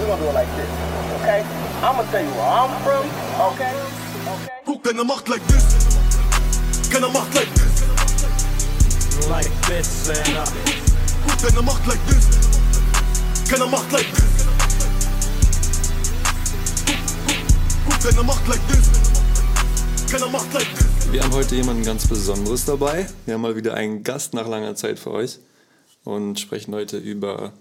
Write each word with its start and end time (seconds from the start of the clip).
We're 0.00 0.06
gonna 0.06 0.22
do 0.22 0.28
it 0.30 0.32
like 0.32 0.48
this, 0.56 0.70
okay? 1.20 1.44
I'm 1.84 1.96
gonna 1.96 2.10
tell 2.10 2.24
you 2.24 2.30
where 2.30 2.48
I'm 2.48 2.72
from, 2.80 3.04
okay? 3.52 3.74
Okay? 4.32 4.48
Bro, 4.64 4.78
keiner 4.78 5.04
macht 5.04 5.28
like 5.28 5.46
this. 5.46 5.64
Keiner 6.90 7.10
macht 7.10 7.34
like 7.34 7.52
this. 7.52 7.84
Like 9.28 9.52
this, 9.68 10.08
uh, 10.08 10.14
Bro, 11.26 11.36
keiner 11.36 11.62
macht 11.62 11.86
like 11.86 12.00
this. 12.06 12.24
Keiner 13.50 13.66
macht 13.66 13.92
like 13.92 14.10
this. 14.10 14.46
Bro, 17.84 17.98
keiner 18.02 18.22
macht 18.22 18.48
like 18.48 18.66
this. 18.68 20.10
Keiner 20.10 20.28
macht 20.30 20.54
like 20.54 20.74
this. 20.76 21.12
Wir 21.12 21.22
haben 21.22 21.34
heute 21.34 21.56
jemanden 21.56 21.84
ganz 21.84 22.06
Besonderes 22.08 22.64
dabei. 22.64 23.06
Wir 23.26 23.34
haben 23.34 23.42
mal 23.42 23.54
wieder 23.54 23.74
einen 23.74 24.02
Gast 24.02 24.32
nach 24.32 24.48
langer 24.48 24.74
Zeit 24.76 24.98
für 24.98 25.10
euch 25.10 25.40
und 26.04 26.40
sprechen 26.40 26.74
heute 26.74 26.96
über 26.96 27.52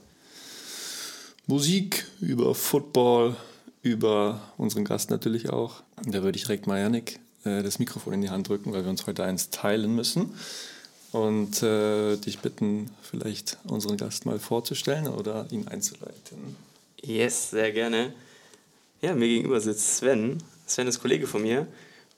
Musik, 1.50 2.06
über 2.22 2.54
Football, 2.54 3.36
über 3.82 4.40
unseren 4.58 4.86
Gast 4.86 5.10
natürlich 5.10 5.50
auch. 5.50 5.82
Da 6.06 6.22
würde 6.22 6.38
ich 6.38 6.44
direkt 6.44 6.68
mal 6.68 6.80
Janik 6.80 7.20
äh, 7.44 7.64
das 7.64 7.80
Mikrofon 7.80 8.14
in 8.14 8.22
die 8.22 8.30
Hand 8.30 8.48
drücken, 8.48 8.72
weil 8.72 8.84
wir 8.84 8.92
uns 8.92 9.08
heute 9.08 9.24
eins 9.24 9.50
teilen 9.50 9.96
müssen. 9.96 10.36
Und 11.12 11.64
äh, 11.64 12.18
dich 12.18 12.38
bitten, 12.38 12.92
vielleicht 13.02 13.58
unseren 13.64 13.98
Gast 13.98 14.28
mal 14.28 14.38
vorzustellen 14.38 15.08
oder 15.08 15.48
ihn 15.50 15.68
einzuleiten. 15.68 16.56
Yes, 17.02 17.50
sehr 17.50 17.72
gerne. 17.72 18.14
Ja, 19.02 19.16
mir 19.16 19.28
gegenüber 19.28 19.60
sitzt 19.60 19.98
Sven. 19.98 20.38
Sven 20.68 20.88
ist 20.88 21.02
Kollege 21.02 21.26
von 21.26 21.42
mir. 21.42 21.66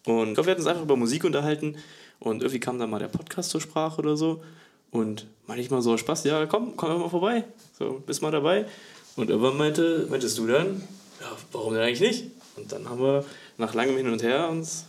Und 0.05 0.27
ich 0.27 0.33
glaube, 0.33 0.47
wir 0.47 0.51
hatten 0.51 0.61
uns 0.61 0.67
einfach 0.67 0.83
über 0.83 0.97
Musik 0.97 1.23
unterhalten. 1.23 1.77
Und 2.19 2.41
irgendwie 2.41 2.59
kam 2.59 2.79
dann 2.79 2.89
mal 2.89 2.99
der 2.99 3.07
Podcast 3.07 3.51
zur 3.51 3.61
Sprache 3.61 3.99
oder 3.99 4.17
so. 4.17 4.43
Und 4.91 5.25
manchmal 5.47 5.81
so 5.81 5.95
Spaß, 5.95 6.25
ja, 6.25 6.45
komm, 6.47 6.75
komm 6.75 6.99
mal 6.99 7.09
vorbei. 7.09 7.45
So, 7.79 8.03
bist 8.05 8.21
mal 8.21 8.29
dabei. 8.31 8.65
Und 9.15 9.29
irgendwann 9.29 9.57
meinte, 9.57 10.07
meintest 10.09 10.37
du 10.37 10.47
dann, 10.47 10.81
ja, 11.19 11.27
warum 11.51 11.73
denn 11.73 11.83
eigentlich 11.83 11.99
nicht? 11.99 12.31
Und 12.55 12.71
dann 12.71 12.89
haben 12.89 13.01
wir 13.01 13.25
nach 13.57 13.73
langem 13.73 13.97
Hin 13.97 14.09
und 14.09 14.23
Her 14.23 14.49
uns 14.49 14.85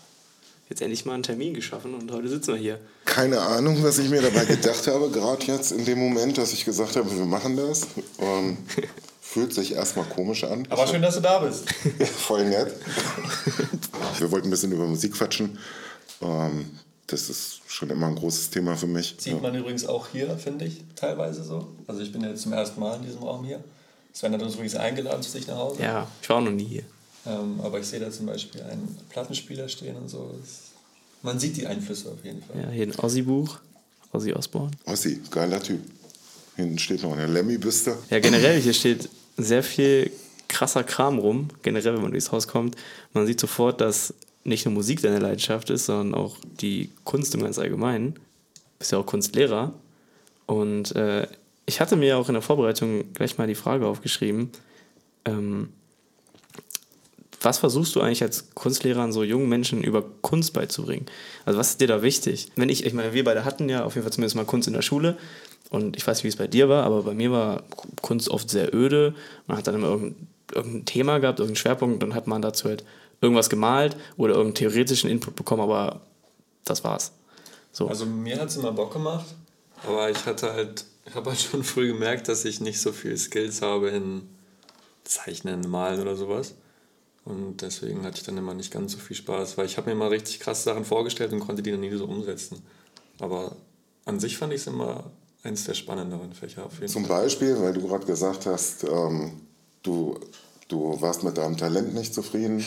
jetzt 0.69 0.81
endlich 0.81 1.05
mal 1.05 1.15
einen 1.15 1.23
Termin 1.23 1.55
geschaffen 1.55 1.95
und 1.95 2.11
heute 2.13 2.29
sitzen 2.29 2.55
wir 2.55 2.61
hier. 2.61 2.79
Keine 3.05 3.41
Ahnung, 3.41 3.83
was 3.83 3.99
ich 3.99 4.09
mir 4.09 4.23
dabei 4.23 4.45
gedacht 4.45 4.87
habe, 4.87 5.11
gerade 5.11 5.45
jetzt 5.47 5.73
in 5.73 5.85
dem 5.85 5.99
Moment, 5.99 6.39
dass 6.39 6.53
ich 6.53 6.65
gesagt 6.65 6.97
habe, 6.97 7.15
wir 7.15 7.27
machen 7.27 7.57
das. 7.57 7.89
Ähm, 8.19 8.57
fühlt 9.21 9.53
sich 9.53 9.75
erstmal 9.75 10.05
komisch 10.07 10.45
an. 10.45 10.67
Aber 10.71 10.87
schön, 10.87 11.03
dass 11.03 11.17
du 11.17 11.21
da 11.21 11.41
bist. 11.41 11.71
Voll 12.17 12.45
nett. 12.45 12.75
Wir 14.19 14.31
wollten 14.31 14.49
ein 14.49 14.51
bisschen 14.51 14.73
über 14.73 14.87
Musik 14.87 15.15
quatschen. 15.15 15.59
Ähm, 16.21 16.71
das 17.07 17.29
ist 17.29 17.61
schon 17.67 17.91
immer 17.91 18.07
ein 18.07 18.15
großes 18.15 18.51
Thema 18.51 18.77
für 18.77 18.87
mich. 18.87 19.17
Sieht 19.19 19.43
man 19.43 19.55
übrigens 19.55 19.87
auch 19.87 20.09
hier, 20.09 20.37
finde 20.39 20.65
ich, 20.67 20.83
teilweise 20.97 21.45
so. 21.45 21.69
Also 21.87 22.01
ich 22.01 22.13
bin 22.13 22.23
jetzt 22.23 22.43
zum 22.43 22.53
ersten 22.53 22.81
Mal 22.81 22.97
in 22.97 23.03
diesem 23.03 23.23
Raum 23.23 23.45
hier. 23.45 23.63
Sven 24.13 24.33
hat 24.33 24.43
uns 24.43 24.55
übrigens 24.55 24.75
eingeladen 24.75 25.23
zu 25.23 25.31
sich 25.31 25.47
nach 25.47 25.57
Hause. 25.57 25.83
Ja, 25.83 26.09
ich 26.21 26.29
war 26.29 26.37
auch 26.37 26.43
noch 26.43 26.51
nie 26.51 26.65
hier. 26.65 26.85
Ähm, 27.27 27.61
aber 27.63 27.81
ich 27.81 27.87
sehe 27.87 28.01
da 28.01 28.11
zum 28.11 28.27
Beispiel 28.27 28.63
einen 28.63 28.97
Plattenspieler 29.09 29.69
stehen 29.69 29.97
und 29.97 30.09
so. 30.09 30.35
Das, 30.41 30.73
man 31.23 31.39
sieht 31.39 31.57
die 31.57 31.67
Einflüsse 31.67 32.11
auf 32.11 32.25
jeden 32.25 32.43
Fall. 32.43 32.61
Ja, 32.61 32.71
hier 32.71 32.87
ein 32.87 32.95
Ossi-Buch. 32.95 33.59
Ossi 34.13 34.33
Osborne. 34.33 34.73
Ossi, 34.85 35.21
geiler 35.31 35.63
Typ. 35.63 35.81
Hinten 36.57 36.79
steht 36.79 37.03
noch 37.03 37.13
eine 37.13 37.27
Lemmy-Büste. 37.27 37.97
Ja, 38.11 38.21
generell, 38.21 38.61
hier 38.61 38.75
steht 38.75 39.09
sehr 39.39 39.63
viel 39.63 40.11
krasser 40.49 40.85
Kram 40.85 41.19
rum. 41.19 41.49
Generell, 41.63 41.95
wenn 41.95 42.03
man 42.03 42.11
durchs 42.11 42.31
Haus 42.31 42.47
kommt. 42.47 42.77
Man 43.15 43.27
sieht 43.27 43.41
sofort, 43.41 43.81
dass 43.81 44.13
nicht 44.45 44.67
nur 44.67 44.75
Musik 44.75 45.01
deine 45.01 45.19
Leidenschaft 45.19 45.71
ist, 45.71 45.87
sondern 45.87 46.15
auch 46.15 46.37
die 46.61 46.91
Kunst 47.05 47.35
im 47.35 47.43
ganz 47.43 47.59
Allgemeinen. 47.59 48.15
Du 48.15 48.21
bist 48.81 48.93
ja 48.93 48.99
auch 48.99 49.07
Kunstlehrer. 49.07 49.73
Und 50.47 50.95
äh, 50.95 51.27
ich 51.67 51.81
hatte 51.81 51.97
mir 51.97 52.19
auch 52.19 52.29
in 52.29 52.35
der 52.35 52.43
Vorbereitung 52.43 53.13
gleich 53.13 53.39
mal 53.39 53.47
die 53.47 53.55
Frage 53.55 53.87
aufgeschrieben, 53.87 54.51
ähm, 55.25 55.71
was 57.41 57.59
versuchst 57.59 57.97
du 57.97 58.01
eigentlich 58.01 58.23
als 58.23 58.55
Kunstlehrer 58.55 59.03
an 59.03 59.13
so 59.13 59.25
jungen 59.25 59.49
Menschen 59.49 59.83
über 59.83 60.05
Kunst 60.21 60.53
beizubringen? 60.53 61.07
Also 61.45 61.59
was 61.59 61.71
ist 61.71 61.81
dir 61.81 61.89
da 61.89 62.03
wichtig? 62.03 62.49
Wenn 62.55 62.69
ich, 62.69 62.87
ich 62.87 62.93
meine, 62.93 63.13
wir 63.13 63.25
beide 63.25 63.45
hatten 63.45 63.69
ja 63.69 63.85
auf 63.85 63.95
jeden 63.95 64.05
Fall 64.05 64.13
zumindest 64.13 64.37
mal 64.37 64.45
Kunst 64.45 64.69
in 64.69 64.75
der 64.75 64.83
Schule 64.83 65.17
und 65.71 65.97
ich 65.97 66.07
weiß 66.07 66.19
nicht, 66.19 66.25
wie 66.25 66.29
es 66.29 66.37
bei 66.37 66.47
dir 66.47 66.69
war, 66.69 66.85
aber 66.85 67.03
bei 67.03 67.15
mir 67.15 67.33
war 67.33 67.65
Kunst 68.01 68.29
oft 68.29 68.49
sehr 68.49 68.73
öde. 68.75 69.15
Man 69.47 69.57
hat 69.57 69.67
dann 69.67 69.75
immer 69.75 69.89
irgendein, 69.89 70.29
irgendein 70.55 70.85
Thema 70.85 71.19
gehabt, 71.19 71.41
irgendeinen 71.41 71.57
Schwerpunkt 71.57 71.95
und 71.95 72.01
dann 72.01 72.15
hat 72.15 72.27
man 72.27 72.43
dazu 72.43 72.69
halt 72.69 72.85
irgendwas 73.21 73.51
gemalt 73.51 73.97
oder 74.17 74.35
irgendeinen 74.35 74.71
theoretischen 74.71 75.11
Input 75.11 75.35
bekommen, 75.35 75.63
aber 75.63 76.01
das 76.65 76.85
war's. 76.85 77.13
So. 77.73 77.89
Also 77.89 78.07
mir 78.07 78.39
hat 78.39 78.49
es 78.49 78.57
immer 78.57 78.73
Bock 78.73 78.93
gemacht. 78.93 79.27
Aber 79.87 80.11
ich 80.11 80.27
hatte 80.27 80.53
halt, 80.53 80.85
ich 81.13 81.17
habe 81.17 81.29
halt 81.29 81.41
schon 81.41 81.63
früh 81.63 81.89
gemerkt, 81.89 82.29
dass 82.29 82.47
ich 82.47 82.63
nicht 82.63 82.81
so 82.81 82.91
viel 82.91 83.19
Skills 83.19 83.61
habe 83.61 83.91
in 83.91 84.23
Zeichnen, 85.05 85.69
Malen 85.69 86.01
oder 86.01 86.17
sowas. 86.17 86.55
Und 87.27 87.61
deswegen 87.61 88.03
hatte 88.03 88.17
ich 88.17 88.23
dann 88.23 88.39
immer 88.39 88.55
nicht 88.55 88.73
ganz 88.73 88.93
so 88.93 88.99
viel 88.99 89.15
Spaß, 89.15 89.59
weil 89.59 89.67
ich 89.67 89.77
habe 89.77 89.91
mir 89.91 89.93
immer 89.93 90.11
richtig 90.11 90.41
krasse 90.41 90.63
Sachen 90.63 90.87
vorgestellt 90.87 91.35
und 91.35 91.41
konnte 91.41 91.63
die 91.63 91.71
dann 91.71 91.81
nie 91.81 91.95
so 91.95 92.07
umsetzen. 92.07 92.63
Aber 93.19 93.57
an 94.07 94.21
sich 94.21 94.39
fand 94.39 94.55
ich 94.55 94.63
es 94.63 94.67
immer 94.69 95.11
eins 95.43 95.65
der 95.65 95.75
spannenderen 95.75 96.33
Fächer 96.33 96.65
auf 96.65 96.81
jeden 96.81 96.89
Zum 96.89 97.05
Fall. 97.05 97.25
Beispiel, 97.25 97.61
weil 97.61 97.75
du 97.75 97.87
gerade 97.87 98.07
gesagt 98.07 98.47
hast, 98.47 98.85
ähm, 98.85 99.43
du, 99.83 100.19
du 100.69 100.99
warst 101.03 101.25
mit 101.25 101.37
deinem 101.37 101.59
Talent 101.59 101.93
nicht 101.93 102.15
zufrieden. 102.15 102.65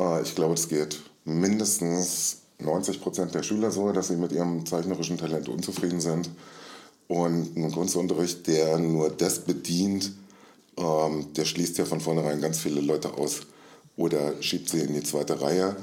Äh, 0.00 0.22
ich 0.22 0.34
glaube, 0.34 0.54
es 0.54 0.68
geht 0.68 1.00
mindestens 1.24 2.38
90 2.58 3.00
Prozent 3.00 3.36
der 3.36 3.44
Schüler 3.44 3.70
so, 3.70 3.92
dass 3.92 4.08
sie 4.08 4.16
mit 4.16 4.32
ihrem 4.32 4.66
zeichnerischen 4.66 5.16
Talent 5.16 5.48
unzufrieden 5.48 6.00
sind. 6.00 6.28
Und 7.08 7.56
ein 7.56 7.72
Kunstunterricht, 7.72 8.46
der 8.46 8.78
nur 8.78 9.08
das 9.10 9.40
bedient, 9.40 10.12
ähm, 10.76 11.32
der 11.34 11.44
schließt 11.44 11.78
ja 11.78 11.84
von 11.86 12.00
vornherein 12.00 12.40
ganz 12.40 12.58
viele 12.58 12.80
Leute 12.80 13.14
aus 13.14 13.40
oder 13.96 14.40
schiebt 14.42 14.68
sie 14.68 14.80
in 14.80 14.94
die 14.94 15.02
zweite 15.02 15.40
Reihe. 15.40 15.76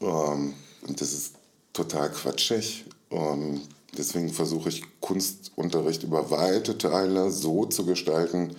Ähm, 0.00 0.54
und 0.86 1.00
das 1.00 1.12
ist 1.12 1.32
total 1.72 2.10
quatschig. 2.10 2.84
Ähm, 3.10 3.62
deswegen 3.96 4.32
versuche 4.32 4.68
ich 4.68 4.82
Kunstunterricht 5.00 6.02
über 6.02 6.30
weite 6.30 6.76
Teile 6.76 7.30
so 7.30 7.64
zu 7.64 7.86
gestalten, 7.86 8.54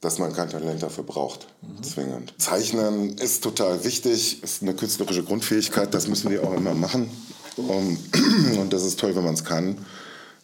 dass 0.00 0.18
man 0.18 0.32
kein 0.32 0.48
Talent 0.48 0.82
dafür 0.82 1.04
braucht, 1.04 1.48
zwingend. 1.82 2.32
Zeichnen 2.38 3.18
ist 3.18 3.42
total 3.42 3.84
wichtig, 3.84 4.42
ist 4.42 4.62
eine 4.62 4.74
künstlerische 4.74 5.24
Grundfähigkeit, 5.24 5.92
das 5.92 6.06
müssen 6.06 6.30
wir 6.30 6.44
auch 6.44 6.54
immer 6.54 6.74
machen. 6.74 7.10
Um, 7.56 7.98
und 8.60 8.72
das 8.72 8.84
ist 8.84 9.00
toll, 9.00 9.16
wenn 9.16 9.24
man 9.24 9.34
es 9.34 9.44
kann. 9.44 9.84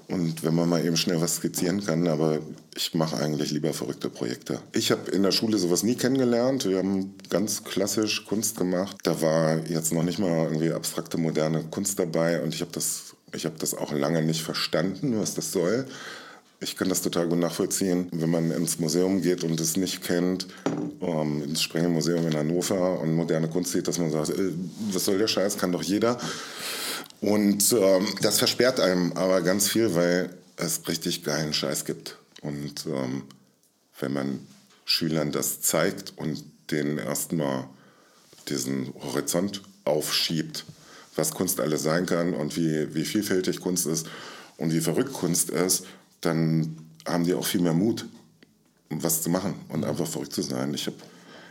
Und 0.08 0.44
wenn 0.44 0.54
man 0.54 0.68
mal 0.68 0.84
eben 0.84 0.96
schnell 0.96 1.20
was 1.20 1.36
skizzieren 1.36 1.84
kann, 1.84 2.06
aber 2.08 2.38
ich 2.76 2.94
mache 2.94 3.16
eigentlich 3.16 3.50
lieber 3.52 3.72
verrückte 3.72 4.10
Projekte. 4.10 4.60
Ich 4.72 4.90
habe 4.90 5.10
in 5.10 5.22
der 5.22 5.32
Schule 5.32 5.58
sowas 5.58 5.82
nie 5.82 5.94
kennengelernt. 5.94 6.66
Wir 6.66 6.78
haben 6.78 7.14
ganz 7.30 7.64
klassisch 7.64 8.26
Kunst 8.26 8.56
gemacht. 8.56 8.96
Da 9.02 9.20
war 9.22 9.58
jetzt 9.66 9.92
noch 9.92 10.02
nicht 10.02 10.18
mal 10.18 10.44
irgendwie 10.44 10.72
abstrakte 10.72 11.16
moderne 11.16 11.64
Kunst 11.70 11.98
dabei 11.98 12.42
und 12.42 12.54
ich 12.54 12.60
habe 12.60 12.72
das, 12.72 13.14
habe 13.32 13.58
das 13.58 13.74
auch 13.74 13.92
lange 13.92 14.22
nicht 14.22 14.42
verstanden, 14.42 15.18
was 15.18 15.34
das 15.34 15.52
soll. 15.52 15.86
Ich 16.60 16.76
kann 16.76 16.88
das 16.88 17.02
total 17.02 17.28
gut 17.28 17.38
nachvollziehen, 17.38 18.08
wenn 18.12 18.30
man 18.30 18.50
ins 18.50 18.78
Museum 18.78 19.20
geht 19.20 19.44
und 19.44 19.60
es 19.60 19.76
nicht 19.76 20.02
kennt, 20.02 20.46
ähm, 21.02 21.42
ins 21.42 21.62
Sprengelmuseum 21.62 22.26
in 22.26 22.36
Hannover 22.36 23.00
und 23.00 23.14
moderne 23.14 23.48
Kunst 23.48 23.72
sieht, 23.72 23.86
dass 23.86 23.98
man 23.98 24.10
sagt, 24.10 24.30
äh, 24.30 24.50
was 24.90 25.04
soll 25.04 25.18
der 25.18 25.28
Scheiß, 25.28 25.58
kann 25.58 25.72
doch 25.72 25.82
jeder. 25.82 26.18
Und 27.24 27.72
ähm, 27.72 28.06
das 28.20 28.38
versperrt 28.38 28.80
einem 28.80 29.14
aber 29.14 29.40
ganz 29.40 29.70
viel, 29.70 29.94
weil 29.94 30.28
es 30.58 30.86
richtig 30.86 31.24
geilen 31.24 31.54
Scheiß 31.54 31.86
gibt. 31.86 32.18
Und 32.42 32.84
ähm, 32.84 33.22
wenn 33.98 34.12
man 34.12 34.46
Schülern 34.84 35.32
das 35.32 35.62
zeigt 35.62 36.12
und 36.16 36.44
denen 36.70 36.98
erstmal 36.98 37.66
diesen 38.50 38.92
Horizont 39.00 39.62
aufschiebt, 39.86 40.66
was 41.16 41.32
Kunst 41.32 41.60
alles 41.60 41.82
sein 41.82 42.04
kann 42.04 42.34
und 42.34 42.58
wie, 42.58 42.94
wie 42.94 43.06
vielfältig 43.06 43.60
Kunst 43.60 43.86
ist 43.86 44.06
und 44.58 44.74
wie 44.74 44.80
verrückt 44.82 45.14
Kunst 45.14 45.48
ist, 45.48 45.86
dann 46.20 46.76
haben 47.06 47.24
die 47.24 47.32
auch 47.32 47.46
viel 47.46 47.62
mehr 47.62 47.72
Mut, 47.72 48.04
um 48.90 49.02
was 49.02 49.22
zu 49.22 49.30
machen 49.30 49.54
und 49.70 49.84
einfach 49.84 50.06
verrückt 50.06 50.34
zu 50.34 50.42
sein. 50.42 50.74
Ich, 50.74 50.90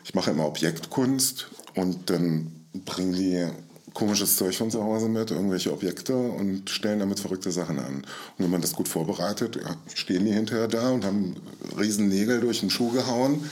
ich 0.04 0.14
mache 0.14 0.30
immer 0.30 0.46
Objektkunst 0.46 1.48
und 1.74 2.12
dann 2.12 2.52
bringen 2.86 3.14
die 3.14 3.48
komisches 3.94 4.38
Zeug 4.38 4.56
von 4.56 4.72
zu 4.72 4.84
Hause 4.84 5.08
mit, 5.08 5.32
irgendwelche 5.32 5.72
Objekte 5.72 6.16
und 6.16 6.70
stellen 6.70 7.00
damit 7.00 7.20
verrückte 7.20 7.52
Sachen 7.52 7.80
an. 7.80 7.96
Und 7.96 8.06
wenn 8.38 8.50
man 8.50 8.62
das 8.62 8.74
gut 8.74 8.88
vorbereitet, 8.88 9.60
stehen 9.94 10.26
die 10.26 10.34
hinterher 10.34 10.68
da 10.68 10.92
und 10.92 11.06
haben 11.06 11.36
riesen 11.78 12.10
Nägel 12.10 12.42
durch 12.42 12.62
den 12.62 12.70
Schuh 12.70 12.92
gehauen 12.92 13.50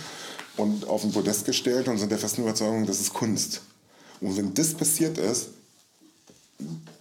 und 0.58 0.88
auf 0.88 1.04
ein 1.04 1.12
Podest 1.12 1.46
gestellt 1.46 1.88
und 1.88 1.98
sind 1.98 2.12
der 2.12 2.20
festen 2.20 2.42
Überzeugung, 2.42 2.86
das 2.86 3.00
ist 3.00 3.14
Kunst. 3.14 3.62
Und 4.20 4.38
wenn 4.38 4.54
das 4.54 4.74
passiert 4.74 5.18
ist, 5.18 5.50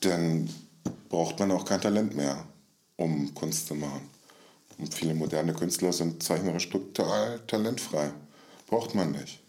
dann 0.00 0.48
braucht 1.08 1.38
man 1.38 1.50
auch 1.50 1.64
kein 1.64 1.80
Talent 1.80 2.14
mehr, 2.16 2.44
um 2.96 3.34
Kunst 3.34 3.66
zu 3.66 3.74
machen. 3.74 4.08
Und 4.78 4.94
viele 4.94 5.14
moderne 5.14 5.52
Künstler 5.52 5.92
sind 5.92 6.22
zeichnerisch 6.22 6.70
total 6.70 7.40
talentfrei. 7.46 8.10
Braucht 8.66 8.94
man 8.94 9.12
nicht. 9.12 9.39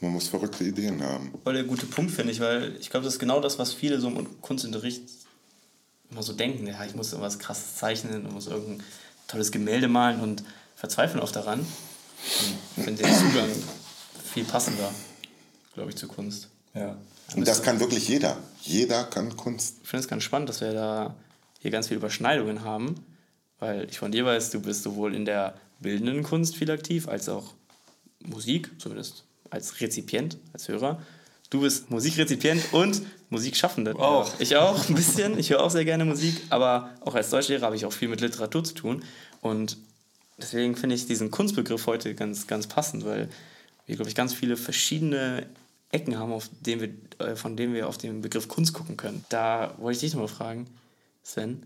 Man 0.00 0.12
muss 0.12 0.28
verrückte 0.28 0.64
Ideen 0.64 1.02
haben. 1.02 1.32
Voll 1.42 1.54
der 1.54 1.64
gute 1.64 1.86
Punkt, 1.86 2.10
finde 2.10 2.32
ich, 2.32 2.40
weil 2.40 2.76
ich 2.78 2.90
glaube, 2.90 3.04
das 3.04 3.14
ist 3.14 3.20
genau 3.20 3.40
das, 3.40 3.58
was 3.58 3.72
viele 3.72 3.98
so 3.98 4.08
im 4.08 4.40
Kunstunterricht 4.42 5.02
immer 6.10 6.22
so 6.22 6.32
denken. 6.32 6.66
Ja, 6.66 6.84
ich 6.84 6.94
muss 6.94 7.12
irgendwas 7.12 7.38
krasses 7.38 7.76
zeichnen, 7.76 8.26
ich 8.26 8.32
muss 8.32 8.46
irgendein 8.46 8.84
tolles 9.26 9.50
Gemälde 9.50 9.88
malen 9.88 10.20
und 10.20 10.44
verzweifeln 10.74 11.20
oft 11.20 11.34
daran. 11.34 11.66
Ich 12.76 12.84
finde 12.84 13.02
den 13.02 13.14
Zugang 13.14 13.48
viel 14.32 14.44
passender, 14.44 14.90
glaube 15.74 15.90
ich, 15.90 15.96
zu 15.96 16.08
Kunst. 16.08 16.48
Ja. 16.74 16.96
Und 17.34 17.48
das 17.48 17.62
kann 17.62 17.80
wirklich 17.80 18.08
jeder. 18.08 18.36
Jeder 18.62 19.04
kann 19.04 19.36
Kunst. 19.36 19.76
Ich 19.82 19.88
finde 19.88 20.02
es 20.02 20.08
ganz 20.08 20.22
spannend, 20.22 20.48
dass 20.48 20.60
wir 20.60 20.72
da 20.72 21.14
hier 21.60 21.70
ganz 21.70 21.88
viele 21.88 21.98
Überschneidungen 21.98 22.62
haben, 22.62 22.96
weil 23.58 23.88
ich 23.90 23.98
von 23.98 24.12
dir 24.12 24.24
weiß, 24.24 24.50
du 24.50 24.60
bist 24.60 24.82
sowohl 24.82 25.14
in 25.14 25.24
der 25.24 25.54
bildenden 25.80 26.22
Kunst 26.22 26.56
viel 26.56 26.70
aktiv, 26.70 27.08
als 27.08 27.28
auch 27.28 27.54
Musik, 28.20 28.70
zumindest 28.78 29.24
als 29.50 29.80
Rezipient, 29.80 30.38
als 30.52 30.68
Hörer. 30.68 31.00
Du 31.50 31.60
bist 31.60 31.90
Musikrezipient 31.90 32.72
und 32.72 33.02
Musikschaffende. 33.30 33.94
Auch. 33.94 34.30
Ich 34.40 34.56
auch, 34.56 34.88
ein 34.88 34.94
bisschen. 34.94 35.38
Ich 35.38 35.50
höre 35.50 35.62
auch 35.62 35.70
sehr 35.70 35.84
gerne 35.84 36.04
Musik, 36.04 36.40
aber 36.50 36.90
auch 37.00 37.14
als 37.14 37.30
Deutschlehrer 37.30 37.66
habe 37.66 37.76
ich 37.76 37.84
auch 37.84 37.92
viel 37.92 38.08
mit 38.08 38.20
Literatur 38.20 38.64
zu 38.64 38.74
tun. 38.74 39.04
Und 39.40 39.76
deswegen 40.38 40.76
finde 40.76 40.96
ich 40.96 41.06
diesen 41.06 41.30
Kunstbegriff 41.30 41.86
heute 41.86 42.14
ganz, 42.14 42.46
ganz 42.46 42.66
passend, 42.66 43.04
weil 43.04 43.28
wir, 43.86 43.96
glaube 43.96 44.08
ich, 44.08 44.16
ganz 44.16 44.34
viele 44.34 44.56
verschiedene 44.56 45.46
Ecken 45.92 46.18
haben, 46.18 46.32
auf 46.32 46.50
denen 46.60 46.80
wir, 46.80 47.26
äh, 47.26 47.36
von 47.36 47.56
denen 47.56 47.74
wir 47.74 47.88
auf 47.88 47.96
den 47.96 48.20
Begriff 48.22 48.48
Kunst 48.48 48.72
gucken 48.72 48.96
können. 48.96 49.24
Da 49.28 49.74
wollte 49.78 49.96
ich 49.96 50.00
dich 50.00 50.12
nochmal 50.14 50.28
fragen, 50.28 50.66
Sven, 51.22 51.62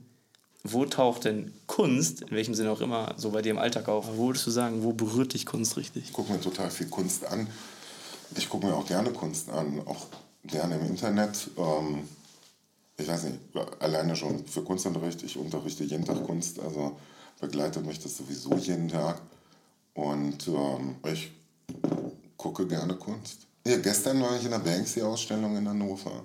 wo 0.62 0.84
taucht 0.84 1.24
denn 1.24 1.52
Kunst, 1.66 2.22
in 2.22 2.30
welchem 2.32 2.54
Sinne 2.54 2.70
auch 2.70 2.80
immer, 2.80 3.14
so 3.16 3.30
bei 3.30 3.42
dir 3.42 3.50
im 3.50 3.58
Alltag 3.58 3.88
auf? 3.88 4.06
Wo 4.16 4.28
würdest 4.28 4.46
du 4.46 4.50
sagen, 4.50 4.82
wo 4.82 4.92
berührt 4.92 5.32
dich 5.32 5.46
Kunst 5.46 5.76
richtig? 5.76 6.04
Ich 6.04 6.12
gucke 6.12 6.32
mir 6.32 6.40
total 6.40 6.70
viel 6.70 6.88
Kunst 6.88 7.24
an. 7.24 7.46
Ich 8.36 8.48
gucke 8.48 8.66
mir 8.66 8.74
auch 8.74 8.86
gerne 8.86 9.10
Kunst 9.10 9.50
an, 9.50 9.80
auch 9.86 10.06
gerne 10.44 10.76
im 10.76 10.86
Internet. 10.86 11.50
Ähm, 11.56 12.08
ich 12.96 13.08
weiß 13.08 13.24
nicht, 13.24 13.38
alleine 13.80 14.14
schon 14.14 14.46
für 14.46 14.62
Kunstunterricht. 14.62 15.22
Ich 15.22 15.36
unterrichte 15.36 15.84
jeden 15.84 16.04
Tag 16.04 16.24
Kunst, 16.24 16.60
also 16.60 16.98
begleitet 17.40 17.86
mich 17.86 17.98
das 17.98 18.16
sowieso 18.16 18.54
jeden 18.56 18.88
Tag. 18.88 19.20
Und 19.94 20.46
ähm, 20.48 20.96
ich 21.10 21.32
gucke 22.36 22.66
gerne 22.66 22.94
Kunst. 22.94 23.46
Ja, 23.66 23.78
gestern 23.78 24.20
war 24.22 24.36
ich 24.36 24.44
in 24.44 24.50
der 24.50 24.58
Banksy-Ausstellung 24.58 25.56
in 25.56 25.68
Hannover. 25.68 26.22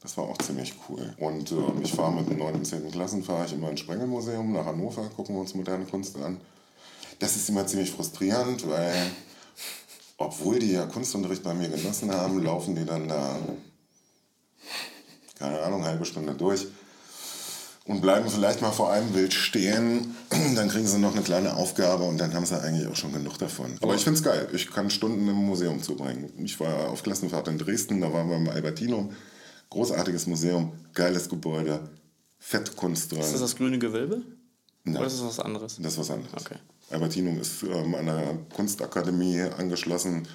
Das 0.00 0.16
war 0.16 0.24
auch 0.24 0.38
ziemlich 0.38 0.74
cool. 0.88 1.14
Und 1.18 1.50
ähm, 1.50 1.82
ich 1.82 1.92
fahre 1.92 2.12
mit 2.12 2.30
den 2.30 2.38
9. 2.38 2.54
und 2.54 2.64
10. 2.64 2.90
Klassen, 2.90 3.24
fahre 3.24 3.46
ich 3.46 3.52
immer 3.52 3.70
ins 3.70 3.80
Sprengelmuseum 3.80 4.52
nach 4.52 4.66
Hannover, 4.66 5.08
gucken 5.16 5.34
wir 5.34 5.40
uns 5.40 5.54
moderne 5.54 5.84
Kunst 5.86 6.16
an. 6.16 6.40
Das 7.18 7.34
ist 7.34 7.48
immer 7.48 7.66
ziemlich 7.66 7.90
frustrierend, 7.90 8.68
weil 8.68 8.94
obwohl 10.18 10.58
die 10.58 10.72
ja 10.72 10.86
Kunstunterricht 10.86 11.42
bei 11.42 11.54
mir 11.54 11.68
genossen 11.68 12.12
haben, 12.12 12.42
laufen 12.42 12.76
die 12.76 12.84
dann 12.84 13.08
da, 13.08 13.36
keine 15.38 15.60
Ahnung, 15.62 15.84
halbe 15.84 16.04
Stunde 16.04 16.34
durch 16.34 16.66
und 17.88 18.00
bleiben 18.02 18.28
vielleicht 18.28 18.60
mal 18.60 18.70
vor 18.70 18.92
einem 18.92 19.10
Bild 19.12 19.32
stehen. 19.32 20.14
Dann 20.54 20.68
kriegen 20.68 20.86
sie 20.86 20.98
noch 20.98 21.14
eine 21.14 21.22
kleine 21.22 21.56
Aufgabe 21.56 22.04
und 22.04 22.18
dann 22.18 22.34
haben 22.34 22.44
sie 22.44 22.60
eigentlich 22.60 22.86
auch 22.86 22.96
schon 22.96 23.12
genug 23.12 23.38
davon. 23.38 23.78
Aber 23.80 23.94
ich 23.94 24.04
finde 24.04 24.18
es 24.18 24.24
geil. 24.24 24.48
Ich 24.52 24.70
kann 24.70 24.90
Stunden 24.90 25.26
im 25.26 25.34
Museum 25.34 25.82
zubringen. 25.82 26.30
Ich 26.44 26.60
war 26.60 26.90
auf 26.90 27.02
Klassenfahrt 27.02 27.48
in 27.48 27.58
Dresden, 27.58 28.00
da 28.00 28.12
waren 28.12 28.28
wir 28.28 28.36
im 28.36 28.48
Albertinum. 28.48 29.12
Großartiges 29.70 30.26
Museum, 30.26 30.72
geiles 30.94 31.28
Gebäude, 31.28 31.88
fette 32.38 32.72
Kunst 32.72 33.12
drin. 33.12 33.20
Ist 33.20 33.32
das 33.32 33.40
das 33.40 33.56
grüne 33.56 33.78
Gewölbe? 33.78 34.22
Nein. 34.84 34.96
Oder 34.96 35.06
ist 35.06 35.18
das 35.18 35.26
was 35.26 35.40
anderes? 35.40 35.76
Das 35.80 35.92
ist 35.92 35.98
was 35.98 36.10
anderes. 36.10 36.32
Okay. 36.34 36.56
Albertinum 36.90 37.38
ist 37.38 37.62
ähm, 37.62 37.94
an 37.94 38.08
einer 38.08 38.34
Kunstakademie 38.54 39.42
angeschlossen. 39.42 40.26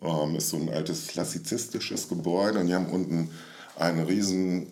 Ähm, 0.00 0.36
ist 0.36 0.48
so 0.48 0.56
ein 0.56 0.68
altes 0.70 1.08
klassizistisches 1.08 2.08
Gebäude 2.08 2.60
und 2.60 2.66
die 2.66 2.74
haben 2.74 2.86
unten 2.86 3.30
einen 3.76 4.04
riesen 4.06 4.66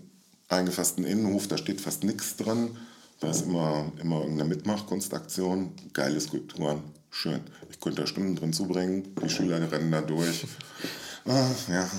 eingefassten 0.49 1.05
Innenhof, 1.05 1.47
da 1.47 1.56
steht 1.56 1.81
fast 1.81 2.05
nichts 2.05 2.37
drin. 2.37 2.76
Da 3.20 3.31
ist 3.31 3.43
immer, 3.43 3.93
immer 4.00 4.20
irgendeine 4.20 4.49
Mitmach-Kunstaktion, 4.49 5.75
geile 5.93 6.20
Skulpturen, 6.20 6.82
schön. 7.11 7.41
Ich 7.70 7.79
könnte 7.79 8.00
da 8.00 8.06
Stunden 8.06 8.35
drin 8.35 8.52
zubringen, 8.52 9.14
die 9.23 9.29
Schüler 9.29 9.70
rennen 9.70 9.91
da 9.91 10.00
durch. 10.00 10.47
Ah, 11.26 11.50
ja, 11.69 11.82
ja. 11.82 11.91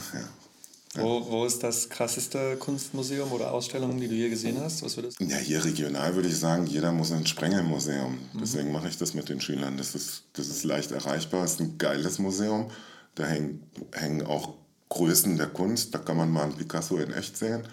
Wo, 0.95 1.25
wo 1.29 1.45
ist 1.45 1.63
das 1.63 1.87
krasseste 1.87 2.57
Kunstmuseum 2.57 3.31
oder 3.31 3.51
Ausstellung, 3.53 3.97
die 3.97 4.09
du 4.09 4.15
hier 4.15 4.29
gesehen 4.29 4.59
hast? 4.59 4.83
Was 4.83 4.97
würdest 4.97 5.21
Ja, 5.21 5.37
hier 5.37 5.63
regional 5.63 6.15
würde 6.15 6.27
ich 6.27 6.37
sagen, 6.37 6.67
jeder 6.67 6.91
muss 6.91 7.11
ins 7.11 7.29
Sprengelmuseum. 7.29 8.19
Deswegen 8.33 8.73
mache 8.73 8.89
ich 8.89 8.97
das 8.97 9.13
mit 9.13 9.29
den 9.29 9.39
Schülern. 9.39 9.77
Das 9.77 9.95
ist, 9.95 10.23
das 10.33 10.49
ist 10.49 10.65
leicht 10.65 10.91
erreichbar. 10.91 11.45
Es 11.45 11.53
ist 11.53 11.61
ein 11.61 11.77
geiles 11.77 12.19
Museum. 12.19 12.69
Da 13.15 13.25
hängen, 13.25 13.63
hängen 13.93 14.25
auch 14.25 14.55
Größen 14.89 15.37
der 15.37 15.47
Kunst. 15.47 15.95
Da 15.95 15.99
kann 15.99 16.17
man 16.17 16.29
mal 16.29 16.43
einen 16.43 16.57
Picasso 16.57 16.97
in 16.97 17.13
echt 17.13 17.37
sehen. 17.37 17.63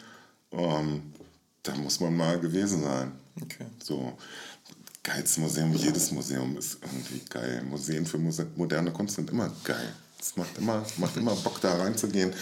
Ähm, 0.53 1.13
da 1.65 1.75
muss 1.75 1.99
man 1.99 2.17
mal 2.17 2.39
gewesen 2.39 2.83
sein. 2.83 3.13
Okay. 3.43 3.67
So, 3.83 4.17
geilstes 5.03 5.39
Museum, 5.39 5.75
jedes 5.75 6.13
Museum 6.13 6.57
ist 6.57 6.79
irgendwie 6.83 7.25
geil. 7.29 7.65
Museen 7.69 8.07
für 8.07 8.19
Muse 8.19 8.47
moderne 8.55 8.93
Kunst 8.93 9.17
sind 9.17 9.31
immer 9.31 9.51
geil. 9.65 9.93
Es 10.21 10.37
macht 10.37 10.57
immer, 10.59 10.85
macht 10.99 11.17
immer 11.17 11.35
Bock, 11.35 11.61
da 11.61 11.77
reinzugehen. 11.77 12.33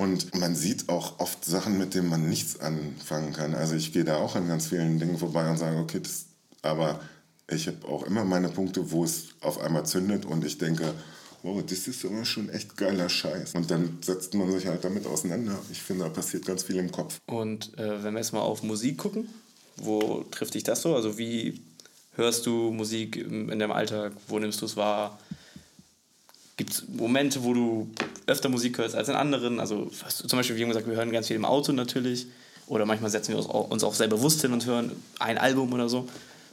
Und 0.00 0.34
man 0.38 0.54
sieht 0.54 0.88
auch 0.88 1.18
oft 1.20 1.44
Sachen, 1.44 1.76
mit 1.76 1.94
denen 1.94 2.08
man 2.08 2.26
nichts 2.28 2.58
anfangen 2.58 3.32
kann. 3.34 3.54
Also 3.54 3.74
ich 3.74 3.92
gehe 3.92 4.04
da 4.04 4.16
auch 4.16 4.34
an 4.34 4.48
ganz 4.48 4.68
vielen 4.68 4.98
Dingen 4.98 5.18
vorbei 5.18 5.48
und 5.50 5.58
sage, 5.58 5.76
okay, 5.76 6.00
das, 6.02 6.24
aber 6.62 7.00
ich 7.48 7.66
habe 7.66 7.86
auch 7.86 8.04
immer 8.04 8.24
meine 8.24 8.48
Punkte, 8.48 8.90
wo 8.92 9.04
es 9.04 9.28
auf 9.42 9.60
einmal 9.60 9.84
zündet 9.84 10.24
und 10.24 10.42
ich 10.44 10.56
denke, 10.56 10.94
wow, 11.42 11.62
das 11.66 11.86
ist 11.86 12.04
aber 12.06 12.24
schon 12.24 12.48
echt 12.48 12.76
geiler 12.78 13.08
Scheiß. 13.10 13.54
Und 13.54 13.70
dann 13.70 13.98
setzt 14.00 14.32
man 14.34 14.50
sich 14.50 14.66
halt 14.66 14.84
damit 14.84 15.06
auseinander. 15.06 15.58
Ich 15.70 15.82
finde, 15.82 16.04
da 16.04 16.10
passiert 16.10 16.46
ganz 16.46 16.62
viel 16.62 16.76
im 16.76 16.90
Kopf. 16.90 17.18
Und 17.26 17.76
äh, 17.78 18.02
wenn 18.02 18.14
wir 18.14 18.20
jetzt 18.20 18.32
mal 18.32 18.40
auf 18.40 18.62
Musik 18.62 18.96
gucken, 18.98 19.28
wo 19.76 20.24
trifft 20.30 20.54
dich 20.54 20.62
das 20.64 20.80
so? 20.82 20.94
Also 20.94 21.18
wie 21.18 21.60
hörst 22.16 22.46
du 22.46 22.70
Musik 22.70 23.16
im- 23.16 23.50
in 23.50 23.58
deinem 23.58 23.72
Alltag? 23.72 24.12
Wo 24.28 24.38
nimmst 24.38 24.60
du 24.62 24.66
es 24.66 24.76
wahr? 24.76 25.18
Gibt 26.60 26.72
es 26.74 26.84
Momente, 26.88 27.42
wo 27.42 27.54
du 27.54 27.88
öfter 28.26 28.50
Musik 28.50 28.76
hörst 28.76 28.94
als 28.94 29.08
in 29.08 29.14
anderen? 29.14 29.60
Also 29.60 29.86
zum 29.86 30.38
Beispiel, 30.38 30.56
wie 30.56 30.66
gesagt, 30.66 30.86
wir 30.86 30.94
hören 30.94 31.10
ganz 31.10 31.28
viel 31.28 31.36
im 31.36 31.46
Auto 31.46 31.72
natürlich. 31.72 32.26
Oder 32.66 32.84
manchmal 32.84 33.10
setzen 33.10 33.32
wir 33.32 33.38
uns 33.38 33.82
auch, 33.82 33.94
sehr 33.94 34.08
bewusst 34.08 34.42
hin 34.42 34.52
und 34.52 34.66
hören 34.66 34.92
ein 35.20 35.38
Album 35.38 35.72
oder 35.72 35.88
so. 35.88 36.06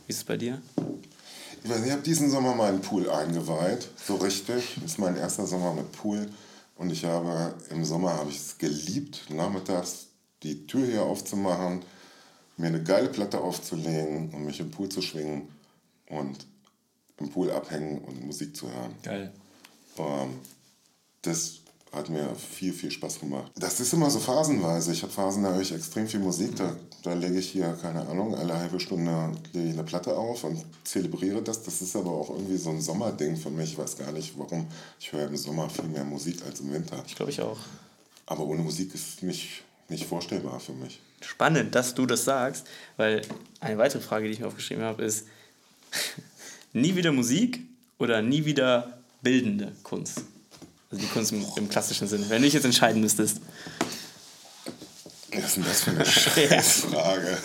Wie 0.05 0.11
ist 0.13 0.19
es 0.19 0.23
bei 0.23 0.37
dir? 0.37 0.61
Ich 1.61 1.69
weiß 1.69 1.85
ich 1.85 1.91
habe 1.91 2.03
diesen 2.03 2.29
Sommer 2.29 2.55
meinen 2.55 2.79
Pool 2.79 3.09
eingeweiht, 3.09 3.89
so 4.01 4.15
richtig. 4.15 4.75
Das 4.75 4.91
ist 4.91 4.97
mein 4.97 5.17
erster 5.17 5.45
Sommer 5.45 5.73
mit 5.73 5.91
Pool. 5.91 6.25
Und 6.77 6.89
ich 6.89 7.03
habe 7.03 7.53
im 7.69 7.83
Sommer 7.83 8.13
habe 8.13 8.29
ich 8.29 8.37
es 8.37 8.57
geliebt, 8.57 9.25
nachmittags 9.29 10.07
die 10.41 10.67
Tür 10.67 10.85
hier 10.85 11.01
aufzumachen, 11.01 11.81
mir 12.55 12.67
eine 12.67 12.81
geile 12.81 13.09
Platte 13.09 13.41
aufzulegen 13.41 14.29
und 14.33 14.45
mich 14.45 14.61
im 14.61 14.71
Pool 14.71 14.87
zu 14.87 15.01
schwingen 15.01 15.49
und 16.09 16.47
im 17.17 17.29
Pool 17.29 17.51
abhängen 17.51 17.99
und 18.05 18.25
Musik 18.25 18.55
zu 18.55 18.71
hören. 18.71 18.95
Geil. 19.03 19.33
Ähm, 19.99 20.39
das 21.21 21.61
hat 21.91 22.09
mir 22.09 22.35
viel, 22.35 22.73
viel 22.73 22.91
Spaß 22.91 23.19
gemacht. 23.19 23.51
Das 23.55 23.79
ist 23.79 23.93
immer 23.93 24.09
so 24.09 24.19
phasenweise. 24.19 24.91
Ich 24.91 25.03
habe 25.03 25.11
Phasen, 25.11 25.43
da 25.43 25.53
höre 25.53 25.61
ich 25.61 25.73
extrem 25.73 26.07
viel 26.07 26.19
Musik. 26.19 26.55
Da, 26.55 26.75
da 27.03 27.13
lege 27.13 27.39
ich 27.39 27.49
hier, 27.49 27.77
keine 27.81 28.07
Ahnung, 28.07 28.35
alle 28.35 28.57
halbe 28.57 28.79
Stunde 28.79 29.31
lege 29.53 29.69
ich 29.69 29.73
eine 29.73 29.83
Platte 29.83 30.15
auf 30.15 30.43
und 30.43 30.63
zelebriere 30.83 31.41
das. 31.41 31.63
Das 31.63 31.81
ist 31.81 31.95
aber 31.95 32.11
auch 32.11 32.29
irgendwie 32.29 32.57
so 32.57 32.69
ein 32.69 32.81
Sommerding 32.81 33.37
für 33.37 33.49
mich. 33.49 33.73
Ich 33.73 33.77
weiß 33.77 33.97
gar 33.97 34.11
nicht, 34.11 34.37
warum. 34.37 34.67
Ich 34.99 35.11
höre 35.11 35.27
im 35.27 35.37
Sommer 35.37 35.69
viel 35.69 35.85
mehr 35.85 36.03
Musik 36.03 36.43
als 36.45 36.59
im 36.59 36.73
Winter. 36.73 37.03
Ich 37.07 37.15
glaube 37.15 37.31
ich 37.31 37.41
auch. 37.41 37.59
Aber 38.25 38.43
ohne 38.43 38.61
Musik 38.61 38.93
ist 38.93 39.23
nicht, 39.23 39.63
nicht 39.87 40.05
vorstellbar 40.05 40.59
für 40.59 40.73
mich. 40.73 40.99
Spannend, 41.21 41.73
dass 41.73 41.95
du 41.95 42.05
das 42.05 42.25
sagst, 42.25 42.67
weil 42.97 43.21
eine 43.59 43.77
weitere 43.77 44.01
Frage, 44.01 44.27
die 44.27 44.33
ich 44.33 44.39
mir 44.39 44.47
aufgeschrieben 44.47 44.83
habe, 44.83 45.03
ist: 45.03 45.27
Nie 46.73 46.95
wieder 46.95 47.11
Musik 47.11 47.61
oder 47.97 48.21
nie 48.21 48.45
wieder 48.45 48.96
bildende 49.27 49.71
Kunst? 49.83 50.21
Also 50.89 51.01
die 51.03 51.09
Kunst 51.11 51.31
im, 51.33 51.45
im 51.57 51.67
klassischen 51.69 52.07
Sinne. 52.07 52.29
Wenn 52.29 52.41
du 52.41 52.45
dich 52.45 52.53
jetzt 52.53 52.63
entscheiden 52.65 53.01
müsstest. 53.01 53.41
Was 55.33 55.43
ist 55.45 55.57
denn 55.57 55.63
das 55.65 55.81
für 55.81 55.91
eine 55.91 56.05
Scheißfrage? 56.05 57.37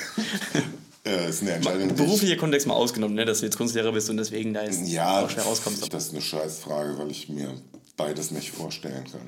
ja, 1.04 1.16
das 1.16 1.30
ist 1.36 1.42
eine 1.42 1.52
Entscheidung. 1.52 1.94
Beruflicher 1.96 2.36
Kontext 2.36 2.66
mal 2.66 2.74
ausgenommen, 2.74 3.16
ne, 3.16 3.24
dass 3.24 3.40
du 3.40 3.46
jetzt 3.46 3.56
Kunstlehrer 3.56 3.92
bist 3.92 4.08
und 4.10 4.16
deswegen 4.16 4.54
da 4.54 4.62
jetzt 4.64 4.86
Ja, 4.86 5.24
auch 5.24 5.30
schwer 5.30 5.42
rauskommst. 5.42 5.92
das 5.92 6.04
ist 6.06 6.12
eine 6.12 6.22
Scheißfrage, 6.22 6.96
weil 6.98 7.10
ich 7.10 7.28
mir 7.28 7.52
beides 7.96 8.30
nicht 8.30 8.52
vorstellen 8.52 9.04
kann. 9.10 9.20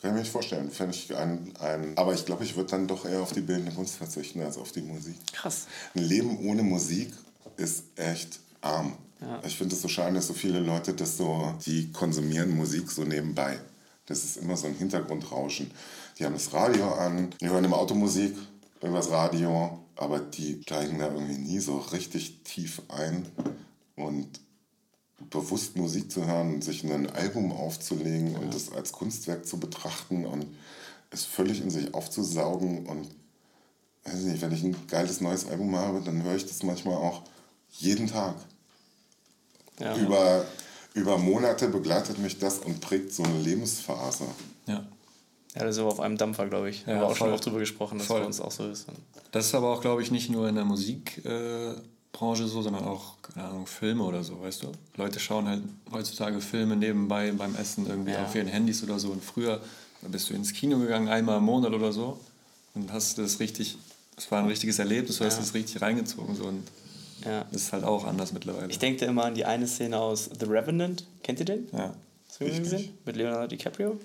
Kann 0.00 0.10
ich 0.10 0.14
mir 0.14 0.20
nicht 0.20 0.32
vorstellen. 0.32 0.70
Fände 0.70 0.94
ich 0.96 1.14
ein, 1.14 1.52
ein, 1.60 1.92
aber 1.98 2.14
ich 2.14 2.24
glaube, 2.24 2.44
ich 2.44 2.56
würde 2.56 2.70
dann 2.70 2.86
doch 2.86 3.04
eher 3.04 3.20
auf 3.20 3.32
die 3.32 3.40
bildende 3.42 3.72
Kunst 3.72 3.96
verzichten 3.96 4.40
als 4.40 4.56
auf 4.56 4.72
die 4.72 4.80
Musik. 4.82 5.16
Krass. 5.32 5.66
Ein 5.94 6.04
Leben 6.04 6.38
ohne 6.48 6.62
Musik 6.62 7.12
ist 7.56 7.82
echt 7.96 8.38
arm. 8.62 8.96
Ja. 9.20 9.42
Ich 9.44 9.56
finde 9.56 9.74
es 9.74 9.82
so 9.82 9.88
schade, 9.88 10.14
dass 10.14 10.28
so 10.28 10.34
viele 10.34 10.60
Leute 10.60 10.94
das 10.94 11.16
so, 11.16 11.54
die 11.66 11.90
konsumieren 11.92 12.56
Musik 12.56 12.90
so 12.90 13.04
nebenbei. 13.04 13.58
Das 14.06 14.24
ist 14.24 14.36
immer 14.38 14.56
so 14.56 14.66
ein 14.66 14.74
Hintergrundrauschen. 14.74 15.70
Die 16.18 16.24
haben 16.24 16.34
das 16.34 16.52
Radio 16.52 16.92
an, 16.92 17.30
die 17.40 17.48
hören 17.48 17.64
im 17.64 17.74
Auto 17.74 17.94
Musik 17.94 18.36
übers 18.82 19.10
Radio, 19.10 19.84
aber 19.96 20.20
die 20.20 20.62
steigen 20.62 20.98
da 20.98 21.12
irgendwie 21.12 21.38
nie 21.38 21.58
so 21.58 21.78
richtig 21.78 22.42
tief 22.44 22.82
ein 22.88 23.26
und 23.96 24.40
bewusst 25.30 25.76
Musik 25.76 26.10
zu 26.10 26.26
hören 26.26 26.54
und 26.54 26.64
sich 26.64 26.84
ein 26.84 27.10
Album 27.10 27.52
aufzulegen 27.52 28.36
und 28.36 28.54
das 28.54 28.72
als 28.72 28.92
Kunstwerk 28.92 29.46
zu 29.46 29.58
betrachten 29.58 30.24
und 30.24 30.46
es 31.10 31.24
völlig 31.24 31.60
in 31.60 31.70
sich 31.70 31.92
aufzusaugen 31.92 32.86
und 32.86 33.08
weiß 34.04 34.20
nicht, 34.22 34.40
wenn 34.42 34.52
ich 34.52 34.62
ein 34.62 34.76
geiles 34.86 35.20
neues 35.20 35.48
Album 35.48 35.74
habe, 35.74 36.00
dann 36.00 36.22
höre 36.22 36.36
ich 36.36 36.46
das 36.46 36.62
manchmal 36.62 36.96
auch 36.96 37.22
jeden 37.70 38.06
Tag 38.06 38.36
Ja. 39.80 39.96
über, 39.96 40.44
über 40.94 41.18
Monate 41.18 41.68
begleitet 41.68 42.18
mich 42.18 42.38
das 42.38 42.58
und 42.58 42.80
prägt 42.80 43.12
so 43.12 43.22
eine 43.22 43.38
Lebensphase. 43.38 44.24
Ja. 44.66 44.86
Ja, 45.54 45.64
da 45.64 45.72
sind 45.72 45.84
wir 45.84 45.88
auf 45.90 46.00
einem 46.00 46.16
Dampfer, 46.18 46.46
glaube 46.46 46.70
ich. 46.70 46.82
Ja, 46.82 46.88
haben 46.94 47.00
wir 47.00 47.06
auch 47.06 47.16
schon 47.16 47.26
voll. 47.28 47.34
oft 47.34 47.46
drüber 47.46 47.58
gesprochen, 47.58 47.98
dass 47.98 48.06
Voll. 48.06 48.20
bei 48.20 48.26
uns 48.26 48.40
auch 48.40 48.50
so 48.50 48.68
ist. 48.68 48.86
Das 49.32 49.46
ist 49.46 49.54
aber 49.54 49.72
auch, 49.72 49.80
glaube 49.80 50.02
ich, 50.02 50.10
nicht 50.10 50.30
nur 50.30 50.48
in 50.48 50.54
der 50.54 50.64
Musikbranche 50.64 52.42
äh, 52.44 52.46
so, 52.46 52.62
sondern 52.62 52.84
auch, 52.84 53.14
keine 53.22 53.48
Ahnung, 53.48 53.66
Filme 53.66 54.04
oder 54.04 54.22
so, 54.22 54.40
weißt 54.40 54.62
du? 54.64 54.72
Leute 54.96 55.18
schauen 55.18 55.48
halt 55.48 55.62
heutzutage 55.90 56.40
Filme 56.40 56.76
nebenbei 56.76 57.32
beim 57.32 57.54
Essen 57.56 57.86
irgendwie 57.86 58.12
Ja. 58.12 58.24
auf 58.24 58.34
ihren 58.34 58.46
Handys 58.48 58.82
oder 58.82 58.98
so. 58.98 59.08
Und 59.10 59.24
früher 59.24 59.60
da 60.02 60.08
bist 60.08 60.30
du 60.30 60.34
ins 60.34 60.52
Kino 60.52 60.78
gegangen, 60.78 61.08
einmal 61.08 61.38
im 61.38 61.44
Monat 61.44 61.72
oder 61.72 61.92
so. 61.92 62.20
Und 62.74 62.92
hast 62.92 63.18
das 63.18 63.40
richtig, 63.40 63.76
es 64.16 64.30
war 64.30 64.40
ein 64.40 64.46
richtiges 64.46 64.78
Erlebnis, 64.78 65.18
du 65.18 65.24
hast 65.24 65.34
Ja. 65.34 65.40
das 65.40 65.54
richtig 65.54 65.80
reingezogen. 65.82 66.36
So. 66.36 66.44
Und 66.44 66.62
Ja. 67.24 67.44
das 67.52 67.62
ist 67.62 67.72
halt 67.72 67.82
auch 67.84 68.04
anders 68.06 68.32
mittlerweile. 68.32 68.68
Ich 68.70 68.78
denke 68.78 69.04
immer 69.04 69.24
an 69.24 69.34
die 69.34 69.44
eine 69.44 69.66
Szene 69.66 69.98
aus 69.98 70.30
The 70.38 70.46
Revenant. 70.46 71.04
Kennt 71.22 71.40
ihr 71.40 71.46
den? 71.46 71.68
ja. 71.72 71.94
Hast 72.28 72.40
du 72.40 72.44
den 72.44 72.62
gesehen? 72.62 72.96
Mit 73.06 73.16
Leonardo 73.16 73.46
DiCaprio? 73.48 73.98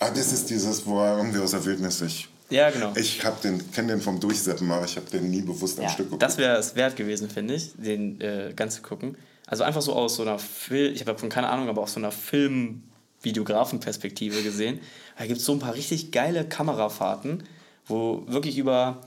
Ah, 0.00 0.10
das 0.10 0.32
ist 0.32 0.50
dieses, 0.50 0.84
wo 0.84 1.00
er 1.00 1.16
irgendwie 1.18 1.38
aus 1.38 1.52
der 1.52 1.64
Wildnis 1.64 1.98
sich. 1.98 2.28
Ja, 2.50 2.70
genau. 2.70 2.92
Ich 2.96 3.24
hab 3.24 3.40
den, 3.40 3.70
kenne 3.72 3.88
den 3.92 4.00
vom 4.00 4.18
Durchseppen, 4.20 4.68
aber 4.70 4.84
ich 4.84 4.96
habe 4.96 5.08
den 5.10 5.30
nie 5.30 5.42
bewusst 5.42 5.78
am 5.78 5.84
Ja, 5.84 5.90
Stück 5.90 6.06
geguckt. 6.06 6.22
das 6.22 6.38
wäre 6.38 6.56
es 6.58 6.74
wert 6.76 6.96
gewesen, 6.96 7.30
finde 7.30 7.54
ich, 7.54 7.72
den 7.76 8.20
äh, 8.20 8.52
ganz 8.56 8.74
zu 8.76 8.82
gucken. 8.82 9.16
Also 9.46 9.62
einfach 9.64 9.82
so 9.82 9.92
aus 9.94 10.16
so 10.16 10.22
einer 10.22 10.38
Film, 10.38 10.92
ich 10.92 11.00
habe 11.00 11.12
davon 11.12 11.28
keine 11.28 11.48
Ahnung, 11.48 11.68
aber 11.68 11.82
aus 11.82 11.92
so 11.92 12.00
einer 12.00 12.10
Film-Videografenperspektive 12.10 14.42
gesehen. 14.42 14.80
Da 15.18 15.26
gibt 15.26 15.38
es 15.40 15.44
so 15.44 15.52
ein 15.52 15.58
paar 15.58 15.74
richtig 15.74 16.10
geile 16.12 16.46
Kamerafahrten, 16.48 17.44
wo 17.86 18.24
wirklich 18.26 18.56
über 18.58 19.02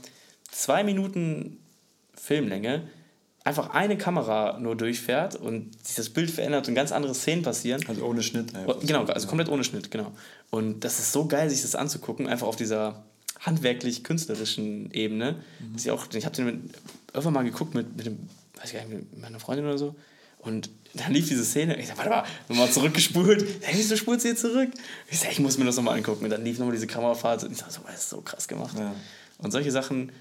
zwei 0.51 0.83
Minuten 0.83 1.57
Filmlänge 2.15 2.83
einfach 3.43 3.71
eine 3.71 3.97
Kamera 3.97 4.59
nur 4.59 4.75
durchfährt 4.75 5.35
und 5.35 5.71
sich 5.85 5.95
das 5.95 6.09
Bild 6.09 6.29
verändert 6.29 6.67
und 6.67 6.75
ganz 6.75 6.91
andere 6.91 7.15
Szenen 7.15 7.41
passieren. 7.43 7.83
Also 7.87 8.03
ohne 8.05 8.21
Schnitt. 8.23 8.53
einfach. 8.55 8.75
Oh, 8.77 8.85
Genau, 8.85 9.05
also 9.05 9.27
komplett 9.27 9.49
ohne 9.49 9.63
Schnitt, 9.63 9.89
genau. 9.91 10.11
Und 10.51 10.81
das 10.81 10.99
ist 10.99 11.11
so 11.11 11.25
geil, 11.27 11.49
sich 11.49 11.61
das 11.61 11.75
anzugucken, 11.75 12.27
einfach 12.27 12.45
auf 12.47 12.55
dieser 12.55 13.03
handwerklich-künstlerischen 13.39 14.91
Ebene. 14.91 15.33
Mhm. 15.59 15.75
Ich, 15.77 15.89
auch- 15.91 16.05
ich 16.13 16.25
habe 16.25 16.35
den 16.35 16.69
irgendwann 17.13 17.33
mal 17.33 17.43
geguckt 17.43 17.73
mit, 17.73 17.95
mit, 17.97 18.05
dem, 18.05 18.17
weiß 18.55 18.65
ich 18.67 18.73
gar 18.73 18.85
nicht, 18.85 19.11
mit 19.11 19.21
meiner 19.21 19.39
Freundin 19.39 19.65
oder 19.65 19.77
so. 19.77 19.95
Und 20.39 20.69
dann 20.95 21.13
lief 21.13 21.27
diese 21.27 21.45
Szene. 21.45 21.77
Ich 21.79 21.87
sag, 21.87 21.97
warte 21.97 22.09
mal, 22.09 22.23
nochmal 22.49 22.69
zurückgespult. 22.71 23.45
Hey, 23.61 23.75
wieso 23.77 23.95
spult 23.95 24.21
sie 24.21 24.29
jetzt 24.29 24.41
zurück? 24.41 24.69
Ich 25.09 25.19
sag, 25.19 25.31
ich 25.31 25.39
muss 25.39 25.57
mir 25.57 25.65
das 25.65 25.75
nochmal 25.75 25.97
angucken. 25.97 26.23
Und 26.23 26.29
dann 26.31 26.43
lief 26.43 26.57
nochmal 26.57 26.73
diese 26.75 26.87
Kamerafahrt. 26.87 27.43
Und 27.43 27.51
ich 27.51 27.59
sag, 27.59 27.71
so, 27.71 27.81
das 27.85 27.95
ist 28.01 28.09
so 28.09 28.21
krass 28.21 28.47
gemacht. 28.47 28.75
Ja. 28.77 28.93
Und 29.37 29.51
solche 29.51 29.71
Sachen, 29.71 30.11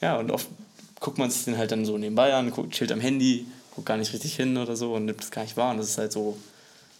ja, 0.00 0.16
und 0.18 0.30
oft 0.30 0.48
guckt 1.02 1.18
man 1.18 1.30
sich 1.30 1.44
den 1.44 1.58
halt 1.58 1.72
dann 1.72 1.84
so 1.84 1.98
nebenbei 1.98 2.32
an, 2.32 2.50
guckt, 2.50 2.72
chillt 2.72 2.92
am 2.92 3.00
Handy, 3.00 3.44
guckt 3.74 3.86
gar 3.86 3.98
nicht 3.98 4.12
richtig 4.14 4.34
hin 4.36 4.56
oder 4.56 4.76
so 4.76 4.94
und 4.94 5.04
nimmt 5.04 5.20
das 5.20 5.30
gar 5.30 5.42
nicht 5.42 5.56
wahr. 5.58 5.72
Und 5.72 5.78
das 5.78 5.90
ist 5.90 5.98
halt 5.98 6.12
so, 6.12 6.38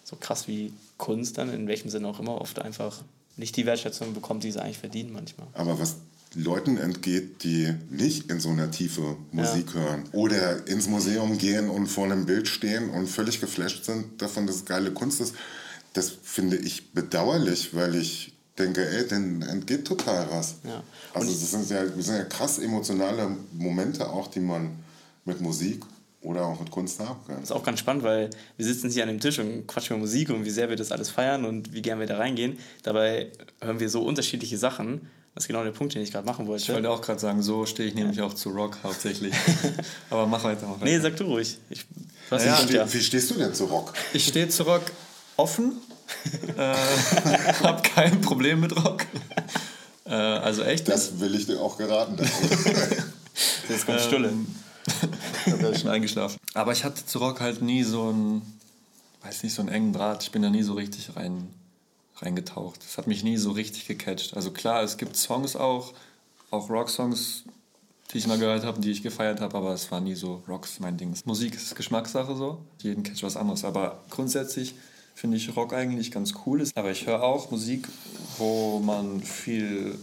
so 0.05 0.17
krass 0.17 0.49
wie 0.49 0.73
Kunst 0.99 1.39
dann, 1.39 1.55
in 1.55 1.69
welchem 1.69 1.89
Sinne 1.89 2.09
auch 2.09 2.21
immer, 2.21 2.41
oft 2.41 2.61
einfach 2.61 3.01
nicht 3.37 3.57
die 3.57 3.65
Wertschätzung 3.65 4.13
bekommt, 4.13 4.45
die 4.45 4.51
sie 4.51 4.61
eigentlich 4.61 4.79
verdienen 4.79 5.13
manchmal. 5.13 5.47
Aber 5.55 5.79
was 5.79 5.97
Leuten 6.35 6.79
entgeht, 6.79 7.45
die 7.45 7.73
nicht 7.91 8.31
in 8.31 8.41
so 8.41 8.49
einer 8.51 8.71
Tiefe 8.71 9.17
Musik 9.31 9.75
hören 9.75 10.05
oder 10.13 10.67
ins 10.67 10.89
Museum 10.89 11.39
gehen 11.39 11.71
und 11.71 11.87
vor 11.87 12.05
einem 12.05 12.27
Bild 12.27 12.49
stehen 12.49 12.91
und 12.91 13.07
völlig 13.07 13.41
geflasht 13.41 13.85
sind 13.85 14.21
davon, 14.21 14.47
dass 14.47 14.57
es 14.57 14.65
geile 14.65 14.91
Kunst 14.91 15.21
ist, 15.21 15.35
das 15.93 16.11
finde 16.11 16.57
ich 16.57 16.93
bedauerlich, 16.93 17.75
weil 17.75 17.95
ich 17.95 18.33
denke, 18.59 18.87
ey, 18.87 19.07
denen 19.07 19.43
entgeht 19.43 19.87
total 19.87 20.27
was. 20.31 20.57
Ja. 20.65 20.83
Also 21.15 21.31
das 21.31 21.51
sind 21.51 21.71
ja, 21.71 21.85
das 21.85 22.07
sind 22.07 22.17
ja 22.17 22.25
krass 22.25 22.59
emotionale 22.59 23.29
Momente 23.53 24.09
auch, 24.09 24.29
die 24.29 24.41
man 24.41 24.71
mit 25.25 25.41
Musik 25.41 25.85
oder 26.21 26.45
auch 26.47 26.61
mit 26.61 26.71
Kunst 26.71 27.01
haben 27.01 27.21
kann. 27.27 27.37
Das 27.37 27.45
ist 27.45 27.53
auch 27.53 27.65
ganz 27.65 27.81
spannend, 27.81 28.05
weil 28.05 28.31
wir 28.57 28.67
sitzen 28.67 28.91
hier 28.91 29.03
an 29.03 29.09
dem 29.09 29.21
Tisch 29.21 29.39
und 29.39 29.67
quatschen 29.67 29.97
über 29.97 30.01
Musik 30.05 30.31
und 30.31 30.45
wie 30.45 30.51
sehr 30.51 30.69
wir 30.69 30.77
das 30.77 30.93
alles 30.93 31.11
feiern 31.11 31.45
und 31.45 31.73
wie 31.73 31.83
gern 31.83 31.99
wir 31.99 32.07
da 32.07 32.19
reingehen. 32.19 32.59
Dabei 32.83 33.33
hören 33.61 33.81
wir 33.81 33.89
so 33.89 34.03
unterschiedliche 34.03 34.59
Sachen. 34.59 35.09
Das 35.35 35.45
ist 35.45 35.49
genau 35.49 35.65
der 35.65 35.71
Punkt, 35.71 35.95
den 35.95 36.03
ich 36.03 36.13
gerade 36.13 36.27
machen 36.27 36.47
wollte. 36.47 36.63
Ich 36.63 36.69
wollte 36.69 36.91
auch 36.91 37.01
gerade 37.01 37.19
sagen, 37.19 37.43
so 37.43 37.65
stehe 37.65 37.89
ich 37.89 37.95
nämlich 37.95 38.21
auch 38.21 38.35
zu 38.35 38.51
Rock 38.51 38.77
hauptsächlich. 38.83 39.33
Aber 40.11 40.27
mach 40.27 40.45
weiter. 40.45 40.67
Mach 40.67 40.75
weiter. 40.75 40.85
nee, 40.85 40.99
sag 40.99 41.17
du 41.17 41.25
ruhig. 41.25 41.57
Ich, 41.71 41.87
was 42.29 42.45
Ja, 42.45 42.61
ich, 42.61 42.69
Wie, 42.69 42.75
ja. 42.75 42.93
wie 42.93 43.01
stehst 43.01 43.31
du 43.31 43.35
denn 43.35 43.55
zu 43.55 43.65
Rock? 43.65 43.95
Ich 44.13 44.27
stehe 44.27 44.49
zu 44.49 44.65
Rock 44.65 44.83
offen. 45.37 45.73
Äh, 46.57 46.75
hab 47.63 47.85
kein 47.85 48.21
Problem 48.21 48.61
mit 48.61 48.77
Rock. 48.77 49.07
Äh, 50.05 50.15
also 50.15 50.63
echt. 50.63 50.89
Das 50.89 51.21
will 51.21 51.35
ich 51.35 51.47
dir 51.47 51.61
auch 51.61 51.79
geraten. 51.79 52.17
Jetzt 53.69 53.87
kommt. 53.87 54.13
Ähm, 54.13 54.47
da 55.47 55.59
wäre 55.61 55.73
ich 55.73 55.81
schon 55.81 55.91
eingeschlafen. 55.91 56.39
Aber 56.55 56.73
ich 56.73 56.85
hatte 56.85 57.05
zu 57.07 57.19
Rock 57.19 57.41
halt 57.41 57.63
nie 57.63 57.83
so 57.83 58.09
einen, 58.09 58.59
weiß 59.23 59.43
nicht, 59.43 59.55
so 59.55 59.63
einen 59.63 59.71
engen 59.71 59.93
Draht. 59.93 60.23
Ich 60.23 60.33
bin 60.33 60.43
da 60.43 60.51
nie 60.51 60.63
so 60.63 60.75
richtig 60.75 61.17
rein, 61.17 61.49
reingetaucht. 62.17 62.83
Das 62.85 62.99
hat 62.99 63.07
mich 63.07 63.23
nie 63.23 63.37
so 63.37 63.53
richtig 63.53 63.87
gecatcht. 63.87 64.35
Also 64.35 64.51
klar, 64.51 64.83
es 64.83 64.97
gibt 64.97 65.17
Songs 65.17 65.57
auch, 65.57 65.95
auch 66.51 66.69
Rock-Songs, 66.69 67.45
die 68.13 68.19
ich 68.19 68.27
mal 68.27 68.39
gehört 68.39 68.65
habe, 68.65 68.81
die 68.81 68.91
ich 68.91 69.03
gefeiert 69.03 69.41
habe, 69.41 69.57
aber 69.57 69.73
es 69.73 69.91
war 69.91 70.01
nie 70.01 70.15
so 70.15 70.43
Rocks 70.49 70.81
mein 70.81 70.97
Ding. 70.97 71.15
Musik 71.25 71.55
ist 71.55 71.75
Geschmackssache 71.75 72.37
so. 72.37 72.59
Jeden 72.81 73.03
catcht 73.03 73.23
was 73.23 73.37
anderes. 73.37 73.65
Aber 73.65 74.03
grundsätzlich 74.11 74.75
finde 75.15 75.37
ich 75.37 75.55
Rock 75.57 75.73
eigentlich 75.73 76.11
ganz 76.11 76.35
cool. 76.47 76.65
Aber 76.75 76.91
ich 76.91 77.07
höre 77.07 77.23
auch 77.23 77.51
Musik, 77.51 77.89
wo 78.39 78.81
man 78.81 79.21
viel 79.21 79.99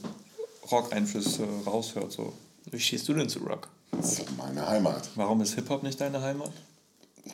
Rock-Einflüsse 0.71 1.47
raushört. 1.65 2.11
So. 2.11 2.33
Wie 2.71 2.79
stehst 2.79 3.07
du 3.07 3.13
denn 3.13 3.29
zu 3.29 3.39
Rock? 3.39 3.67
Das 3.91 4.13
ist 4.13 4.37
meine 4.37 4.67
Heimat. 4.67 5.09
Warum 5.15 5.41
ist 5.41 5.55
Hip-Hop 5.55 5.83
nicht 5.83 5.99
deine 5.99 6.21
Heimat? 6.21 6.51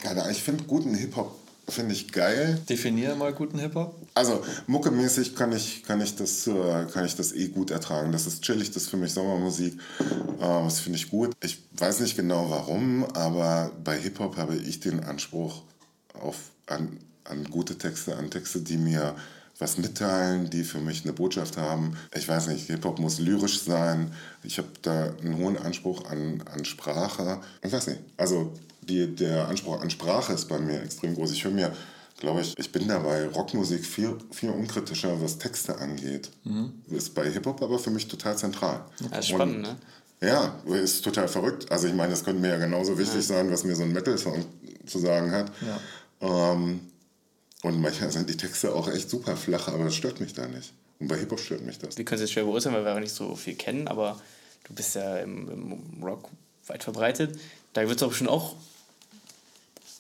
Keine 0.02 0.22
Ahnung, 0.22 0.32
ich 0.32 0.42
finde 0.42 0.64
guten 0.64 0.96
Hip-Hop 0.96 1.36
finde 1.68 1.94
ich 1.94 2.12
geil. 2.12 2.62
Definiere 2.70 3.16
mal 3.16 3.34
guten 3.34 3.60
Hip-Hop. 3.60 3.96
Also 4.14 4.44
muckemäßig 4.68 5.36
kann 5.36 5.52
ich, 5.52 5.84
kann, 5.84 6.02
ich 6.02 6.16
das, 6.16 6.48
äh, 6.48 6.86
kann 6.92 7.06
ich 7.06 7.16
das 7.16 7.34
eh 7.34 7.48
gut 7.48 7.72
ertragen. 7.72 8.12
Das 8.12 8.28
ist 8.28 8.44
chillig, 8.44 8.72
das 8.72 8.84
ist 8.84 8.90
für 8.90 8.98
mich 8.98 9.14
Sommermusik. 9.14 9.74
Äh, 10.40 10.64
das 10.64 10.80
finde 10.80 10.98
ich 10.98 11.10
gut. 11.10 11.34
Ich 11.44 11.64
weiß 11.78 12.02
nicht 12.02 12.16
genau 12.16 12.50
warum, 12.50 13.06
aber 13.14 13.72
bei 13.84 13.98
Hip-Hop 13.98 14.38
habe 14.38 14.56
ich 14.56 14.80
den 14.80 15.04
Anspruch 15.04 15.64
auf, 16.14 16.38
an, 16.68 17.00
an 17.26 17.44
gute 17.46 17.78
Texte, 17.78 18.16
an 18.16 18.30
Texte, 18.30 18.62
die 18.62 18.78
mir 18.78 19.16
was 19.58 19.78
mitteilen, 19.78 20.50
die 20.50 20.64
für 20.64 20.80
mich 20.80 21.04
eine 21.04 21.14
Botschaft 21.14 21.58
haben. 21.58 21.96
Ich 22.14 22.28
weiß 22.28 22.48
nicht, 22.48 22.68
Hip-Hop 22.68 23.00
muss 23.00 23.20
lyrisch 23.20 23.62
sein. 23.62 24.12
Ich 24.44 24.58
habe 24.58 24.68
da 24.82 25.14
einen 25.24 25.38
hohen 25.38 25.58
Anspruch 25.58 26.06
an, 26.10 26.44
an 26.54 26.66
Sprache. 26.66 27.40
Ich 27.64 27.72
weiß 27.72 27.88
nicht. 27.88 28.02
Also 28.18 28.52
die, 28.82 29.16
der 29.16 29.48
Anspruch 29.48 29.82
an 29.82 29.90
Sprache 29.90 30.34
ist 30.34 30.50
bei 30.50 30.60
mir 30.60 30.82
extrem 30.84 31.16
groß. 31.16 31.32
Ich 31.32 31.44
höre 31.46 31.52
mir, 31.54 31.72
glaube 32.20 32.42
ich, 32.42 32.54
ich 32.60 32.70
bin 32.72 32.88
da 32.90 33.00
bei 33.00 33.28
Rockmusik 33.28 33.86
viel, 33.86 34.18
viel 34.32 34.50
unkritischer, 34.50 35.22
was 35.22 35.38
Texte 35.38 35.78
angeht. 35.78 36.30
Ist 36.90 37.16
bei 37.16 37.32
Hip-Hop 37.32 37.62
aber 37.64 37.80
für 37.80 37.92
mich 37.92 38.08
total 38.10 38.38
zentral. 38.38 38.84
Ja, 39.10 39.18
ist 39.20 39.30
spannend, 39.30 39.56
Und- 39.56 39.62
ne? 39.62 39.76
ja, 40.22 40.56
ist 40.76 41.02
total 41.02 41.30
verrückt. 41.30 41.72
Also 41.72 41.88
ich 41.88 41.94
meine, 41.94 42.10
das 42.12 42.26
könnte 42.26 42.42
mir 42.42 42.50
ja 42.50 42.58
genauso 42.58 42.98
wichtig 42.98 43.26
sein, 43.26 43.50
was 43.50 43.64
mir 43.64 43.76
so 43.78 43.84
ein 43.84 43.94
Metal-Song 43.94 44.44
zu 44.86 45.00
sagen 45.00 45.32
hat. 45.32 45.50
Ähm, 46.20 46.82
und 47.66 47.82
manchmal 47.82 48.12
sind 48.12 48.30
die 48.30 48.38
Texte 48.38 48.76
auch 48.76 48.88
echt 48.88 49.10
super 49.10 49.36
flach, 49.36 49.70
aber 49.70 49.86
das 49.86 49.96
stört 49.96 50.20
mich 50.20 50.34
da 50.34 50.48
nicht. 50.48 50.72
Und 51.00 51.08
bei 51.08 51.18
Hip-Hop 51.18 51.40
stört 51.40 51.62
mich 51.62 51.80
das. 51.80 51.98
Wir 51.98 52.06
können 52.06 52.22
es 52.22 52.30
jetzt 52.30 52.34
schwer 52.34 52.44
beurteilen, 52.44 52.76
weil 52.76 52.86
wir 52.86 53.00
nicht 53.00 53.16
so 53.16 53.36
viel 53.36 53.56
kennen, 53.56 53.88
aber 53.88 54.22
du 54.66 54.76
bist 54.76 54.94
ja 54.94 55.18
im, 55.18 55.50
im 55.50 56.04
Rock 56.04 56.30
weit 56.68 56.84
verbreitet. 56.84 57.40
Da 57.74 57.82
wird 57.88 57.98
es 57.98 58.04
auch 58.04 58.14
schon 58.14 58.28
auch 58.28 58.56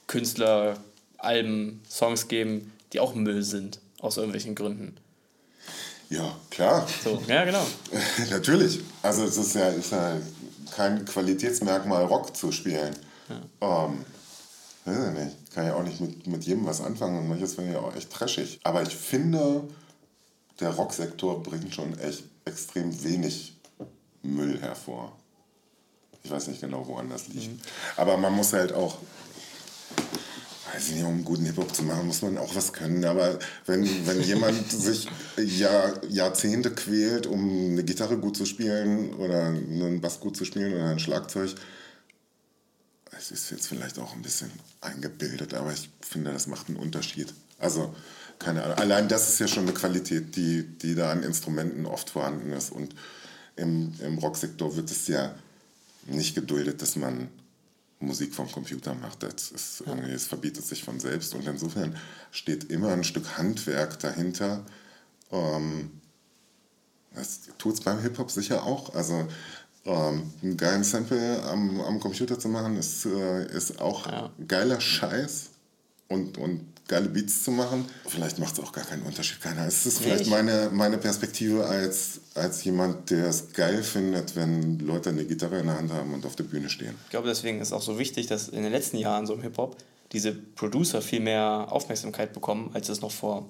Künstler, 0.05 0.77
Alben, 1.17 1.81
Songs 1.89 2.27
geben, 2.27 2.71
die 2.93 2.99
auch 2.99 3.15
Müll 3.15 3.41
sind, 3.41 3.79
aus 3.99 4.17
irgendwelchen 4.17 4.53
Gründen. 4.53 4.95
Ja, 6.11 6.37
klar. 6.51 6.87
So, 7.03 7.19
ja, 7.27 7.45
genau. 7.45 7.65
Natürlich. 8.29 8.79
Also 9.01 9.23
es 9.23 9.37
ist 9.37 9.55
ja, 9.55 9.69
ist 9.69 9.91
ja 9.91 10.17
kein 10.75 11.03
Qualitätsmerkmal, 11.03 12.05
Rock 12.05 12.37
zu 12.37 12.51
spielen. 12.51 12.95
Ähm, 13.59 14.05
weiß 14.85 15.07
ich 15.07 15.23
nicht. 15.23 15.35
Kann 15.55 15.67
ja 15.67 15.75
auch 15.75 15.83
nicht 15.83 16.01
mit, 16.01 16.27
mit 16.27 16.43
jedem 16.43 16.65
was 16.65 16.81
anfangen 16.81 17.17
und 17.17 17.29
manches 17.29 17.55
finde 17.55 17.71
ich 17.71 17.77
auch 17.77 17.95
echt 17.95 18.11
trashig. 18.11 18.59
Aber 18.63 18.81
ich 18.83 18.93
finde, 18.93 19.63
der 20.59 20.71
Rocksektor 20.71 21.41
bringt 21.41 21.73
schon 21.73 21.97
echt 21.97 22.25
extrem 22.43 23.01
wenig 23.05 23.55
Müll 24.21 24.59
hervor. 24.59 25.17
Ich 26.23 26.29
weiß 26.29 26.47
nicht 26.47 26.59
genau, 26.59 26.85
woran 26.85 27.09
das 27.09 27.29
liegt. 27.29 27.65
Aber 27.95 28.17
man 28.17 28.33
muss 28.33 28.51
halt 28.51 28.73
auch, 28.73 28.97
weiß 30.73 30.89
ich 30.89 30.95
nicht, 30.95 31.05
um 31.05 31.13
einen 31.13 31.23
guten 31.23 31.45
Hip-Hop 31.45 31.73
zu 31.73 31.83
machen, 31.83 32.07
muss 32.07 32.21
man 32.21 32.37
auch 32.37 32.53
was 32.53 32.73
können. 32.73 33.05
Aber 33.05 33.39
wenn, 33.65 33.87
wenn 34.05 34.21
jemand 34.23 34.69
sich 34.69 35.07
Jahr, 35.37 35.93
Jahrzehnte 36.09 36.71
quält, 36.71 37.27
um 37.27 37.69
eine 37.71 37.85
Gitarre 37.85 38.17
gut 38.17 38.35
zu 38.35 38.45
spielen 38.45 39.13
oder 39.13 39.45
einen 39.45 40.01
Bass 40.01 40.19
gut 40.19 40.35
zu 40.35 40.43
spielen 40.43 40.73
oder 40.73 40.89
ein 40.89 40.99
Schlagzeug, 40.99 41.55
es 43.17 43.31
ist 43.31 43.49
jetzt 43.51 43.67
vielleicht 43.67 43.99
auch 43.99 44.13
ein 44.13 44.21
bisschen 44.21 44.51
eingebildet, 44.81 45.53
aber 45.53 45.73
ich 45.73 45.89
finde, 46.01 46.31
das 46.31 46.47
macht 46.47 46.67
einen 46.67 46.77
Unterschied. 46.77 47.33
Also, 47.59 47.95
keine 48.39 48.63
Ahnung. 48.63 48.77
Allein 48.77 49.07
das 49.07 49.29
ist 49.29 49.39
ja 49.39 49.47
schon 49.47 49.63
eine 49.63 49.73
Qualität, 49.73 50.35
die, 50.35 50.63
die 50.63 50.95
da 50.95 51.11
an 51.11 51.23
Instrumenten 51.23 51.85
oft 51.85 52.09
vorhanden 52.09 52.51
ist. 52.51 52.71
Und 52.71 52.95
im, 53.55 53.93
im 54.01 54.17
Rocksektor 54.17 54.75
wird 54.75 54.91
es 54.91 55.07
ja 55.07 55.33
nicht 56.05 56.35
geduldet, 56.35 56.81
dass 56.81 56.95
man 56.95 57.29
Musik 57.99 58.35
vom 58.35 58.51
Computer 58.51 58.93
macht. 58.93 59.23
Das, 59.23 59.51
ist 59.51 59.83
irgendwie, 59.85 60.11
es 60.11 60.25
verbietet 60.25 60.65
sich 60.65 60.83
von 60.83 60.99
selbst. 60.99 61.33
Und 61.33 61.47
insofern 61.47 61.95
steht 62.31 62.65
immer 62.65 62.91
ein 62.91 63.03
Stück 63.03 63.37
Handwerk 63.37 63.99
dahinter. 63.99 64.65
Ähm, 65.31 65.91
das 67.13 67.41
tut 67.57 67.75
es 67.75 67.81
beim 67.81 68.01
Hip-Hop 68.01 68.29
sicher 68.29 68.63
auch. 68.63 68.93
Also 68.93 69.27
ähm, 69.85 70.31
einen 70.41 70.57
geilen 70.57 70.83
Sample 70.83 71.41
am, 71.43 71.79
am 71.81 71.99
Computer 71.99 72.37
zu 72.39 72.49
machen, 72.49 72.75
ist, 72.77 73.05
äh, 73.05 73.45
ist 73.55 73.79
auch 73.79 74.07
Ja. 74.07 74.31
geiler 74.47 74.81
Scheiß. 74.81 75.49
Und, 76.07 76.37
und 76.37 76.61
geile 76.87 77.09
Beats 77.09 77.43
zu 77.43 77.49
machen. 77.49 77.85
Vielleicht 78.07 78.37
macht 78.37 78.53
es 78.53 78.63
auch 78.63 78.71
gar 78.71 78.83
keinen 78.85 79.01
Unterschied. 79.01 79.41
Keiner. 79.41 79.65
Es 79.65 79.87
ist 79.87 79.97
vielleicht 79.97 80.21
ich- 80.25 80.29
meine, 80.29 80.69
meine 80.71 80.99
Perspektive 80.99 81.65
als, 81.65 82.19
als 82.35 82.63
jemand, 82.63 83.09
der 83.09 83.25
es 83.25 83.51
geil 83.53 83.81
findet, 83.81 84.35
wenn 84.35 84.77
Leute 84.77 85.09
eine 85.09 85.25
Gitarre 85.25 85.57
in 85.61 85.65
der 85.65 85.79
Hand 85.79 85.91
haben 85.91 86.13
und 86.13 86.23
auf 86.27 86.35
der 86.35 86.43
Bühne 86.43 86.69
stehen. 86.69 86.93
Ich 87.05 87.09
glaube, 87.09 87.27
deswegen 87.27 87.59
ist 87.59 87.73
auch 87.73 87.81
so 87.81 87.97
wichtig, 87.97 88.27
dass 88.27 88.49
in 88.49 88.61
den 88.61 88.71
letzten 88.71 88.97
Jahren 88.97 89.25
so 89.25 89.33
im 89.33 89.41
Hip-Hop 89.41 89.77
diese 90.11 90.31
Producer 90.31 91.01
viel 91.01 91.21
mehr 91.21 91.67
Aufmerksamkeit 91.71 92.33
bekommen, 92.33 92.69
als 92.75 92.87
es 92.89 93.01
noch 93.01 93.11
vor 93.11 93.49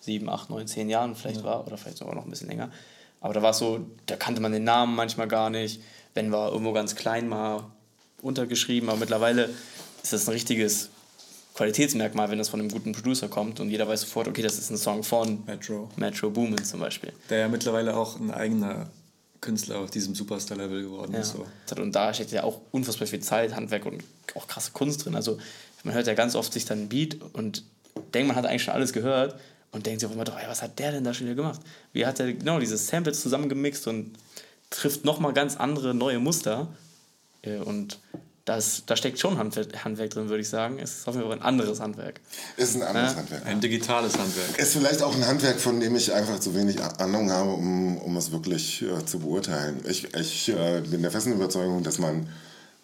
sieben, 0.00 0.30
acht, 0.30 0.48
neun, 0.48 0.66
zehn 0.66 0.88
Jahren 0.88 1.14
vielleicht 1.14 1.44
war 1.44 1.66
oder 1.66 1.76
vielleicht 1.76 1.98
sogar 1.98 2.14
noch 2.14 2.24
ein 2.24 2.30
bisschen 2.30 2.48
länger. 2.48 2.70
Aber 3.22 3.32
da 3.32 3.40
war 3.42 3.50
es 3.50 3.58
so, 3.58 3.86
da 4.06 4.16
kannte 4.16 4.40
man 4.42 4.52
den 4.52 4.64
Namen 4.64 4.94
manchmal 4.94 5.28
gar 5.28 5.48
nicht. 5.48 5.80
Wenn 6.14 6.30
war 6.32 6.52
irgendwo 6.52 6.72
ganz 6.72 6.94
klein 6.96 7.28
mal 7.28 7.64
untergeschrieben, 8.20 8.88
aber 8.90 8.98
mittlerweile 8.98 9.48
ist 10.02 10.12
das 10.12 10.28
ein 10.28 10.32
richtiges 10.32 10.90
Qualitätsmerkmal, 11.54 12.30
wenn 12.30 12.38
das 12.38 12.48
von 12.48 12.60
einem 12.60 12.70
guten 12.70 12.92
Producer 12.92 13.28
kommt 13.28 13.60
und 13.60 13.70
jeder 13.70 13.86
weiß 13.86 14.02
sofort, 14.02 14.26
okay, 14.28 14.42
das 14.42 14.58
ist 14.58 14.70
ein 14.70 14.76
Song 14.76 15.02
von 15.04 15.44
Metro. 15.46 15.88
Metro 15.96 16.30
Boomin 16.30 16.64
zum 16.64 16.80
Beispiel. 16.80 17.12
Der 17.30 17.38
ja 17.40 17.48
mittlerweile 17.48 17.96
auch 17.96 18.18
ein 18.18 18.30
eigener 18.30 18.88
Künstler 19.40 19.78
auf 19.80 19.90
diesem 19.90 20.14
Superstar-Level 20.14 20.82
geworden 20.82 21.12
Ja. 21.12 21.20
ist. 21.20 21.32
So. 21.34 21.46
Und 21.82 21.92
da 21.94 22.12
steckt 22.14 22.32
ja 22.32 22.44
auch 22.44 22.60
unfassbar 22.70 23.06
viel 23.06 23.20
Zeit, 23.20 23.54
Handwerk 23.54 23.86
und 23.86 24.02
auch 24.34 24.46
krasse 24.48 24.72
Kunst 24.72 25.04
drin. 25.04 25.14
Also 25.14 25.38
man 25.84 25.94
hört 25.94 26.06
ja 26.06 26.14
ganz 26.14 26.34
oft 26.34 26.52
sich 26.52 26.64
dann 26.64 26.82
ein 26.82 26.88
Beat 26.88 27.18
und 27.34 27.64
denkt, 28.14 28.28
man 28.28 28.36
hat 28.36 28.46
eigentlich 28.46 28.62
schon 28.64 28.74
alles 28.74 28.92
gehört 28.92 29.38
und 29.72 29.86
denkt 29.86 30.00
sich 30.00 30.08
auch 30.08 30.14
immer, 30.14 30.24
doch, 30.24 30.38
ey, 30.38 30.44
was 30.48 30.62
hat 30.62 30.78
der 30.78 30.92
denn 30.92 31.02
da 31.04 31.12
schon 31.12 31.26
wieder 31.26 31.36
gemacht? 31.36 31.60
Wie 31.92 32.06
hat 32.06 32.20
er 32.20 32.32
genau 32.32 32.60
diese 32.60 32.76
Samples 32.76 33.20
zusammengemixt 33.20 33.86
und 33.88 34.12
trifft 34.70 35.04
nochmal 35.04 35.32
ganz 35.32 35.56
andere 35.56 35.94
neue 35.94 36.18
Muster. 36.18 36.68
Äh, 37.42 37.58
Und 37.58 38.00
das, 38.44 38.82
da 38.86 38.96
steckt 38.96 39.20
schon 39.20 39.38
Handwerk, 39.38 39.84
Handwerk 39.84 40.10
drin, 40.10 40.28
würde 40.28 40.40
ich 40.40 40.48
sagen. 40.48 40.78
Es 40.80 40.98
ist 40.98 41.08
auf 41.08 41.14
jeden 41.14 41.28
Fall 41.28 41.36
ein 41.38 41.42
anderes 41.42 41.78
Handwerk. 41.78 42.20
Ist 42.56 42.74
ein 42.74 42.82
anderes 42.82 43.12
Ja. 43.12 43.18
Handwerk. 43.18 43.46
Ein 43.46 43.60
digitales 43.60 44.18
Handwerk. 44.18 44.58
Ist 44.58 44.72
vielleicht 44.72 45.02
auch 45.02 45.14
ein 45.14 45.24
Handwerk, 45.26 45.60
von 45.60 45.78
dem 45.78 45.94
ich 45.94 46.12
einfach 46.12 46.40
zu 46.40 46.52
wenig 46.54 46.82
Ahnung 46.82 47.30
habe, 47.30 47.50
um, 47.50 47.98
um 47.98 48.16
es 48.16 48.32
wirklich 48.32 48.82
äh, 48.82 49.04
zu 49.04 49.20
beurteilen. 49.20 49.80
Ich, 49.88 50.12
ich 50.14 50.48
äh, 50.48 50.80
bin 50.80 51.02
der 51.02 51.12
festen 51.12 51.32
Überzeugung, 51.34 51.84
dass 51.84 51.98
man, 51.98 52.28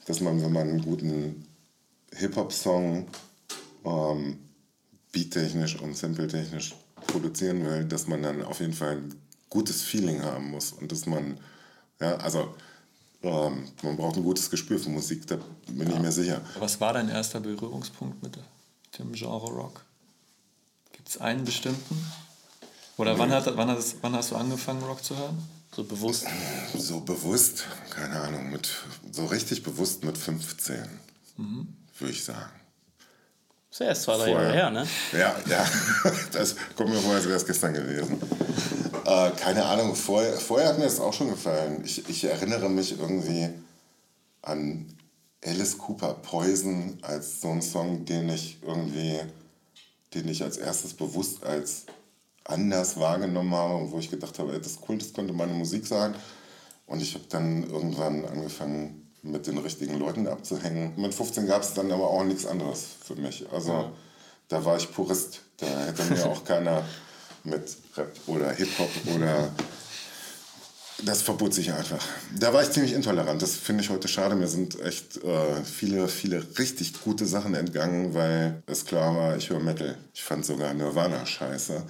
dass 0.06 0.20
man, 0.20 0.40
wenn 0.42 0.52
man 0.52 0.68
einen 0.68 0.82
guten 0.82 1.44
Hip-Hop-Song 2.14 3.08
ähm, 3.84 4.38
beattechnisch 5.18 5.76
und 5.80 5.96
sample-technisch 5.96 6.74
produzieren 7.06 7.64
will, 7.64 7.84
dass 7.84 8.06
man 8.06 8.22
dann 8.22 8.42
auf 8.42 8.60
jeden 8.60 8.72
Fall 8.72 8.96
ein 8.96 9.14
gutes 9.50 9.82
Feeling 9.82 10.22
haben 10.22 10.50
muss 10.50 10.72
und 10.72 10.92
dass 10.92 11.06
man, 11.06 11.38
ja, 12.00 12.16
also 12.16 12.54
ähm, 13.22 13.68
man 13.82 13.96
braucht 13.96 14.16
ein 14.16 14.22
gutes 14.22 14.50
Gespür 14.50 14.78
für 14.78 14.90
Musik, 14.90 15.26
da 15.26 15.38
bin 15.68 15.90
ich 15.90 15.98
mir 15.98 16.12
sicher. 16.12 16.40
Was 16.58 16.80
war 16.80 16.92
dein 16.92 17.08
erster 17.08 17.40
Berührungspunkt 17.40 18.22
mit 18.22 18.38
dem 18.98 19.12
Genre 19.12 19.46
Rock? 19.50 19.84
Gibt 20.92 21.08
es 21.08 21.18
einen 21.18 21.44
bestimmten? 21.44 22.06
Oder 22.96 23.18
wann, 23.18 23.30
hat, 23.30 23.56
wann, 23.56 23.68
hast, 23.68 23.96
wann 24.02 24.12
hast 24.12 24.32
du 24.32 24.36
angefangen, 24.36 24.82
Rock 24.82 25.04
zu 25.04 25.16
hören? 25.16 25.38
So 25.74 25.84
bewusst. 25.84 26.26
So 26.76 27.00
bewusst, 27.00 27.64
keine 27.90 28.20
Ahnung, 28.20 28.50
mit, 28.50 28.70
so 29.12 29.26
richtig 29.26 29.62
bewusst 29.62 30.04
mit 30.04 30.18
15, 30.18 30.76
würde 31.98 32.12
ich 32.12 32.24
sagen. 32.24 32.57
Das 33.70 33.76
ist 33.76 33.80
ja 33.80 33.86
erst 33.86 34.02
zwei, 34.02 34.16
drei. 34.16 34.30
Jahre 34.30 34.52
her, 34.52 34.70
ne? 34.70 34.86
Ja, 35.12 35.36
ja, 35.48 35.66
das 36.32 36.56
kommt 36.74 36.90
mir 36.90 36.96
vor, 37.00 37.14
als 37.14 37.26
wäre 37.26 37.36
es 37.36 37.46
gestern 37.46 37.74
gewesen. 37.74 38.18
Äh, 39.04 39.30
keine 39.32 39.64
Ahnung, 39.64 39.94
vorher, 39.94 40.32
vorher 40.34 40.68
hat 40.68 40.78
mir 40.78 40.84
das 40.84 41.00
auch 41.00 41.12
schon 41.12 41.28
gefallen. 41.30 41.82
Ich, 41.84 42.08
ich 42.08 42.24
erinnere 42.24 42.70
mich 42.70 42.98
irgendwie 42.98 43.50
an 44.42 44.86
Alice 45.44 45.76
Cooper 45.76 46.14
Poison 46.14 46.98
als 47.02 47.40
so 47.40 47.50
ein 47.50 47.62
Song, 47.62 48.04
den 48.04 48.28
ich 48.30 48.58
irgendwie, 48.62 49.20
den 50.14 50.28
ich 50.28 50.42
als 50.42 50.56
erstes 50.56 50.94
bewusst 50.94 51.44
als 51.44 51.84
anders 52.44 52.98
wahrgenommen 52.98 53.54
habe 53.54 53.74
und 53.74 53.92
wo 53.92 53.98
ich 53.98 54.10
gedacht 54.10 54.38
habe, 54.38 54.52
ey, 54.52 54.58
das 54.58 54.72
ist 54.72 54.80
cool, 54.88 54.96
das 54.96 55.12
könnte 55.12 55.34
meine 55.34 55.52
Musik 55.52 55.86
sein. 55.86 56.14
Und 56.86 57.02
ich 57.02 57.14
habe 57.14 57.24
dann 57.28 57.68
irgendwann 57.68 58.24
angefangen, 58.24 58.97
mit 59.22 59.46
den 59.46 59.58
richtigen 59.58 59.98
Leuten 59.98 60.26
abzuhängen. 60.26 60.92
Mit 60.96 61.14
15 61.14 61.46
gab 61.46 61.62
es 61.62 61.74
dann 61.74 61.90
aber 61.90 62.08
auch 62.08 62.24
nichts 62.24 62.46
anderes 62.46 62.86
für 63.04 63.16
mich. 63.16 63.44
Also 63.52 63.90
da 64.48 64.64
war 64.64 64.76
ich 64.76 64.90
Purist. 64.92 65.40
Da 65.58 65.66
hätte 65.66 66.04
mir 66.04 66.24
auch 66.26 66.44
keiner 66.44 66.84
mit 67.44 67.76
Rap 67.96 68.12
oder 68.26 68.50
Hip-Hop 68.52 68.90
oder 69.14 69.50
das 71.04 71.22
verbot 71.22 71.54
sich 71.54 71.72
einfach. 71.72 72.04
Da 72.38 72.52
war 72.52 72.62
ich 72.62 72.70
ziemlich 72.70 72.92
intolerant. 72.92 73.40
Das 73.40 73.54
finde 73.54 73.84
ich 73.84 73.90
heute 73.90 74.08
schade. 74.08 74.34
Mir 74.34 74.48
sind 74.48 74.80
echt 74.80 75.22
äh, 75.22 75.62
viele, 75.62 76.08
viele 76.08 76.44
richtig 76.58 77.00
gute 77.02 77.26
Sachen 77.26 77.54
entgangen, 77.54 78.14
weil 78.14 78.62
es 78.66 78.84
klar 78.84 79.14
war, 79.16 79.36
ich 79.36 79.50
höre 79.50 79.60
Metal. 79.60 79.96
Ich 80.12 80.24
fand 80.24 80.44
sogar 80.44 80.74
Nirvana 80.74 81.24
scheiße, 81.24 81.84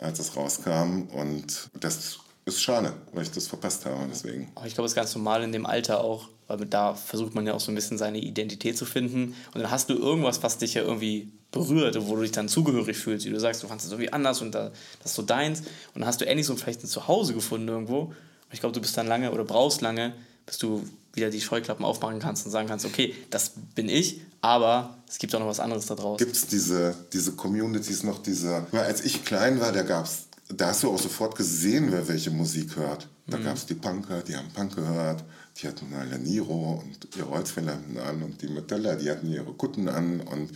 als 0.00 0.18
es 0.18 0.36
rauskam. 0.36 1.08
Und 1.12 1.70
das 1.78 2.18
ist 2.44 2.60
schade, 2.60 2.92
weil 3.12 3.22
ich 3.22 3.30
das 3.30 3.46
verpasst 3.46 3.84
habe. 3.86 4.06
Deswegen. 4.10 4.50
Aber 4.56 4.66
ich 4.66 4.74
glaube, 4.74 4.86
es 4.86 4.92
ist 4.92 4.96
ganz 4.96 5.14
normal 5.14 5.44
in 5.44 5.52
dem 5.52 5.64
Alter 5.66 6.02
auch, 6.02 6.28
weil 6.58 6.66
da 6.66 6.94
versucht 6.94 7.34
man 7.34 7.46
ja 7.46 7.54
auch 7.54 7.60
so 7.60 7.70
ein 7.70 7.74
bisschen 7.74 7.98
seine 7.98 8.18
Identität 8.18 8.76
zu 8.76 8.84
finden. 8.84 9.34
Und 9.54 9.62
dann 9.62 9.70
hast 9.70 9.90
du 9.90 9.94
irgendwas, 9.94 10.42
was 10.42 10.58
dich 10.58 10.74
ja 10.74 10.82
irgendwie 10.82 11.32
berührt, 11.50 11.96
wo 12.06 12.16
du 12.16 12.22
dich 12.22 12.32
dann 12.32 12.48
zugehörig 12.48 12.96
fühlst, 12.96 13.26
wie 13.26 13.30
du 13.30 13.38
sagst, 13.38 13.62
du 13.62 13.68
fandest 13.68 13.86
es 13.86 13.92
irgendwie 13.92 14.12
anders 14.12 14.40
und 14.40 14.54
da, 14.54 14.70
das 15.00 15.12
ist 15.12 15.14
so 15.14 15.22
deins. 15.22 15.60
Und 15.60 16.00
dann 16.00 16.06
hast 16.06 16.20
du 16.20 16.26
endlich 16.26 16.46
so 16.46 16.56
vielleicht 16.56 16.82
ein 16.82 16.88
Zuhause 16.88 17.34
gefunden 17.34 17.68
irgendwo. 17.68 18.00
Und 18.00 18.14
ich 18.52 18.60
glaube, 18.60 18.74
du 18.74 18.80
bist 18.80 18.96
dann 18.96 19.06
lange 19.06 19.30
oder 19.32 19.44
brauchst 19.44 19.80
lange, 19.82 20.14
bis 20.46 20.58
du 20.58 20.82
wieder 21.14 21.30
die 21.30 21.40
Scheuklappen 21.40 21.84
aufmachen 21.84 22.18
kannst 22.18 22.46
und 22.46 22.52
sagen 22.52 22.68
kannst, 22.68 22.86
okay, 22.86 23.14
das 23.30 23.52
bin 23.74 23.88
ich, 23.88 24.22
aber 24.40 24.96
es 25.08 25.18
gibt 25.18 25.34
auch 25.34 25.40
noch 25.40 25.46
was 25.46 25.60
anderes 25.60 25.86
da 25.86 25.94
draußen. 25.94 26.24
Gibt 26.24 26.36
es 26.36 26.46
diese, 26.46 26.94
diese 27.12 27.32
Communities 27.32 28.02
noch, 28.02 28.22
diese. 28.22 28.66
Weil 28.70 28.84
als 28.84 29.02
ich 29.02 29.24
klein 29.24 29.60
war, 29.60 29.72
da 29.72 29.82
gab's. 29.82 30.28
Da 30.48 30.68
hast 30.68 30.82
du 30.82 30.90
auch 30.90 30.98
sofort 30.98 31.36
gesehen, 31.36 31.88
wer 31.90 32.08
welche 32.08 32.30
Musik 32.30 32.76
hört. 32.76 33.08
Da 33.26 33.38
gab 33.38 33.56
es 33.56 33.66
die 33.66 33.74
Punker, 33.74 34.20
die 34.22 34.36
haben 34.36 34.48
Punk 34.52 34.74
gehört, 34.74 35.24
die 35.56 35.68
hatten 35.68 35.92
alle 35.94 36.18
Niro 36.18 36.82
und 36.82 37.16
ihre 37.16 37.30
Holzfällerhemden 37.30 37.98
an 37.98 38.22
und 38.22 38.40
die 38.42 38.48
Metaller, 38.48 38.96
die 38.96 39.10
hatten 39.10 39.30
ihre 39.30 39.52
Kutten 39.52 39.88
an 39.88 40.20
und 40.20 40.50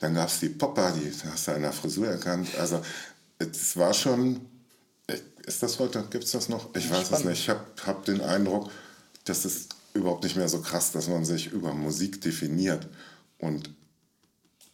dann 0.00 0.14
gab 0.14 0.28
es 0.28 0.40
die 0.40 0.50
Popper, 0.50 0.92
die 0.92 1.10
hast 1.30 1.48
du 1.48 1.52
an 1.52 1.62
der 1.62 1.72
Frisur 1.72 2.08
erkannt. 2.08 2.48
Also 2.58 2.82
es 3.38 3.76
war 3.76 3.94
schon, 3.94 4.40
ist 5.46 5.62
das 5.62 5.78
heute, 5.78 6.04
gibt 6.10 6.24
es 6.24 6.32
das 6.32 6.48
noch? 6.48 6.74
Ich 6.74 6.90
weiß 6.90 7.10
es 7.12 7.24
nicht. 7.24 7.40
Ich 7.40 7.48
habe 7.48 7.64
hab 7.86 8.04
den 8.04 8.20
Eindruck, 8.20 8.70
das 9.24 9.44
ist 9.44 9.74
überhaupt 9.94 10.24
nicht 10.24 10.36
mehr 10.36 10.48
so 10.48 10.60
krass, 10.60 10.92
dass 10.92 11.08
man 11.08 11.24
sich 11.24 11.50
über 11.52 11.72
Musik 11.72 12.20
definiert. 12.20 12.86
Und 13.38 13.70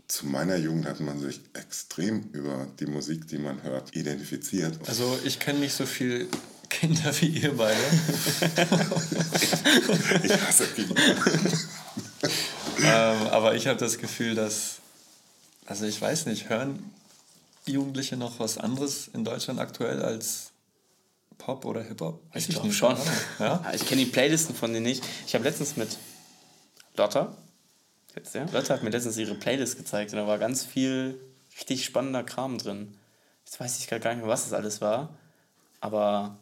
zu 0.09 0.27
meiner 0.27 0.57
Jugend 0.57 0.87
hat 0.87 1.01
man 1.01 1.21
sich 1.21 1.41
extrem 1.55 2.29
über 2.33 2.67
die 2.81 2.87
Musik, 2.87 3.29
die 3.29 3.39
man 3.39 3.63
hört, 3.63 3.95
identifiziert. 3.95 4.79
Also 4.87 5.19
ich 5.25 5.39
kenne 5.39 5.61
nicht 5.61 5.75
so 5.75 5.87
viel 5.87 6.29
Kinder 6.73 7.13
wie 7.21 7.27
ihr 7.27 7.57
beide. 7.57 7.79
Ich 10.23 10.33
hasse 10.33 10.67
Kinder. 10.69 10.95
ähm, 12.79 13.27
aber 13.31 13.55
ich 13.55 13.67
habe 13.67 13.79
das 13.79 13.99
Gefühl, 13.99 14.35
dass, 14.35 14.77
also 15.67 15.85
ich 15.85 16.01
weiß 16.01 16.27
nicht, 16.27 16.49
hören 16.49 16.91
Jugendliche 17.67 18.17
noch 18.17 18.41
was 18.41 18.59
anderes 18.59 19.09
in 19.13 19.25
Deutschland 19.25 19.61
aktuell 19.61 20.03
als 20.03 20.51
Pop 21.39 21.65
oder 21.65 21.83
Hip-Hop? 21.83 22.21
Weiß 22.33 22.49
Ich 22.49 22.55
glaube 22.55 22.73
schon. 22.73 22.97
Ja? 23.39 23.65
Ich 23.75 23.87
kenne 23.87 24.05
die 24.05 24.11
Playlisten 24.11 24.55
von 24.55 24.73
denen 24.73 24.87
nicht. 24.87 25.05
Ich 25.27 25.35
habe 25.35 25.45
letztens 25.45 25.77
mit 25.77 25.97
Lotta, 26.97 27.37
jetzt, 28.15 28.35
ja? 28.35 28.47
Lotta 28.53 28.75
hat 28.75 28.83
mir 28.83 28.91
letztens 28.91 29.17
ihre 29.17 29.35
Playlist 29.35 29.77
gezeigt 29.77 30.13
und 30.13 30.19
da 30.19 30.27
war 30.27 30.39
ganz 30.39 30.65
viel 30.65 31.21
richtig 31.57 31.85
spannender 31.85 32.23
Kram 32.23 32.59
drin. 32.59 32.97
Jetzt 33.45 33.61
weiß 33.61 33.79
ich 33.79 33.89
gar 33.89 33.99
nicht 33.99 34.23
mehr, 34.23 34.29
was 34.29 34.45
das 34.45 34.53
alles 34.53 34.81
war, 34.81 35.17
aber 35.81 36.37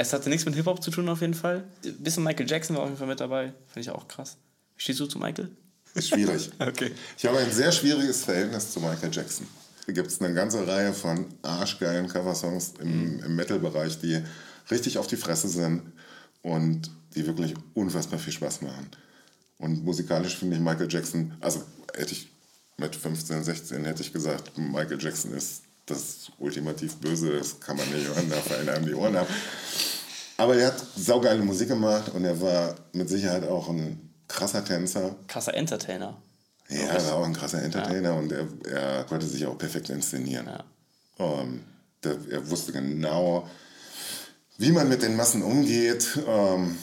es 0.00 0.12
hatte 0.12 0.28
nichts 0.28 0.44
mit 0.46 0.54
Hip-Hop 0.54 0.82
zu 0.82 0.90
tun 0.90 1.08
auf 1.08 1.20
jeden 1.20 1.34
Fall. 1.34 1.64
Ein 1.84 1.96
bisschen 1.98 2.24
Michael 2.24 2.48
Jackson 2.48 2.76
war 2.76 2.82
auf 2.82 2.88
jeden 2.88 2.98
Fall 2.98 3.08
mit 3.08 3.20
dabei, 3.20 3.52
finde 3.66 3.80
ich 3.80 3.90
auch 3.90 4.08
krass. 4.08 4.36
Wie 4.76 4.82
stehst 4.82 5.00
du 5.00 5.06
zu 5.06 5.18
Michael? 5.18 5.50
Ist 5.94 6.08
schwierig. 6.08 6.50
Okay. 6.58 6.92
Ich 7.18 7.26
habe 7.26 7.38
ein 7.38 7.50
sehr 7.50 7.72
schwieriges 7.72 8.24
Verhältnis 8.24 8.72
zu 8.72 8.80
Michael 8.80 9.10
Jackson. 9.12 9.46
Da 9.86 9.92
gibt 9.92 10.08
es 10.08 10.20
eine 10.20 10.34
ganze 10.34 10.66
Reihe 10.66 10.92
von 10.92 11.26
arschgeilen 11.42 12.06
Coversongs 12.08 12.74
im, 12.80 13.22
im 13.22 13.36
Metal-Bereich, 13.36 13.98
die 13.98 14.22
richtig 14.70 14.98
auf 14.98 15.06
die 15.06 15.16
Fresse 15.16 15.48
sind 15.48 15.82
und 16.42 16.90
die 17.14 17.26
wirklich 17.26 17.54
unfassbar 17.74 18.18
viel 18.18 18.32
Spaß 18.32 18.62
machen. 18.62 18.88
Und 19.58 19.84
musikalisch 19.84 20.36
finde 20.36 20.56
ich 20.56 20.62
Michael 20.62 20.90
Jackson, 20.90 21.34
also 21.40 21.62
hätte 21.94 22.12
ich 22.12 22.28
mit 22.76 22.96
15, 22.96 23.44
16 23.44 23.84
hätte 23.84 24.02
ich 24.02 24.12
gesagt, 24.12 24.56
Michael 24.56 24.98
Jackson 25.00 25.34
ist 25.34 25.62
das 25.90 26.30
ultimativ 26.38 26.96
Böse, 26.96 27.38
das 27.38 27.60
kann 27.60 27.76
man 27.76 27.88
nicht 27.90 28.06
hören, 28.06 28.26
da 28.30 28.36
fallen 28.36 28.68
einem 28.68 28.86
die 28.86 28.94
Ohren 28.94 29.16
ab. 29.16 29.28
Aber 30.36 30.56
er 30.56 30.68
hat 30.68 30.82
saugeile 30.96 31.42
Musik 31.42 31.68
gemacht 31.68 32.10
und 32.14 32.24
er 32.24 32.40
war 32.40 32.74
mit 32.92 33.08
Sicherheit 33.08 33.46
auch 33.46 33.68
ein 33.68 34.10
krasser 34.26 34.64
Tänzer. 34.64 35.16
Krasser 35.26 35.54
Entertainer. 35.54 36.16
Ja, 36.68 36.78
er 36.78 37.06
war 37.06 37.14
auch 37.16 37.24
ein 37.24 37.34
krasser 37.34 37.62
Entertainer 37.62 38.14
und 38.14 38.32
er, 38.32 38.46
er 38.70 39.04
konnte 39.04 39.26
sich 39.26 39.44
auch 39.46 39.58
perfekt 39.58 39.90
inszenieren. 39.90 40.46
Ja. 40.46 40.64
Ähm, 41.18 41.64
der, 42.04 42.16
er 42.30 42.48
wusste 42.48 42.72
genau, 42.72 43.48
wie 44.56 44.72
man 44.72 44.88
mit 44.88 45.02
den 45.02 45.16
Massen 45.16 45.42
umgeht. 45.42 46.18
Ähm, 46.26 46.78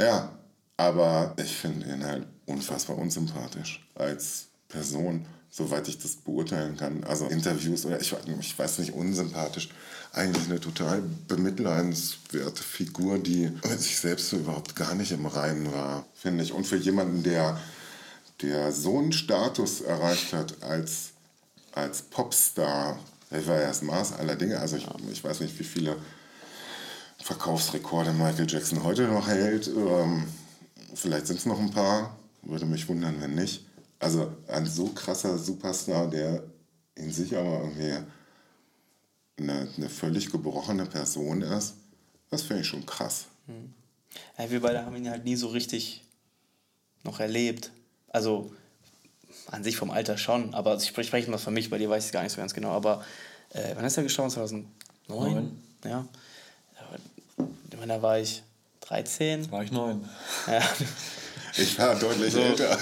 ja, 0.00 0.32
aber 0.76 1.34
ich 1.36 1.56
finde 1.56 1.86
ihn 1.86 2.04
halt 2.04 2.26
unfassbar 2.46 2.98
unsympathisch 2.98 3.86
als 3.94 4.46
Person, 4.68 5.26
soweit 5.56 5.86
ich 5.86 5.98
das 5.98 6.16
beurteilen 6.16 6.76
kann. 6.76 7.04
Also 7.04 7.26
Interviews 7.26 7.86
oder 7.86 8.00
ich, 8.00 8.12
ich 8.40 8.58
weiß 8.58 8.80
nicht, 8.80 8.92
unsympathisch. 8.92 9.68
Eigentlich 10.12 10.46
eine 10.46 10.58
total 10.58 11.00
bemitleidenswerte 11.28 12.62
Figur, 12.62 13.20
die 13.20 13.52
mit 13.62 13.80
sich 13.80 13.96
selbst 13.98 14.30
so 14.30 14.36
überhaupt 14.36 14.74
gar 14.74 14.96
nicht 14.96 15.12
im 15.12 15.26
Reinen 15.26 15.72
war, 15.72 16.06
finde 16.14 16.42
ich. 16.42 16.52
Und 16.52 16.66
für 16.66 16.76
jemanden, 16.76 17.22
der, 17.22 17.60
der 18.42 18.72
so 18.72 18.98
einen 18.98 19.12
Status 19.12 19.80
erreicht 19.80 20.32
hat 20.32 20.60
als, 20.64 21.10
als 21.72 22.02
Popstar, 22.02 22.98
ich 23.30 23.46
war 23.46 23.60
ja 23.60 23.68
das 23.68 23.82
Maß 23.82 24.14
aller 24.14 24.34
Dinge, 24.34 24.58
also 24.58 24.76
ich, 24.76 24.88
ich 25.12 25.22
weiß 25.22 25.38
nicht, 25.38 25.56
wie 25.60 25.64
viele 25.64 25.96
Verkaufsrekorde 27.22 28.12
Michael 28.12 28.46
Jackson 28.48 28.82
heute 28.82 29.02
noch 29.02 29.28
hält. 29.28 29.68
Ähm, 29.68 30.24
vielleicht 30.94 31.28
sind 31.28 31.38
es 31.38 31.46
noch 31.46 31.60
ein 31.60 31.70
paar, 31.70 32.16
würde 32.42 32.66
mich 32.66 32.88
wundern, 32.88 33.20
wenn 33.20 33.36
nicht. 33.36 33.64
Also 33.98 34.32
ein 34.48 34.66
so 34.66 34.88
krasser 34.88 35.38
Superstar, 35.38 36.08
der 36.08 36.42
in 36.94 37.12
sich 37.12 37.36
aber 37.36 37.60
irgendwie 37.60 37.98
eine, 39.38 39.68
eine 39.76 39.88
völlig 39.88 40.30
gebrochene 40.30 40.86
Person 40.86 41.42
ist, 41.42 41.74
das 42.30 42.42
finde 42.42 42.62
ich 42.62 42.68
schon 42.68 42.84
krass. 42.86 43.26
Ja, 44.38 44.50
wir 44.50 44.60
beide 44.60 44.84
haben 44.84 44.96
ihn 44.96 45.10
halt 45.10 45.24
nie 45.24 45.36
so 45.36 45.48
richtig 45.48 46.02
noch 47.02 47.20
erlebt. 47.20 47.70
Also 48.08 48.52
an 49.50 49.64
sich 49.64 49.76
vom 49.76 49.90
Alter 49.90 50.16
schon, 50.16 50.54
aber 50.54 50.76
ich 50.76 50.86
spreche 50.86 51.08
spreche 51.08 51.30
mal 51.30 51.38
für 51.38 51.50
mich, 51.50 51.70
bei 51.70 51.78
dir 51.78 51.90
weiß 51.90 52.04
ich 52.04 52.08
es 52.08 52.12
gar 52.12 52.22
nicht 52.22 52.32
so 52.32 52.38
ganz 52.38 52.54
genau. 52.54 52.70
Aber 52.70 53.04
äh, 53.50 53.74
wann 53.74 53.84
ist 53.84 53.96
er 53.96 54.02
gestorben? 54.02 54.30
2009? 54.30 54.68
Neun. 55.08 55.62
Ja. 55.84 56.06
Ich 57.70 57.78
meine, 57.78 57.94
da 57.94 58.02
war 58.02 58.18
ich 58.18 58.42
13. 58.80 59.50
War 59.50 59.62
ich 59.62 59.72
neun. 59.72 60.08
Ja. 60.46 60.62
Ich 61.56 61.78
war 61.78 61.94
deutlich 61.94 62.34
älter. 62.34 62.78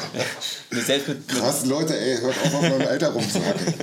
Selbst 0.70 1.08
mit, 1.08 1.26
mit, 1.26 1.28
Krass, 1.28 1.66
Leute, 1.66 1.98
ey, 1.98 2.18
hört 2.18 2.36
auf, 2.44 2.54
auf 2.54 2.62
meinem 2.62 2.86
Alter 2.88 3.08
rumzuhacken. 3.08 3.74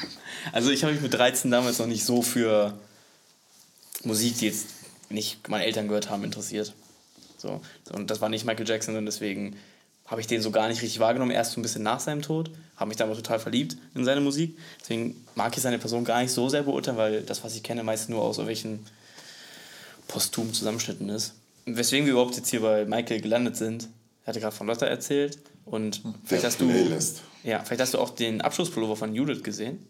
also 0.52 0.70
ich 0.70 0.82
habe 0.82 0.92
mich 0.92 1.02
mit 1.02 1.14
13 1.14 1.50
damals 1.50 1.78
noch 1.78 1.86
nicht 1.86 2.04
so 2.04 2.20
für 2.20 2.78
Musik, 4.04 4.38
die 4.38 4.46
jetzt 4.46 4.66
nicht 5.08 5.48
meine 5.48 5.64
Eltern 5.64 5.88
gehört 5.88 6.10
haben, 6.10 6.22
interessiert. 6.24 6.74
So. 7.38 7.60
Und 7.92 8.10
das 8.10 8.20
war 8.20 8.28
nicht 8.28 8.44
Michael 8.44 8.68
Jackson 8.68 8.96
und 8.96 9.06
deswegen 9.06 9.56
habe 10.06 10.20
ich 10.20 10.26
den 10.26 10.42
so 10.42 10.50
gar 10.50 10.68
nicht 10.68 10.82
richtig 10.82 11.00
wahrgenommen, 11.00 11.30
erst 11.30 11.52
so 11.52 11.60
ein 11.60 11.62
bisschen 11.62 11.82
nach 11.82 12.00
seinem 12.00 12.22
Tod. 12.22 12.50
Habe 12.76 12.88
mich 12.88 12.96
da 12.96 13.04
aber 13.04 13.14
total 13.14 13.38
verliebt 13.38 13.76
in 13.94 14.04
seine 14.04 14.20
Musik. 14.20 14.56
Deswegen 14.80 15.24
mag 15.34 15.56
ich 15.56 15.62
seine 15.62 15.78
Person 15.78 16.04
gar 16.04 16.22
nicht 16.22 16.32
so 16.32 16.48
sehr 16.48 16.62
beurteilen, 16.62 16.96
weil 16.96 17.22
das, 17.22 17.44
was 17.44 17.54
ich 17.54 17.62
kenne, 17.62 17.82
meist 17.82 18.08
nur 18.08 18.22
aus 18.22 18.38
irgendwelchen 18.38 18.86
posthum 20.08 20.52
Zusammenschnitten 20.52 21.08
ist. 21.10 21.34
Weswegen 21.76 22.06
wir 22.06 22.12
überhaupt 22.12 22.36
jetzt 22.36 22.48
hier 22.48 22.60
bei 22.60 22.84
Michael 22.84 23.20
gelandet 23.20 23.56
sind, 23.56 23.88
er 24.24 24.28
hatte 24.28 24.40
gerade 24.40 24.54
von 24.54 24.66
Lotta 24.66 24.86
erzählt. 24.86 25.38
Und 25.64 26.02
vielleicht 26.24 26.44
hast, 26.44 26.60
du, 26.60 26.68
Playlist. 26.68 27.22
ja, 27.44 27.62
vielleicht 27.62 27.82
hast 27.82 27.94
du 27.94 27.98
auch 27.98 28.10
den 28.10 28.40
Abschlusspullover 28.40 28.96
von 28.96 29.14
Judith 29.14 29.42
gesehen. 29.42 29.86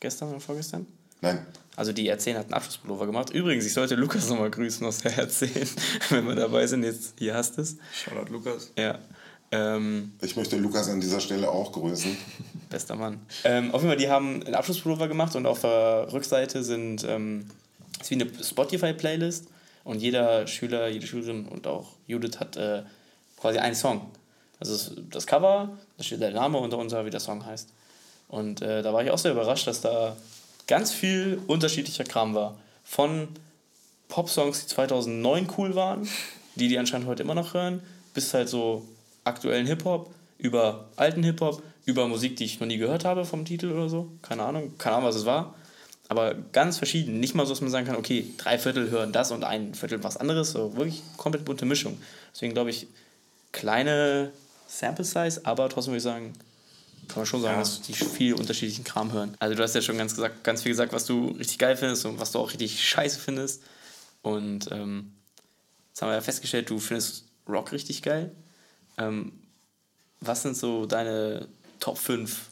Gestern 0.00 0.30
oder 0.30 0.40
vorgestern? 0.40 0.86
Nein, 1.20 1.44
Also 1.76 1.92
die 1.92 2.12
R10 2.12 2.34
hat 2.34 2.44
einen 2.44 2.54
Abschlusspullover 2.54 3.06
gemacht. 3.06 3.30
Übrigens, 3.30 3.64
ich 3.66 3.72
sollte 3.72 3.94
Lukas 3.96 4.28
nochmal 4.28 4.50
grüßen 4.50 4.86
aus 4.86 4.98
der 4.98 5.12
R10, 5.28 5.68
wenn 6.10 6.26
wir 6.26 6.34
dabei 6.34 6.66
sind. 6.66 6.84
Jetzt, 6.84 7.14
hier 7.18 7.34
hast 7.34 7.56
du 7.56 7.62
es. 7.62 7.76
Shoutout 7.92 8.32
Lukas. 8.32 8.70
Ja. 8.76 8.98
Ähm, 9.50 10.12
ich 10.20 10.36
möchte 10.36 10.56
Lukas 10.56 10.88
an 10.88 11.00
dieser 11.00 11.20
Stelle 11.20 11.50
auch 11.50 11.72
grüßen. 11.72 12.16
bester 12.70 12.96
Mann. 12.96 13.20
Ähm, 13.44 13.70
auf 13.72 13.80
jeden 13.80 13.90
Fall, 13.90 13.96
die 13.96 14.10
haben 14.10 14.42
einen 14.44 14.54
Abschlusspullover 14.54 15.08
gemacht 15.08 15.34
und 15.36 15.46
auf 15.46 15.62
der 15.62 16.08
Rückseite 16.12 16.62
sind 16.62 17.04
ähm, 17.08 17.46
ist 18.00 18.10
wie 18.10 18.14
eine 18.14 18.26
Spotify-Playlist 18.44 19.46
und 19.88 20.02
jeder 20.02 20.46
Schüler, 20.46 20.88
jede 20.88 21.06
Schülerin 21.06 21.46
und 21.46 21.66
auch 21.66 21.92
Judith 22.06 22.38
hat 22.38 22.58
äh, 22.58 22.82
quasi 23.40 23.56
einen 23.56 23.74
Song. 23.74 24.10
Also 24.60 24.94
das, 25.10 25.26
Cover, 25.26 25.70
da 25.96 26.04
steht 26.04 26.20
der 26.20 26.30
Name 26.30 26.58
unter 26.58 26.76
unser, 26.76 27.06
wie 27.06 27.10
der 27.10 27.20
Song 27.20 27.46
heißt. 27.46 27.70
Und 28.28 28.60
äh, 28.60 28.82
da 28.82 28.92
war 28.92 29.02
ich 29.02 29.10
auch 29.10 29.16
sehr 29.16 29.32
überrascht, 29.32 29.66
dass 29.66 29.80
da 29.80 30.14
ganz 30.66 30.92
viel 30.92 31.40
unterschiedlicher 31.46 32.04
Kram 32.04 32.34
war. 32.34 32.58
Von 32.84 33.28
Pop-Songs, 34.08 34.60
die 34.60 34.66
2009 34.74 35.48
cool 35.56 35.74
waren, 35.74 36.06
die 36.56 36.68
die 36.68 36.78
anscheinend 36.78 37.06
heute 37.06 37.22
immer 37.22 37.34
noch 37.34 37.54
hören, 37.54 37.82
bis 38.12 38.34
halt 38.34 38.50
so 38.50 38.86
aktuellen 39.24 39.66
Hip-Hop, 39.66 40.10
über 40.36 40.90
alten 40.96 41.22
Hip-Hop, 41.22 41.62
über 41.86 42.06
Musik, 42.08 42.36
die 42.36 42.44
ich 42.44 42.60
noch 42.60 42.66
nie 42.66 42.76
gehört 42.76 43.06
habe 43.06 43.24
vom 43.24 43.46
Titel 43.46 43.72
oder 43.72 43.88
so. 43.88 44.10
Keine 44.20 44.42
Ahnung, 44.42 44.76
keine 44.76 44.96
Ahnung, 44.96 45.08
was 45.08 45.16
es 45.16 45.24
war. 45.24 45.54
Aber 46.08 46.34
ganz 46.34 46.78
verschieden. 46.78 47.20
Nicht 47.20 47.34
mal 47.34 47.44
so, 47.44 47.52
dass 47.52 47.60
man 47.60 47.70
sagen 47.70 47.86
kann, 47.86 47.96
okay, 47.96 48.32
drei 48.38 48.58
Viertel 48.58 48.90
hören 48.90 49.12
das 49.12 49.30
und 49.30 49.44
ein 49.44 49.74
Viertel 49.74 50.02
was 50.02 50.16
anderes. 50.16 50.52
So 50.52 50.74
wirklich 50.76 51.02
komplett 51.16 51.44
bunte 51.44 51.66
Mischung. 51.66 52.00
Deswegen 52.32 52.54
glaube 52.54 52.70
ich, 52.70 52.86
kleine 53.52 54.32
Sample 54.66 55.04
Size, 55.04 55.40
aber 55.44 55.68
trotzdem 55.68 55.92
würde 55.92 55.98
ich 55.98 56.02
sagen, 56.02 56.32
kann 57.08 57.18
man 57.18 57.26
schon 57.26 57.40
sagen, 57.40 57.58
dass 57.58 57.80
die 57.80 57.94
viel 57.94 58.34
unterschiedlichen 58.34 58.84
Kram 58.84 59.12
hören. 59.12 59.34
Also 59.38 59.54
du 59.54 59.62
hast 59.62 59.74
ja 59.74 59.80
schon 59.80 59.96
ganz, 59.96 60.14
gesagt, 60.14 60.44
ganz 60.44 60.62
viel 60.62 60.72
gesagt, 60.72 60.92
was 60.92 61.06
du 61.06 61.28
richtig 61.28 61.58
geil 61.58 61.76
findest 61.76 62.04
und 62.04 62.20
was 62.20 62.32
du 62.32 62.38
auch 62.38 62.50
richtig 62.50 62.86
scheiße 62.86 63.18
findest. 63.18 63.62
Und 64.22 64.70
ähm, 64.70 65.12
jetzt 65.88 66.02
haben 66.02 66.10
wir 66.10 66.14
ja 66.14 66.20
festgestellt, 66.20 66.68
du 66.68 66.78
findest 66.78 67.24
Rock 67.48 67.72
richtig 67.72 68.02
geil. 68.02 68.30
Ähm, 68.98 69.32
was 70.20 70.42
sind 70.42 70.56
so 70.56 70.84
deine 70.84 71.48
Top 71.80 71.96
5 71.96 72.50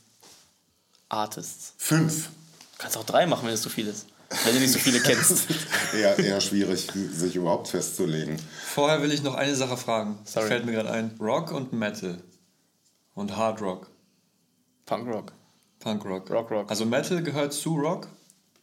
Artists? 1.09 1.75
Fünf. 1.77 2.31
Du 2.77 2.83
kannst 2.83 2.97
auch 2.99 3.05
drei 3.05 3.27
machen, 3.27 3.47
wenn 3.47 3.55
es 3.55 3.62
so 3.62 3.71
viel 3.71 3.87
ist. 3.87 4.07
Wenn 4.45 4.55
du 4.55 4.61
nicht 4.61 4.73
so 4.73 4.79
viele 4.79 5.01
kennst. 5.01 5.47
Eher, 5.95 6.19
eher 6.19 6.41
schwierig, 6.41 6.89
sich 7.12 7.37
überhaupt 7.37 7.69
festzulegen. 7.69 8.37
Vorher 8.75 9.01
will 9.01 9.12
ich 9.12 9.23
noch 9.23 9.35
eine 9.35 9.55
Sache 9.55 9.77
fragen. 9.77 10.19
Das 10.25 10.35
Sorry. 10.35 10.49
fällt 10.49 10.67
mir 10.67 10.73
gerade 10.73 10.91
ein. 10.91 11.15
Rock 11.21 11.53
und 11.53 11.73
Metal. 11.73 12.19
Und 13.15 13.37
Hard 13.37 13.62
Rock. 13.62 13.89
Punk 14.85 15.07
Rock. 15.09 15.33
Punk 15.79 16.05
Rock. 16.05 16.29
Rock, 16.31 16.51
Rock. 16.51 16.71
Also 16.71 16.85
Metal 16.85 17.23
gehört 17.23 17.53
zu 17.55 17.77
Rock? 17.77 18.09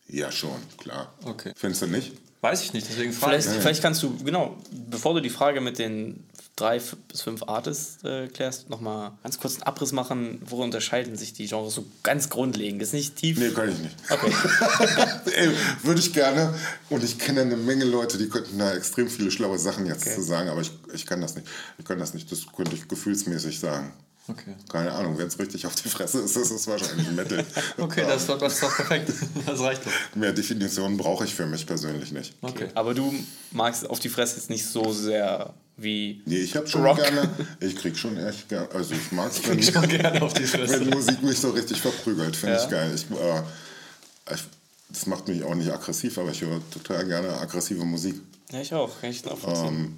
Ja, 0.07 0.31
schon, 0.31 0.51
klar. 0.77 1.13
Okay. 1.23 1.53
Findest 1.55 1.81
du 1.83 1.87
nicht? 1.87 2.11
Weiß 2.41 2.61
ich 2.61 2.73
nicht, 2.73 2.87
deswegen 2.89 3.13
frage 3.13 3.31
Vielleicht, 3.41 3.55
ich. 3.55 3.61
vielleicht 3.61 3.81
kannst 3.81 4.03
du, 4.03 4.17
genau, 4.17 4.57
bevor 4.89 5.13
du 5.13 5.21
die 5.21 5.29
Frage 5.29 5.61
mit 5.61 5.79
den 5.79 6.27
drei 6.55 6.79
bis 7.07 7.21
fünf 7.21 7.43
Artists 7.43 8.03
äh, 8.03 8.27
klärst, 8.27 8.69
nochmal 8.69 9.11
ganz 9.23 9.39
kurz 9.39 9.55
einen 9.55 9.63
Abriss 9.63 9.91
machen, 9.91 10.39
wo 10.45 10.63
unterscheiden 10.63 11.15
sich 11.17 11.33
die 11.33 11.47
Genres 11.47 11.73
so 11.73 11.85
ganz 12.03 12.29
grundlegend. 12.29 12.81
Ist 12.81 12.93
nicht 12.93 13.15
tief. 13.15 13.39
Nee, 13.39 13.49
kann 13.49 13.69
ich 13.71 13.79
nicht. 13.79 13.95
Okay. 14.09 14.31
Ey, 15.35 15.49
würde 15.81 15.99
ich 15.99 16.13
gerne. 16.13 16.53
Und 16.89 17.03
ich 17.03 17.17
kenne 17.17 17.41
eine 17.41 17.57
Menge 17.57 17.85
Leute, 17.85 18.17
die 18.17 18.29
könnten 18.29 18.59
da 18.59 18.73
extrem 18.75 19.07
viele 19.09 19.31
schlaue 19.31 19.57
Sachen 19.57 19.85
jetzt 19.87 20.05
Okay. 20.05 20.15
zu 20.15 20.21
sagen, 20.21 20.49
aber 20.49 20.61
ich, 20.61 20.71
ich 20.93 21.05
kann 21.05 21.21
das 21.21 21.35
nicht. 21.35 21.47
Ich 21.79 21.85
kann 21.85 21.97
das 21.99 22.13
nicht. 22.13 22.31
Das 22.31 22.45
könnte 22.55 22.75
ich 22.75 22.87
gefühlsmäßig 22.87 23.59
sagen. 23.59 23.91
Okay. 24.25 24.55
Keine 24.69 24.91
Ahnung, 24.93 25.17
wenn 25.17 25.27
es 25.27 25.37
richtig 25.37 25.65
auf 25.67 25.75
die 25.75 25.89
Fresse 25.89 26.19
ist, 26.21 26.37
ist 26.37 26.49
es 26.51 26.65
wahrscheinlich 26.67 27.11
Metal. 27.11 27.45
Okay, 27.77 28.03
das 28.07 28.21
ist, 28.21 28.29
doch, 28.29 28.37
das 28.37 28.53
ist 28.53 28.63
doch 28.63 28.73
perfekt. 28.73 29.11
Das 29.45 29.59
reicht 29.59 29.85
doch. 29.85 29.91
Mehr 30.15 30.31
Definitionen 30.31 30.95
brauche 30.97 31.25
ich 31.25 31.35
für 31.35 31.45
mich 31.45 31.65
persönlich 31.67 32.11
nicht. 32.13 32.33
Okay. 32.41 32.69
Aber 32.73 32.93
du 32.93 33.13
magst 33.51 33.89
auf 33.89 33.99
die 33.99 34.07
Fresse 34.07 34.37
jetzt 34.37 34.49
nicht 34.49 34.65
so 34.65 34.93
sehr 34.93 35.53
wie. 35.75 36.21
Nee, 36.25 36.37
ich 36.37 36.55
habe 36.55 36.67
schon 36.67 36.85
Rock. 36.85 36.97
gerne, 36.97 37.29
ich 37.59 37.75
krieg 37.75 37.97
schon 37.97 38.15
echt 38.17 38.47
gerne, 38.47 38.69
also 38.73 38.93
ich 38.95 39.11
mag 39.11 39.29
es, 39.31 39.45
wenn, 39.49 39.59
Ich 39.59 39.71
schon 39.71 39.89
gerne 39.89 40.21
auf 40.21 40.33
die 40.33 40.45
Fresse. 40.45 40.79
wenn 40.79 40.89
Musik 40.91 41.21
mich 41.21 41.39
so 41.39 41.49
richtig 41.49 41.81
verprügelt, 41.81 42.35
finde 42.37 42.55
Ja. 42.55 42.63
ich 42.63 42.69
geil. 42.69 42.91
Ich, 42.95 43.05
äh, 43.11 44.33
ich, 44.35 44.43
das 44.89 45.05
macht 45.05 45.27
mich 45.27 45.43
auch 45.43 45.55
nicht 45.55 45.69
aggressiv, 45.71 46.17
aber 46.17 46.31
ich 46.31 46.39
höre 46.41 46.61
total 46.71 47.05
gerne 47.05 47.37
aggressive 47.41 47.83
Musik. 47.83 48.15
Ja, 48.51 48.61
ich 48.61 48.73
auch. 48.73 49.01
Kann 49.01 49.09
ich. 49.09 49.21
Ähm, 49.47 49.97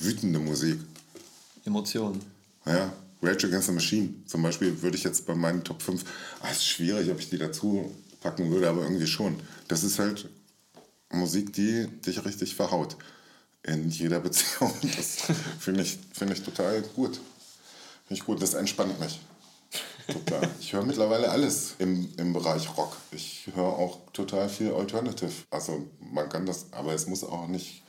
wütende 0.00 0.40
Musik. 0.40 0.80
Emotionen. 1.64 2.20
Ja, 2.66 2.92
Rage 3.22 3.46
Against 3.46 3.68
the 3.68 3.72
Machine 3.72 4.14
zum 4.26 4.42
Beispiel 4.42 4.82
würde 4.82 4.96
ich 4.96 5.04
jetzt 5.04 5.26
bei 5.26 5.34
meinen 5.34 5.62
Top 5.62 5.80
5, 5.82 6.04
ah, 6.40 6.50
ist 6.50 6.66
schwierig, 6.66 7.10
ob 7.10 7.20
ich 7.20 7.30
die 7.30 7.38
dazu 7.38 7.94
packen 8.20 8.50
würde, 8.50 8.68
aber 8.68 8.82
irgendwie 8.82 9.06
schon. 9.06 9.38
Das 9.68 9.84
ist 9.84 9.98
halt 9.98 10.28
Musik, 11.10 11.52
die 11.52 11.86
dich 12.04 12.24
richtig 12.24 12.54
verhaut 12.54 12.96
in 13.62 13.88
jeder 13.90 14.20
Beziehung. 14.20 14.72
Das 14.96 15.18
finde 15.60 15.82
ich, 15.82 15.98
finde 16.12 16.34
ich 16.34 16.42
total 16.42 16.82
gut. 16.82 17.20
Finde 18.06 18.20
ich 18.20 18.24
gut, 18.24 18.42
das 18.42 18.54
entspannt 18.54 18.98
mich. 18.98 19.20
Total. 20.06 20.50
Ich 20.60 20.72
höre 20.72 20.84
mittlerweile 20.84 21.30
alles 21.30 21.76
im, 21.78 22.12
im 22.16 22.32
Bereich 22.32 22.76
Rock. 22.76 22.96
Ich 23.12 23.48
höre 23.54 23.64
auch 23.64 24.00
total 24.12 24.48
viel 24.48 24.72
Alternative. 24.72 25.32
Also 25.50 25.88
man 26.00 26.28
kann 26.28 26.44
das, 26.44 26.66
aber 26.72 26.92
es 26.92 27.06
muss 27.06 27.22
auch 27.22 27.46
nicht, 27.46 27.82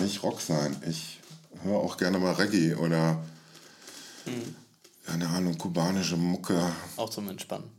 nicht 0.00 0.22
Rock 0.22 0.40
sein. 0.40 0.76
Ich 0.88 1.20
höre 1.62 1.78
auch 1.78 1.96
gerne 1.96 2.18
mal 2.18 2.34
Reggae 2.34 2.76
oder 2.76 3.22
keine 5.06 5.28
Ahnung, 5.28 5.56
kubanische 5.58 6.16
Mucke. 6.16 6.60
auch 6.96 7.10
zum 7.10 7.28
Entspannen. 7.28 7.70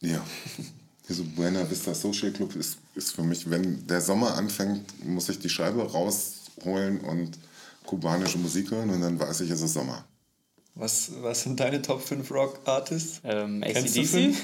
Ja. 0.00 0.22
Hier 1.06 1.16
so 1.16 1.24
Buena 1.24 1.70
Vista 1.70 1.94
Social 1.94 2.30
Club 2.32 2.56
ist, 2.56 2.78
ist 2.94 3.12
für 3.12 3.22
mich, 3.22 3.50
wenn 3.50 3.86
der 3.86 4.00
Sommer 4.00 4.36
anfängt, 4.36 5.04
muss 5.04 5.28
ich 5.28 5.38
die 5.38 5.50
Scheibe 5.50 5.82
rausholen 5.82 7.00
und 7.00 7.38
kubanische 7.84 8.38
Musik 8.38 8.70
hören 8.70 8.88
und 8.88 9.02
dann 9.02 9.20
weiß 9.20 9.42
ich, 9.42 9.50
es 9.50 9.60
ist 9.60 9.74
Sommer. 9.74 10.04
Was, 10.74 11.10
was 11.20 11.42
sind 11.42 11.60
deine 11.60 11.82
Top 11.82 12.02
5 12.02 12.30
Rock-Artists? 12.30 13.20
Ähm, 13.22 13.62
ACDC? 13.62 14.34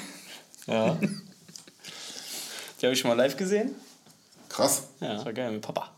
Ja. 0.66 0.94
die 2.80 2.86
habe 2.86 2.92
ich 2.92 3.00
schon 3.00 3.08
mal 3.08 3.16
live 3.16 3.36
gesehen. 3.36 3.74
Krass, 4.50 4.82
Ja, 5.00 5.14
das 5.14 5.24
war 5.24 5.32
geil 5.32 5.52
mit 5.52 5.62
Papa. 5.62 5.90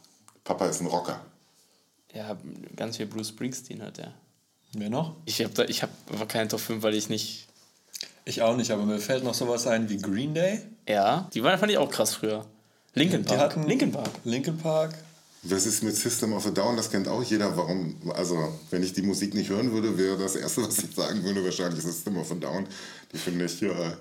Papa 0.45 0.67
ist 0.67 0.81
ein 0.81 0.87
Rocker. 0.87 1.21
Ja, 2.15 2.38
ganz 2.77 2.99
viel 2.99 3.07
Bruce 3.07 3.31
Springsteen 3.31 3.83
hat 3.83 3.99
er. 3.99 4.15
Wer 4.75 4.91
noch? 4.91 5.17
Ich 5.27 5.43
habe 5.43 5.65
ich 5.67 5.83
hab 5.83 5.91
aber 6.13 6.27
keine 6.27 6.49
Top 6.49 6.61
5, 6.61 6.83
weil 6.83 6.95
ich 6.95 7.09
nicht. 7.09 7.49
Ich 8.25 8.41
auch 8.43 8.57
nicht, 8.57 8.71
aber 8.71 8.85
mir 8.85 8.99
fällt 9.01 9.25
noch 9.25 9.35
sowas 9.35 9.67
ein 9.67 9.89
wie 9.89 9.97
Green 9.99 10.33
Day. 10.35 10.61
Ja, 10.89 11.29
die 11.35 11.43
waren, 11.43 11.59
fand 11.59 11.73
ich 11.73 11.79
auch 11.79 11.91
krass 11.91 12.15
früher. 12.15 12.47
Linkin 12.95 13.23
Die 13.23 13.29
Park. 13.29 13.41
hatten 13.41 13.63
Linkin 13.65 13.91
Park. 13.93 14.11
Linkin 14.25 14.57
Park. 14.59 14.95
Was 15.45 15.67
ist 15.67 15.83
mit 15.83 15.97
System 15.97 16.33
of 16.35 16.47
a 16.47 16.51
Down? 16.51 16.77
Das 16.77 16.89
kennt 16.91 17.09
auch 17.09 17.23
jeder. 17.23 17.57
Warum? 17.57 17.97
Also, 18.15 18.37
wenn 18.71 18.83
ich 18.85 18.93
die 18.93 19.03
Musik 19.03 19.35
nicht 19.35 19.51
hören 19.51 19.73
würde, 19.73 19.99
wäre 19.99 20.17
das 20.17 20.37
Erste, 20.37 20.63
was 20.63 20.79
ich 20.79 20.95
sagen 20.95 21.25
würde, 21.25 21.45
wahrscheinlich 21.45 21.83
System 21.83 22.17
of 22.17 22.31
a 22.31 22.35
Down. 22.37 22.67
Die 23.13 23.19
finde 23.19 23.45
ich, 23.47 23.61
ja, 23.61 23.97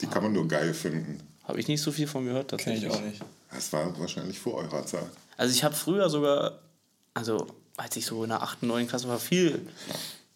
die 0.00 0.06
kann 0.06 0.22
man 0.22 0.32
nur 0.32 0.48
geil 0.48 0.72
finden. 0.72 1.20
Habe 1.44 1.60
ich 1.60 1.68
nicht 1.68 1.82
so 1.82 1.92
viel 1.92 2.06
von 2.06 2.24
gehört, 2.24 2.48
Kenn 2.48 2.58
tatsächlich. 2.58 2.84
ich 2.84 2.90
auch 2.90 3.02
nicht. 3.02 3.20
Das 3.52 3.70
war 3.74 3.96
wahrscheinlich 4.00 4.38
vor 4.38 4.54
eurer 4.54 4.86
Zeit. 4.86 5.04
Also 5.36 5.54
ich 5.54 5.62
habe 5.62 5.74
früher 5.74 6.08
sogar, 6.08 6.58
also 7.12 7.46
als 7.76 7.94
ich 7.96 8.06
so 8.06 8.22
in 8.24 8.30
der 8.30 8.42
8., 8.42 8.62
9. 8.62 8.88
Klasse 8.88 9.06
war, 9.06 9.18
viel, 9.18 9.60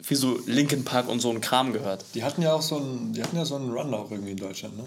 viel 0.02 0.16
so 0.16 0.38
Linkin 0.46 0.84
Park 0.84 1.08
und 1.08 1.20
so 1.20 1.30
einen 1.30 1.40
Kram 1.40 1.72
gehört. 1.72 2.04
Die 2.14 2.24
hatten 2.24 2.42
ja 2.42 2.52
auch 2.52 2.62
so 2.62 2.76
einen, 2.76 3.12
die 3.12 3.22
hatten 3.22 3.36
ja 3.36 3.44
so 3.44 3.56
einen 3.56 3.70
Run 3.70 3.92
auch 3.94 4.10
irgendwie 4.10 4.32
in 4.32 4.36
Deutschland, 4.38 4.76
ne? 4.76 4.84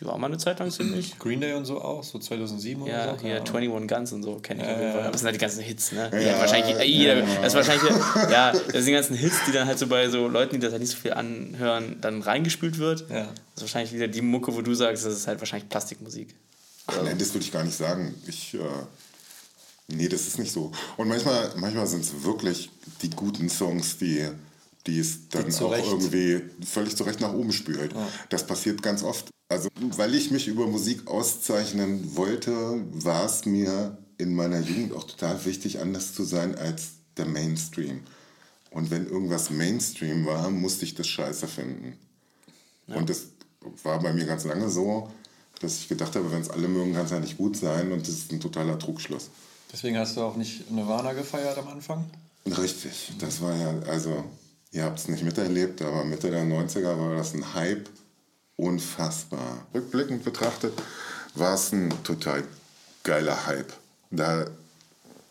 Die 0.00 0.06
war 0.06 0.16
mal 0.18 0.26
eine 0.26 0.38
Zeit 0.38 0.58
lang 0.58 0.70
ziemlich. 0.70 1.16
Green 1.20 1.40
Day 1.40 1.52
und 1.52 1.64
so 1.64 1.80
auch, 1.80 2.02
so 2.02 2.18
2007 2.18 2.86
Ja, 2.86 3.04
oder 3.12 3.18
so. 3.18 3.26
Ahnung. 3.26 3.54
21 3.54 3.88
Guns 3.88 4.12
und 4.12 4.22
so 4.22 4.36
kenne 4.36 4.62
ich 4.62 4.68
auf 4.68 4.74
jeden 4.74 4.82
Ja, 4.84 4.90
Fall. 4.92 5.00
ja. 5.00 5.04
Aber 5.04 5.12
das 5.12 5.20
sind 5.20 5.26
halt 5.26 5.36
die 5.36 5.40
ganzen 5.40 5.62
Hits, 5.62 5.92
ne? 5.92 6.10
Ja, 6.24 6.38
wahrscheinlich 6.40 6.76
ja, 6.76 6.82
jeder, 6.82 7.18
ja. 7.18 7.24
das 7.42 7.46
ist 7.48 7.54
wahrscheinlich, 7.54 7.92
ja, 8.30 8.52
das 8.52 8.62
sind 8.72 8.86
die 8.86 8.92
ganzen 8.92 9.14
Hits, 9.16 9.36
die 9.46 9.52
dann 9.52 9.66
halt 9.68 9.78
so 9.78 9.86
bei 9.86 10.08
so 10.08 10.26
Leuten, 10.28 10.54
die 10.54 10.60
das 10.60 10.72
halt 10.72 10.80
nicht 10.80 10.90
so 10.92 10.96
viel 10.98 11.12
anhören, 11.12 11.98
dann 12.00 12.22
reingespült 12.22 12.78
wird. 12.78 13.00
Ja. 13.10 13.24
Das 13.26 13.28
ist 13.56 13.62
wahrscheinlich 13.62 13.92
wieder 13.92 14.08
die 14.08 14.22
Mucke, 14.22 14.54
wo 14.56 14.62
du 14.62 14.74
sagst, 14.74 15.04
das 15.04 15.12
ist 15.14 15.26
halt 15.28 15.38
wahrscheinlich 15.40 15.68
Plastikmusik. 15.68 16.34
Ach, 16.88 16.96
nein, 17.04 17.16
das 17.18 17.32
würde 17.34 17.44
ich 17.44 17.52
gar 17.52 17.62
nicht 17.62 17.76
sagen. 17.76 18.14
Ich, 18.26 18.54
äh, 18.54 18.58
nee, 19.88 20.08
das 20.08 20.26
ist 20.26 20.38
nicht 20.38 20.52
so. 20.52 20.72
Und 20.96 21.08
manchmal, 21.08 21.52
manchmal 21.56 21.86
sind 21.86 22.04
es 22.04 22.22
wirklich 22.22 22.70
die 23.02 23.10
guten 23.10 23.48
Songs, 23.48 23.98
die, 23.98 24.28
die 24.86 24.98
es 24.98 25.28
dann 25.28 25.50
zu 25.50 25.66
auch 25.66 25.76
irgendwie 25.76 26.42
völlig 26.64 26.96
zurecht 26.96 27.20
nach 27.20 27.32
oben 27.32 27.52
spült. 27.52 27.94
Das 28.30 28.46
passiert 28.46 28.82
ganz 28.82 29.02
oft. 29.02 29.30
Also, 29.48 29.68
weil 29.96 30.14
ich 30.14 30.30
mich 30.30 30.48
über 30.48 30.66
Musik 30.66 31.06
auszeichnen 31.06 32.16
wollte, 32.16 32.82
war 32.90 33.26
es 33.26 33.44
mir 33.44 33.98
in 34.16 34.34
meiner 34.34 34.60
Jugend 34.60 34.94
auch 34.94 35.04
total 35.04 35.44
wichtig, 35.44 35.80
anders 35.80 36.14
zu 36.14 36.24
sein 36.24 36.54
als 36.54 36.92
der 37.16 37.26
Mainstream. 37.26 38.00
Und 38.70 38.90
wenn 38.90 39.06
irgendwas 39.06 39.50
Mainstream 39.50 40.24
war, 40.24 40.50
musste 40.50 40.84
ich 40.84 40.94
das 40.94 41.06
scheiße 41.06 41.46
finden. 41.46 41.98
Und 42.86 43.10
das 43.10 43.26
war 43.82 44.00
bei 44.00 44.12
mir 44.12 44.24
ganz 44.24 44.44
lange 44.44 44.70
so, 44.70 45.10
dass 45.60 45.78
ich 45.78 45.88
gedacht 45.88 46.16
habe, 46.16 46.32
wenn 46.32 46.40
es 46.40 46.50
alle 46.50 46.68
mögen, 46.68 46.94
kann 46.94 47.04
es 47.04 47.10
ja 47.10 47.20
nicht 47.20 47.36
gut 47.36 47.56
sein. 47.56 47.92
Und 47.92 48.02
das 48.02 48.14
ist 48.14 48.32
ein 48.32 48.40
totaler 48.40 48.78
Trugschluss. 48.78 49.30
Deswegen 49.72 49.98
hast 49.98 50.16
du 50.16 50.22
auch 50.22 50.36
nicht 50.36 50.70
Nirvana 50.70 51.12
gefeiert 51.12 51.56
am 51.58 51.68
Anfang? 51.68 52.04
Richtig, 52.46 53.12
das 53.18 53.40
war 53.40 53.54
ja, 53.56 53.74
also, 53.88 54.24
ihr 54.70 54.84
habt 54.84 54.98
es 54.98 55.08
nicht 55.08 55.24
miterlebt, 55.24 55.80
aber 55.80 56.04
Mitte 56.04 56.30
der 56.30 56.44
90er 56.44 56.98
war 56.98 57.16
das 57.16 57.34
ein 57.34 57.54
Hype. 57.54 57.88
Unfassbar. 58.56 59.66
Rückblickend 59.74 60.24
betrachtet 60.24 60.74
war 61.34 61.54
es 61.54 61.72
ein 61.72 61.90
total 62.04 62.44
geiler 63.02 63.46
Hype. 63.46 63.72
Da 64.10 64.46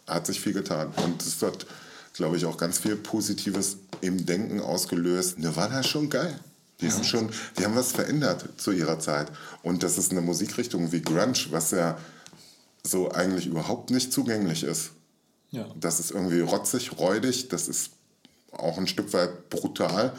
hat 0.08 0.26
sich 0.26 0.42
viel 0.42 0.54
getan. 0.54 0.92
Und 1.04 1.22
es 1.22 1.42
hat, 1.42 1.66
glaube 2.14 2.38
ich, 2.38 2.46
auch 2.46 2.58
ganz 2.58 2.80
viel 2.80 2.96
Positives 2.96 3.78
im 4.02 4.26
Denken 4.26 4.60
ausgelöst. 4.60 5.38
Nirvana 5.38 5.82
ist 5.82 5.88
schon 5.88 6.10
geil. 6.10 6.40
Die 6.82 6.92
haben 6.92 7.04
schon, 7.04 7.30
die 7.58 7.64
haben 7.64 7.76
was 7.76 7.92
verändert 7.92 8.50
zu 8.58 8.72
ihrer 8.72 9.00
Zeit. 9.00 9.32
Und 9.62 9.84
das 9.84 10.00
ist 10.00 10.12
eine 10.12 10.22
Musikrichtung 10.22 10.92
wie 10.92 11.02
Grunge, 11.02 11.46
was 11.52 11.72
ja 11.72 11.98
so 12.84 13.12
eigentlich 13.12 13.48
überhaupt 13.48 13.92
nicht 13.92 14.12
zugänglich 14.12 14.64
ist. 14.64 14.92
Ja. 15.52 15.68
Das 15.80 16.00
ist 16.00 16.12
irgendwie 16.12 16.42
rotzig, 16.42 16.98
räudig, 16.98 17.50
das 17.50 17.68
ist 17.68 17.92
auch 18.52 18.78
ein 18.78 18.88
Stück 18.88 19.12
weit 19.14 19.50
brutal. 19.50 20.14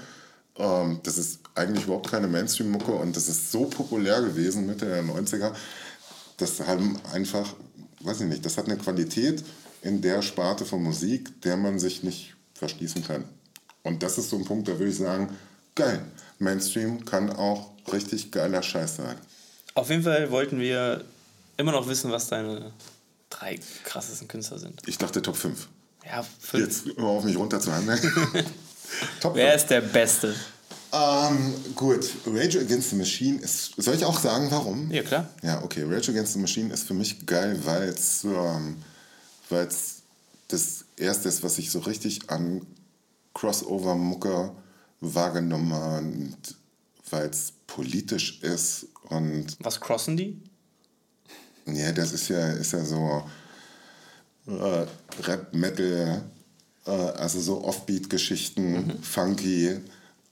Ähm, 0.57 1.01
das 1.03 1.19
ist 1.19 1.41
eigentlich 1.55 1.85
überhaupt 1.85 2.11
keine 2.11 2.29
Mainstream-Mucke 2.29 2.93
und 2.93 3.17
das 3.17 3.29
ist 3.29 3.51
so 3.51 3.65
populär 3.65 4.21
gewesen 4.21 4.67
Mitte 4.67 4.87
der 4.87 5.03
90er. 5.03 5.53
Das 6.37 6.61
haben 6.61 6.99
einfach, 7.13 7.55
weiß 8.01 8.21
ich 8.23 8.27
nicht, 8.27 8.45
das 8.45 8.59
hat 8.59 8.67
eine 8.67 8.77
Qualität 8.77 9.43
in 9.83 10.01
der 10.01 10.23
Sparte 10.23 10.65
von 10.65 10.83
Musik, 10.83 11.43
der 11.43 11.57
man 11.57 11.79
sich 11.79 12.03
nicht 12.03 12.35
verschließen 12.55 13.05
kann. 13.05 13.25
Und 13.83 14.03
das 14.03 14.19
ist 14.19 14.31
so 14.31 14.37
ein 14.37 14.45
Punkt, 14.45 14.69
da 14.69 14.79
würde 14.79 14.91
ich 14.91 14.99
sagen, 14.99 15.37
geil. 15.75 16.05
Mainstream 16.39 17.05
kann 17.05 17.31
auch 17.31 17.71
richtig 17.93 18.31
geiler 18.31 18.63
Scheiß 18.63 18.97
sein. 18.97 19.17
Auf 19.75 19.91
jeden 19.91 20.03
Fall 20.03 20.31
wollten 20.31 20.61
wir 20.61 21.05
immer 21.57 21.73
noch 21.73 21.89
wissen, 21.89 22.11
was 22.11 22.29
deine 22.29 22.73
drei 23.31 23.59
krassesten 23.85 24.29
Künstler 24.29 24.59
sind. 24.59 24.81
Ich 24.87 24.99
dachte 24.99 25.23
Top 25.23 25.37
5. 25.37 25.69
Ja, 26.05 26.25
fünf. 26.41 26.65
Jetzt 26.65 26.97
hör 26.97 27.07
auf 27.07 27.25
mich 27.25 27.37
runterzuhandeln. 27.37 28.01
Top 29.21 29.35
Wer 29.35 29.53
5. 29.53 29.63
ist 29.63 29.71
der 29.71 29.81
Beste? 29.81 30.35
Ähm, 30.93 31.55
gut, 31.75 32.11
Rage 32.27 32.61
Against 32.61 32.91
the 32.91 32.97
Machine 32.97 33.41
ist. 33.41 33.73
Soll 33.79 33.95
ich 33.95 34.05
auch 34.05 34.19
sagen, 34.19 34.51
warum? 34.51 34.91
Ja, 34.91 35.03
klar. 35.03 35.29
Ja, 35.43 35.63
okay. 35.63 35.85
Rage 35.85 36.11
Against 36.11 36.35
the 36.35 36.39
Machine 36.39 36.73
ist 36.73 36.87
für 36.87 36.95
mich 36.95 37.25
geil, 37.25 37.59
weil 37.65 37.89
es 37.89 38.25
ähm, 38.25 38.77
weil's 39.49 40.03
das 40.49 40.85
erste 40.97 41.29
ist, 41.31 41.43
was 41.43 41.57
ich 41.59 41.71
so 41.71 41.79
richtig 41.79 42.29
an 42.29 42.67
Crossover-Mucke 43.33 44.53
wahrgenommen 45.01 45.73
habe 45.73 46.07
und 46.07 46.37
weil 47.09 47.29
es 47.29 47.55
politisch 47.67 48.43
ist 48.43 48.87
und 49.09 49.57
Was 49.61 49.81
crossen 49.81 50.17
die? 50.19 50.41
Ja, 51.67 51.93
das 51.93 52.13
ist 52.13 52.29
ja, 52.29 52.53
ist 52.53 52.73
ja 52.73 52.85
so 52.85 53.23
äh, 54.47 54.87
Rap, 55.23 55.55
Metal, 55.55 56.23
äh, 56.87 56.91
also 56.91 57.41
so 57.41 57.65
Offbeat-Geschichten, 57.65 58.99
funky. 59.03 59.81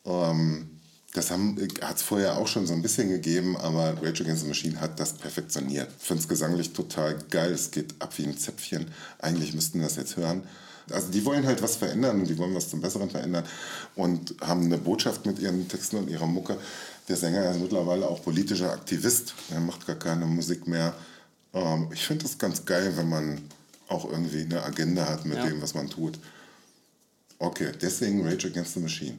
Ähm, 0.05 0.71
das 1.13 1.31
hat 1.31 1.97
es 1.97 2.03
vorher 2.03 2.39
auch 2.39 2.47
schon 2.47 2.67
so 2.67 2.73
ein 2.73 2.83
bisschen 2.83 3.09
gegeben, 3.09 3.57
aber 3.57 3.95
Rage 4.01 4.23
Against 4.23 4.43
the 4.43 4.49
Machine 4.49 4.81
hat 4.81 5.01
das 5.01 5.15
perfektioniert. 5.15 5.89
Ich 5.99 6.07
finde 6.07 6.23
es 6.23 6.29
gesanglich 6.29 6.73
total 6.73 7.19
geil. 7.31 7.53
Es 7.53 7.73
geht 7.73 7.95
ab 7.99 8.17
wie 8.17 8.27
ein 8.27 8.39
Zäpfchen. 8.39 8.87
Eigentlich 9.19 9.53
müssten 9.53 9.81
wir 9.81 9.89
das 9.89 9.97
jetzt 9.97 10.17
hören. 10.17 10.45
Also 10.89 11.09
die 11.09 11.25
wollen 11.25 11.47
halt 11.47 11.63
was 11.63 11.77
verändern 11.77 12.21
und 12.21 12.29
die 12.29 12.39
wollen 12.39 12.55
was 12.55 12.71
zum 12.71 12.81
Besseren 12.81 13.11
verändern 13.11 13.45
und 13.97 14.35
haben 14.41 14.65
eine 14.65 14.79
Botschaft 14.79 15.27
mit 15.27 15.39
ihren 15.39 15.69
Texten 15.69 15.97
und 15.97 16.09
ihrer 16.09 16.27
Mucke. 16.27 16.57
Der 17.09 17.17
Sänger 17.17 17.51
ist 17.51 17.61
mittlerweile 17.61 18.09
auch 18.09 18.23
politischer 18.23 18.73
Aktivist. 18.73 19.35
Er 19.51 19.61
macht 19.61 19.87
gar 19.87 19.97
keine 19.97 20.27
Musik 20.27 20.67
mehr. 20.67 20.95
Ähm, 21.55 21.89
ich 21.93 22.07
finde 22.07 22.27
es 22.27 22.39
ganz 22.39 22.65
geil, 22.65 22.93
wenn 22.97 23.09
man 23.09 23.43
auch 23.89 24.09
irgendwie 24.09 24.43
eine 24.43 24.63
Agenda 24.63 25.07
hat 25.09 25.25
mit 25.25 25.39
Ja. 25.39 25.47
dem, 25.47 25.61
was 25.61 25.75
man 25.75 25.89
tut. 25.91 26.19
Okay, 27.39 27.73
deswegen 27.81 28.27
Rage 28.27 28.49
Against 28.49 28.75
the 28.75 28.81
Machine. 28.81 29.19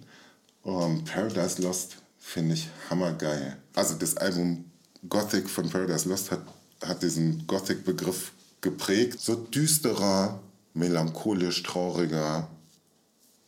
Ähm, 0.65 1.03
Paradise 1.05 1.61
Lost 1.61 1.97
finde 2.19 2.53
ich 2.53 2.69
hammergeil. 2.89 3.57
Also 3.73 3.95
das 3.95 4.15
Album 4.17 4.65
Gothic 5.09 5.49
von 5.49 5.69
Paradise 5.69 6.07
Lost 6.07 6.31
hat, 6.31 6.41
hat 6.83 7.01
diesen 7.01 7.45
Gothic-Begriff 7.47 8.31
geprägt. 8.61 9.19
So 9.19 9.35
düsterer, 9.35 10.39
melancholisch 10.73 11.63
trauriger 11.63 12.47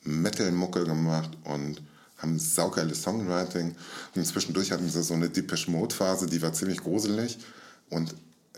Metal-Mucke 0.04 0.84
gemacht 0.84 1.30
und 1.44 1.82
haben 2.18 2.40
saugeiles 2.40 3.04
Songwriting. 3.04 3.76
Und 4.16 4.26
zwischendurch 4.26 4.72
hatten 4.72 4.90
sie 4.90 5.04
so 5.04 5.14
eine 5.14 5.30
Depeche 5.30 5.70
Mode-Phase, 5.72 6.26
die 6.26 6.42
war 6.42 6.52
ziemlich 6.54 6.82
gruselig. 6.82 7.38
Und 7.90 8.14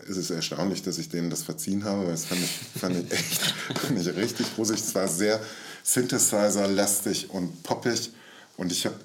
es 0.08 0.16
ist 0.16 0.30
erstaunlich, 0.30 0.82
dass 0.82 0.98
ich 0.98 1.08
denen 1.08 1.30
das 1.30 1.42
verziehen 1.42 1.84
habe, 1.84 2.04
weil 2.04 2.12
das 2.12 2.26
fand 2.26 2.40
ich, 2.42 2.80
fand 2.80 2.96
ich 2.96 3.12
echt 3.12 3.40
fand 3.80 3.98
ich 3.98 4.06
richtig 4.14 4.54
gruselig. 4.54 4.82
Es 4.82 4.94
war 4.94 5.08
sehr 5.08 5.40
Synthesizer-lastig 5.82 7.30
und 7.30 7.62
poppig. 7.62 8.10
Und 8.56 8.72
ich 8.72 8.84
habe, 8.84 8.96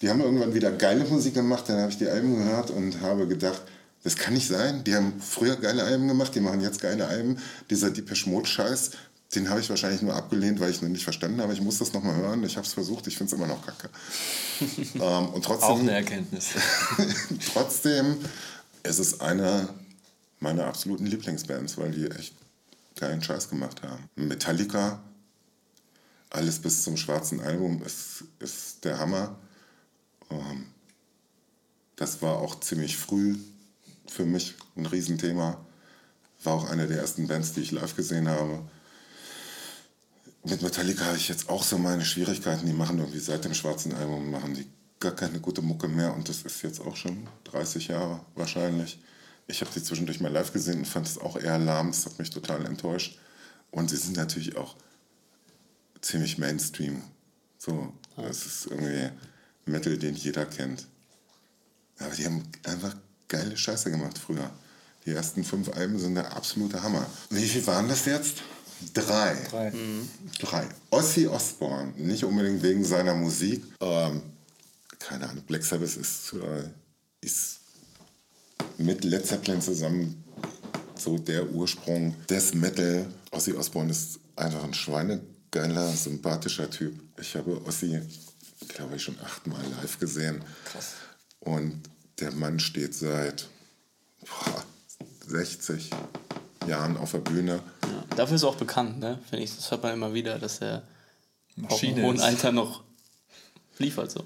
die 0.00 0.08
haben 0.08 0.20
irgendwann 0.20 0.54
wieder 0.54 0.70
geile 0.70 1.04
Musik 1.04 1.34
gemacht, 1.34 1.64
dann 1.68 1.80
habe 1.80 1.90
ich 1.90 1.98
die 1.98 2.08
Alben 2.08 2.36
gehört 2.36 2.70
und 2.70 3.00
habe 3.00 3.26
gedacht, 3.26 3.60
das 4.04 4.16
kann 4.16 4.34
nicht 4.34 4.48
sein. 4.48 4.84
Die 4.84 4.94
haben 4.94 5.20
früher 5.20 5.56
geile 5.56 5.82
Alben 5.82 6.08
gemacht, 6.08 6.34
die 6.34 6.40
machen 6.40 6.60
jetzt 6.60 6.80
geile 6.80 7.08
Alben. 7.08 7.38
Dieser 7.68 7.90
Depeche 7.90 8.30
Mode-Scheiß, 8.30 8.92
den 9.34 9.50
habe 9.50 9.60
ich 9.60 9.68
wahrscheinlich 9.68 10.00
nur 10.00 10.14
abgelehnt, 10.14 10.60
weil 10.60 10.70
ich 10.70 10.80
ihn 10.80 10.92
nicht 10.92 11.04
verstanden 11.04 11.40
habe. 11.42 11.52
Ich 11.52 11.60
muss 11.60 11.78
das 11.78 11.92
nochmal 11.92 12.16
hören. 12.16 12.42
Ich 12.44 12.56
habe 12.56 12.66
es 12.66 12.72
versucht, 12.72 13.06
ich 13.08 13.18
finde 13.18 13.34
es 13.34 13.38
immer 13.38 13.48
noch 13.48 13.66
kacke. 13.66 13.90
ähm, 14.94 15.28
und 15.30 15.44
trotzdem, 15.44 15.68
Auch 15.68 15.80
eine 15.80 15.92
Erkenntnis. 15.92 16.50
trotzdem 17.52 18.16
ist 18.84 18.98
es 18.98 19.20
eine 19.20 19.68
meiner 20.40 20.66
absoluten 20.66 21.06
Lieblingsbands, 21.06 21.78
weil 21.78 21.90
die 21.90 22.06
echt 22.10 22.34
geilen 22.96 23.22
Scheiß 23.22 23.48
gemacht 23.48 23.82
haben. 23.82 24.08
Metallica, 24.16 25.02
alles 26.30 26.58
bis 26.58 26.82
zum 26.82 26.96
schwarzen 26.96 27.40
Album 27.40 27.82
ist, 27.82 28.24
ist 28.38 28.84
der 28.84 28.98
Hammer. 28.98 29.36
Ähm, 30.30 30.66
das 31.96 32.22
war 32.22 32.36
auch 32.36 32.60
ziemlich 32.60 32.96
früh 32.96 33.36
für 34.06 34.24
mich 34.24 34.54
ein 34.76 34.86
Riesenthema. 34.86 35.58
War 36.44 36.54
auch 36.54 36.70
eine 36.70 36.86
der 36.86 36.98
ersten 36.98 37.26
Bands, 37.26 37.52
die 37.52 37.60
ich 37.60 37.72
live 37.72 37.96
gesehen 37.96 38.28
habe. 38.28 38.62
mit 40.44 40.62
Metallica 40.62 41.04
habe 41.04 41.16
ich 41.16 41.28
jetzt 41.28 41.48
auch 41.48 41.62
so 41.62 41.78
meine 41.78 42.04
Schwierigkeiten. 42.04 42.66
Die 42.66 42.72
machen 42.72 42.98
irgendwie 42.98 43.18
seit 43.18 43.44
dem 43.44 43.54
schwarzen 43.54 43.94
Album 43.94 44.30
machen 44.30 44.54
die 44.54 44.66
gar 45.00 45.12
keine 45.12 45.40
gute 45.40 45.62
Mucke 45.62 45.88
mehr 45.88 46.14
und 46.14 46.28
das 46.28 46.42
ist 46.42 46.62
jetzt 46.62 46.80
auch 46.80 46.96
schon 46.96 47.28
30 47.44 47.88
Jahre 47.88 48.20
wahrscheinlich. 48.34 48.98
Ich 49.48 49.60
habe 49.62 49.72
sie 49.72 49.82
zwischendurch 49.82 50.20
mal 50.20 50.30
live 50.30 50.52
gesehen 50.52 50.80
und 50.80 50.84
fand 50.86 51.06
es 51.06 51.18
auch 51.18 51.36
eher 51.36 51.58
lahm. 51.58 51.90
Das 51.90 52.04
hat 52.06 52.18
mich 52.18 52.30
total 52.30 52.64
enttäuscht. 52.66 53.18
Und 53.70 53.90
sie 53.90 53.96
sind 53.96 54.16
natürlich 54.16 54.56
auch 54.56 54.76
ziemlich 56.00 56.38
Mainstream. 56.38 57.02
So, 57.58 57.92
das 58.16 58.46
ist 58.46 58.66
irgendwie 58.66 59.10
Metal, 59.64 59.96
den 59.96 60.14
jeder 60.14 60.46
kennt. 60.46 60.86
Aber 61.98 62.14
die 62.14 62.26
haben 62.26 62.42
einfach 62.64 62.94
geile 63.26 63.56
Scheiße 63.56 63.90
gemacht 63.90 64.18
früher. 64.18 64.50
Die 65.06 65.12
ersten 65.12 65.42
fünf 65.42 65.70
Alben 65.70 65.98
sind 65.98 66.14
der 66.14 66.36
absolute 66.36 66.82
Hammer. 66.82 67.06
Wie 67.30 67.46
viel 67.46 67.66
waren 67.66 67.88
das 67.88 68.04
jetzt? 68.04 68.42
Drei. 68.94 69.34
Drei. 69.50 69.72
Drei. 70.38 70.68
Ozzy 70.90 71.26
Osbourne, 71.26 71.92
nicht 71.96 72.24
unbedingt 72.24 72.62
wegen 72.62 72.84
seiner 72.84 73.14
Musik. 73.14 73.64
Ähm, 73.80 74.22
keine 74.98 75.28
Ahnung, 75.28 75.44
Black 75.44 75.64
Sabbath 75.64 75.96
ist, 75.96 76.34
äh, 76.34 76.68
ist 77.20 77.60
mit 78.78 79.04
Led 79.04 79.26
Zeppelin 79.26 79.60
zusammen 79.60 80.24
so 80.96 81.18
der 81.18 81.50
Ursprung 81.50 82.14
des 82.28 82.54
Metal. 82.54 83.06
Ozzy 83.30 83.52
Osbourne 83.52 83.90
ist 83.90 84.20
einfach 84.36 84.64
ein 84.64 84.74
schweinegeiler, 84.74 85.88
sympathischer 85.92 86.70
Typ. 86.70 86.98
Ich 87.20 87.36
habe 87.36 87.60
Ozzy, 87.64 88.00
glaube 88.68 88.96
ich, 88.96 89.02
schon 89.02 89.18
achtmal 89.20 89.62
live 89.80 89.98
gesehen. 89.98 90.42
Krass. 90.64 90.94
Und 91.40 91.82
der 92.20 92.32
Mann 92.32 92.58
steht 92.58 92.94
seit 92.94 93.48
boah, 94.20 94.64
60 95.26 95.90
Jahren 96.66 96.96
auf 96.96 97.12
der 97.12 97.18
Bühne. 97.18 97.60
Ja. 97.82 98.16
Dafür 98.16 98.36
ist 98.36 98.42
er 98.42 98.48
auch 98.48 98.56
bekannt, 98.56 98.98
ne? 98.98 99.18
Finde 99.28 99.44
ich. 99.44 99.54
Das 99.54 99.70
hört 99.70 99.82
man 99.82 99.94
immer 99.94 100.14
wieder, 100.14 100.38
dass 100.38 100.60
er 100.60 100.82
Maschine 101.56 101.94
auch 101.94 101.98
im 101.98 102.04
hohen. 102.04 102.20
Alter 102.20 102.52
noch 102.52 102.82
liefert 103.78 104.10
so. 104.10 104.24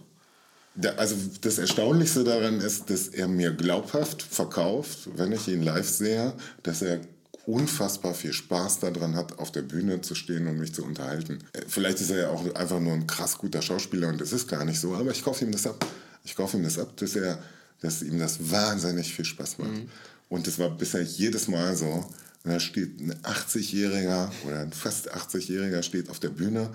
Also 0.97 1.17
das 1.43 1.59
Erstaunlichste 1.59 2.25
daran 2.25 2.61
ist, 2.61 2.89
dass 2.89 3.09
er 3.09 3.29
mir 3.29 3.53
glaubhaft 3.53 4.23
verkauft, 4.23 5.11
wenn 5.17 5.33
ich 5.33 5.49
ihn 5.49 5.63
live 5.63 5.89
sehe, 5.89 6.33
dass 6.63 6.81
er 6.81 7.01
unfassbar 7.45 8.15
viel 8.15 8.33
Spaß 8.33 8.81
daran 8.81 9.17
hat, 9.17 9.39
auf 9.39 9.51
der 9.51 9.63
Bühne 9.63 10.01
zu 10.01 10.15
stehen 10.15 10.47
und 10.47 10.59
mich 10.59 10.75
zu 10.75 10.85
unterhalten. 10.85 11.41
Äh, 11.53 11.63
Vielleicht 11.67 12.01
ist 12.01 12.11
er 12.11 12.19
ja 12.19 12.29
auch 12.29 12.55
einfach 12.55 12.81
nur 12.81 12.93
ein 12.93 13.07
krass 13.07 13.37
guter 13.37 13.63
Schauspieler 13.63 14.09
und 14.09 14.21
das 14.21 14.33
ist 14.33 14.49
gar 14.49 14.65
nicht 14.65 14.81
so, 14.81 14.95
aber 14.95 15.11
ich 15.11 15.25
kaufe 15.25 15.45
ihm 15.45 15.53
das 15.53 15.67
ab. 15.67 15.85
Ich 16.25 16.37
kaufe 16.37 16.57
ihm 16.57 16.63
das 16.63 16.79
ab, 16.79 16.97
dass, 16.97 17.17
er, 17.17 17.39
dass 17.81 18.03
ihm 18.03 18.19
das 18.19 18.51
wahnsinnig 18.51 19.13
viel 19.13 19.25
Spaß 19.25 19.59
macht. 19.59 19.71
Und 20.29 20.47
das 20.47 20.59
war 20.59 20.71
bisher 20.71 21.03
jedes 21.03 21.49
Mal 21.49 21.77
so. 21.77 22.09
Und 22.45 22.51
da 22.51 22.61
steht 22.61 23.01
ein 23.01 23.13
80-Jähriger 23.23 24.31
oder 24.47 24.61
ein 24.61 24.73
fast 24.73 25.13
80-Jähriger 25.13 25.83
steht 25.83 26.11
auf 26.11 26.21
der 26.21 26.31
Bühne 26.31 26.71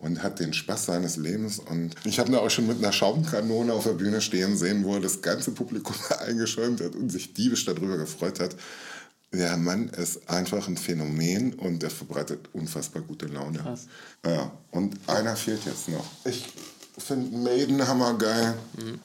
und 0.00 0.22
hat 0.22 0.40
den 0.40 0.52
Spaß 0.52 0.86
seines 0.86 1.16
Lebens. 1.16 1.58
Und 1.58 1.94
ich 2.04 2.18
habe 2.18 2.30
ihn 2.30 2.34
auch 2.36 2.50
schon 2.50 2.66
mit 2.66 2.78
einer 2.78 2.92
Schaumkanone 2.92 3.72
auf 3.72 3.84
der 3.84 3.92
Bühne 3.92 4.20
stehen 4.20 4.56
sehen, 4.56 4.84
wo 4.84 4.94
er 4.94 5.00
das 5.00 5.22
ganze 5.22 5.52
Publikum 5.52 5.94
eingeschäumt 6.26 6.80
hat 6.80 6.94
und 6.94 7.10
sich 7.10 7.34
diebisch 7.34 7.64
darüber 7.64 7.96
gefreut 7.96 8.40
hat. 8.40 8.56
Der 9.32 9.56
Mann 9.56 9.88
ist 9.90 10.28
einfach 10.28 10.66
ein 10.66 10.76
Phänomen 10.76 11.54
und 11.54 11.84
er 11.84 11.90
verbreitet 11.90 12.48
unfassbar 12.52 13.02
gute 13.02 13.26
Laune. 13.26 13.58
Krass. 13.58 13.86
Ja, 14.26 14.50
und 14.72 14.96
einer 15.06 15.36
fehlt 15.36 15.64
jetzt 15.66 15.88
noch. 15.88 16.04
Ich 16.24 16.46
finde 16.98 17.36
Maiden 17.36 17.86
hammergeil. 17.86 18.54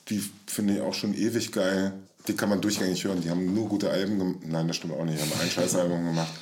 Die 0.09 0.23
finde 0.47 0.75
ich 0.75 0.81
auch 0.81 0.93
schon 0.93 1.13
ewig 1.13 1.51
geil. 1.51 1.93
Die 2.27 2.33
kann 2.33 2.49
man 2.49 2.59
durchgängig 2.59 3.03
hören. 3.03 3.21
Die 3.21 3.29
haben 3.29 3.53
nur 3.53 3.69
gute 3.69 3.91
Alben 3.91 4.17
gemacht. 4.17 4.39
Nein, 4.45 4.67
das 4.67 4.77
stimmt 4.77 4.93
auch 4.93 5.05
nicht. 5.05 5.19
Die 5.19 5.21
haben 5.21 5.41
ein 5.41 5.49
Scheißalbum 5.49 6.05
gemacht. 6.05 6.33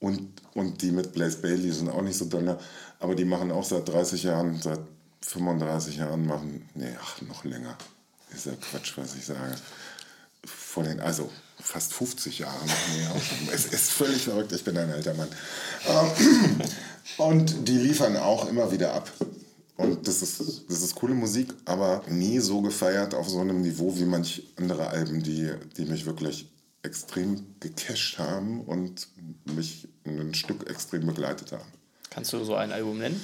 Und, 0.00 0.20
und 0.54 0.80
die 0.82 0.92
mit 0.92 1.12
Blaze 1.12 1.38
Bailey 1.38 1.72
sind 1.72 1.88
auch 1.88 2.02
nicht 2.02 2.16
so 2.16 2.26
dolle. 2.26 2.58
Aber 3.00 3.14
die 3.14 3.24
machen 3.24 3.50
auch 3.52 3.64
seit 3.64 3.88
30 3.88 4.24
Jahren, 4.24 4.60
seit 4.60 4.80
35 5.22 5.96
Jahren 5.96 6.26
machen, 6.26 6.68
nee, 6.74 6.96
ach, 7.00 7.20
noch 7.22 7.44
länger. 7.44 7.76
Ist 8.34 8.46
ja 8.46 8.52
Quatsch, 8.52 8.96
was 8.96 9.14
ich 9.14 9.24
sage. 9.24 9.54
Vor 10.44 10.84
den, 10.84 11.00
also 11.00 11.30
fast 11.60 11.92
50 11.94 12.40
Jahre 12.40 12.64
machen 12.64 12.92
die. 12.94 13.50
Es 13.52 13.66
ist 13.66 13.90
völlig 13.90 14.22
verrückt, 14.22 14.52
ich 14.52 14.64
bin 14.64 14.76
ein 14.76 14.90
alter 14.90 15.14
Mann. 15.14 15.28
Ähm, 15.86 16.62
Und 17.16 17.66
die 17.66 17.78
liefern 17.78 18.16
auch 18.16 18.48
immer 18.48 18.70
wieder 18.70 18.94
ab. 18.94 19.10
Und 19.76 20.06
das 20.06 20.22
ist, 20.22 20.40
das 20.68 20.82
ist 20.82 20.94
coole 20.96 21.14
Musik, 21.14 21.54
aber 21.64 22.02
nie 22.08 22.40
so 22.40 22.60
gefeiert 22.60 23.14
auf 23.14 23.28
so 23.28 23.40
einem 23.40 23.60
Niveau 23.60 23.96
wie 23.96 24.04
manch 24.04 24.42
andere 24.56 24.88
Alben, 24.88 25.22
die, 25.22 25.52
die 25.76 25.84
mich 25.84 26.04
wirklich 26.04 26.48
extrem 26.82 27.44
gecasht 27.60 28.18
haben 28.18 28.60
und 28.62 29.08
mich 29.44 29.88
ein 30.04 30.34
Stück 30.34 30.68
extrem 30.68 31.06
begleitet 31.06 31.52
haben. 31.52 31.70
Kannst 32.10 32.32
du 32.32 32.42
so 32.44 32.54
ein 32.54 32.72
Album 32.72 32.98
nennen? 32.98 33.20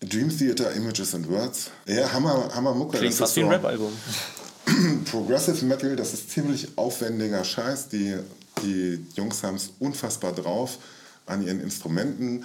Dream 0.00 0.36
Theater, 0.36 0.72
Images 0.72 1.14
and 1.14 1.28
Words. 1.28 1.70
Ja, 1.86 2.12
Hammer, 2.12 2.50
Hammer 2.54 2.74
Mucke. 2.74 2.98
Klingt 2.98 3.12
Das 3.12 3.18
fast 3.18 3.36
wie 3.36 3.44
ein 3.44 3.48
Rap-Album. 3.48 3.92
Progressive 5.10 5.64
Metal, 5.64 5.94
das 5.96 6.12
ist 6.12 6.30
ziemlich 6.30 6.76
aufwendiger 6.76 7.44
Scheiß. 7.44 7.88
Die, 7.88 8.16
die 8.62 9.04
Jungs 9.14 9.42
haben 9.42 9.56
es 9.56 9.70
unfassbar 9.78 10.32
drauf 10.32 10.78
an 11.26 11.44
ihren 11.46 11.60
Instrumenten. 11.60 12.44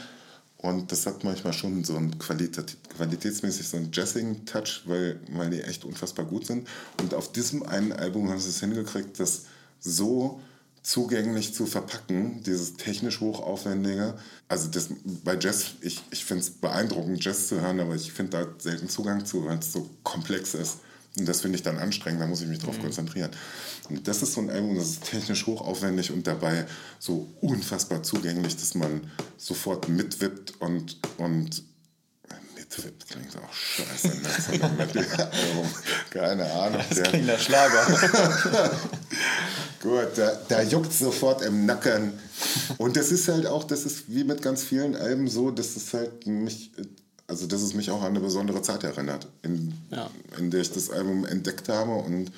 Und 0.58 0.92
das 0.92 1.06
hat 1.06 1.24
manchmal 1.24 1.54
schon 1.54 1.84
so 1.84 1.96
einen 1.96 2.18
Qualität, 2.18 2.78
qualitätsmäßig 2.96 3.68
so 3.68 3.78
einen 3.78 3.92
Jazzing-Touch, 3.92 4.84
weil, 4.86 5.20
weil 5.32 5.50
die 5.52 5.62
echt 5.62 5.86
unfassbar 5.86 6.26
gut 6.26 6.48
sind. 6.48 6.68
Und 7.00 7.14
auf 7.14 7.32
diesem 7.32 7.64
einen 7.64 7.92
Album 7.92 8.30
haben 8.30 8.40
sie 8.40 8.50
es 8.50 8.60
hingekriegt, 8.60 9.20
das 9.20 9.44
so 9.80 10.42
zugänglich 10.88 11.54
zu 11.54 11.66
verpacken, 11.66 12.42
dieses 12.44 12.76
technisch 12.76 13.20
hochaufwendige. 13.20 14.18
Also 14.48 14.70
das, 14.70 14.88
bei 15.26 15.38
Jazz, 15.38 15.74
ich, 15.82 16.02
ich 16.12 16.24
finde 16.24 16.44
es 16.44 16.50
beeindruckend, 16.50 17.22
Jazz 17.22 17.50
zu 17.50 17.60
hören, 17.60 17.82
aber 17.82 17.94
ich 17.96 18.14
finde 18.14 18.38
da 18.38 18.48
selten 18.58 18.88
Zugang 18.88 19.26
zu, 19.26 19.44
weil 19.44 19.58
es 19.58 19.74
so 19.74 19.90
komplex 20.04 20.54
ist. 20.54 20.78
Und 21.20 21.28
das 21.28 21.42
finde 21.42 21.58
ich 21.58 21.64
dann 21.64 21.78
anstrengend, 21.78 22.22
da 22.22 22.28
muss 22.28 22.40
ich 22.40 22.48
mich 22.48 22.60
drauf 22.60 22.80
konzentrieren. 22.80 23.32
Und 23.90 24.08
das 24.08 24.22
ist 24.22 24.32
so 24.32 24.40
ein 24.40 24.50
Album, 24.50 24.76
das 24.76 24.92
ist 24.92 25.04
technisch 25.04 25.46
hochaufwendig 25.46 26.14
und 26.14 26.26
dabei 26.26 26.66
so 27.00 27.28
unfassbar 27.42 28.02
zugänglich, 28.04 28.56
dass 28.56 28.74
man 28.74 29.12
sofort 29.36 29.90
mitwippt 29.90 30.62
und, 30.62 31.00
und 31.18 31.64
mitwippt 32.78 33.08
klingt 33.10 33.36
auch 33.38 33.54
scheiße, 33.54 34.08
ne? 34.08 35.30
Keine 36.10 36.52
Ahnung. 36.52 36.82
Der, 36.96 37.04
Klingt 37.04 37.28
der 37.28 37.38
Schlager. 37.40 37.86
Gut, 39.82 40.08
da, 40.18 40.32
da 40.48 40.62
juckt 40.64 40.94
sofort 40.94 41.42
im 41.44 41.66
Nacken. 41.66 42.14
Und 42.78 42.98
das 42.98 43.12
ist 43.12 43.28
halt 43.28 43.46
auch, 43.48 43.64
das 43.64 43.84
ist 43.86 44.06
wie 44.08 44.24
mit 44.24 44.42
ganz 44.42 44.64
vielen 44.64 44.96
Alben 44.96 45.28
so, 45.28 45.52
dass 45.52 45.76
es 45.76 45.94
halt 45.94 46.26
mich, 46.28 46.72
also 47.28 47.48
dass 47.48 47.62
es 47.62 47.74
mich 47.74 47.90
auch 47.92 48.02
an 48.02 48.10
eine 48.10 48.20
besondere 48.20 48.62
Zeit 48.62 48.84
erinnert, 48.84 49.28
in, 49.44 49.74
Ja. 49.92 50.10
in 50.38 50.52
der 50.52 50.62
ich 50.62 50.72
das 50.72 50.90
Album 50.90 51.26
entdeckt 51.26 51.70
habe 51.70 51.92
und 51.92 52.32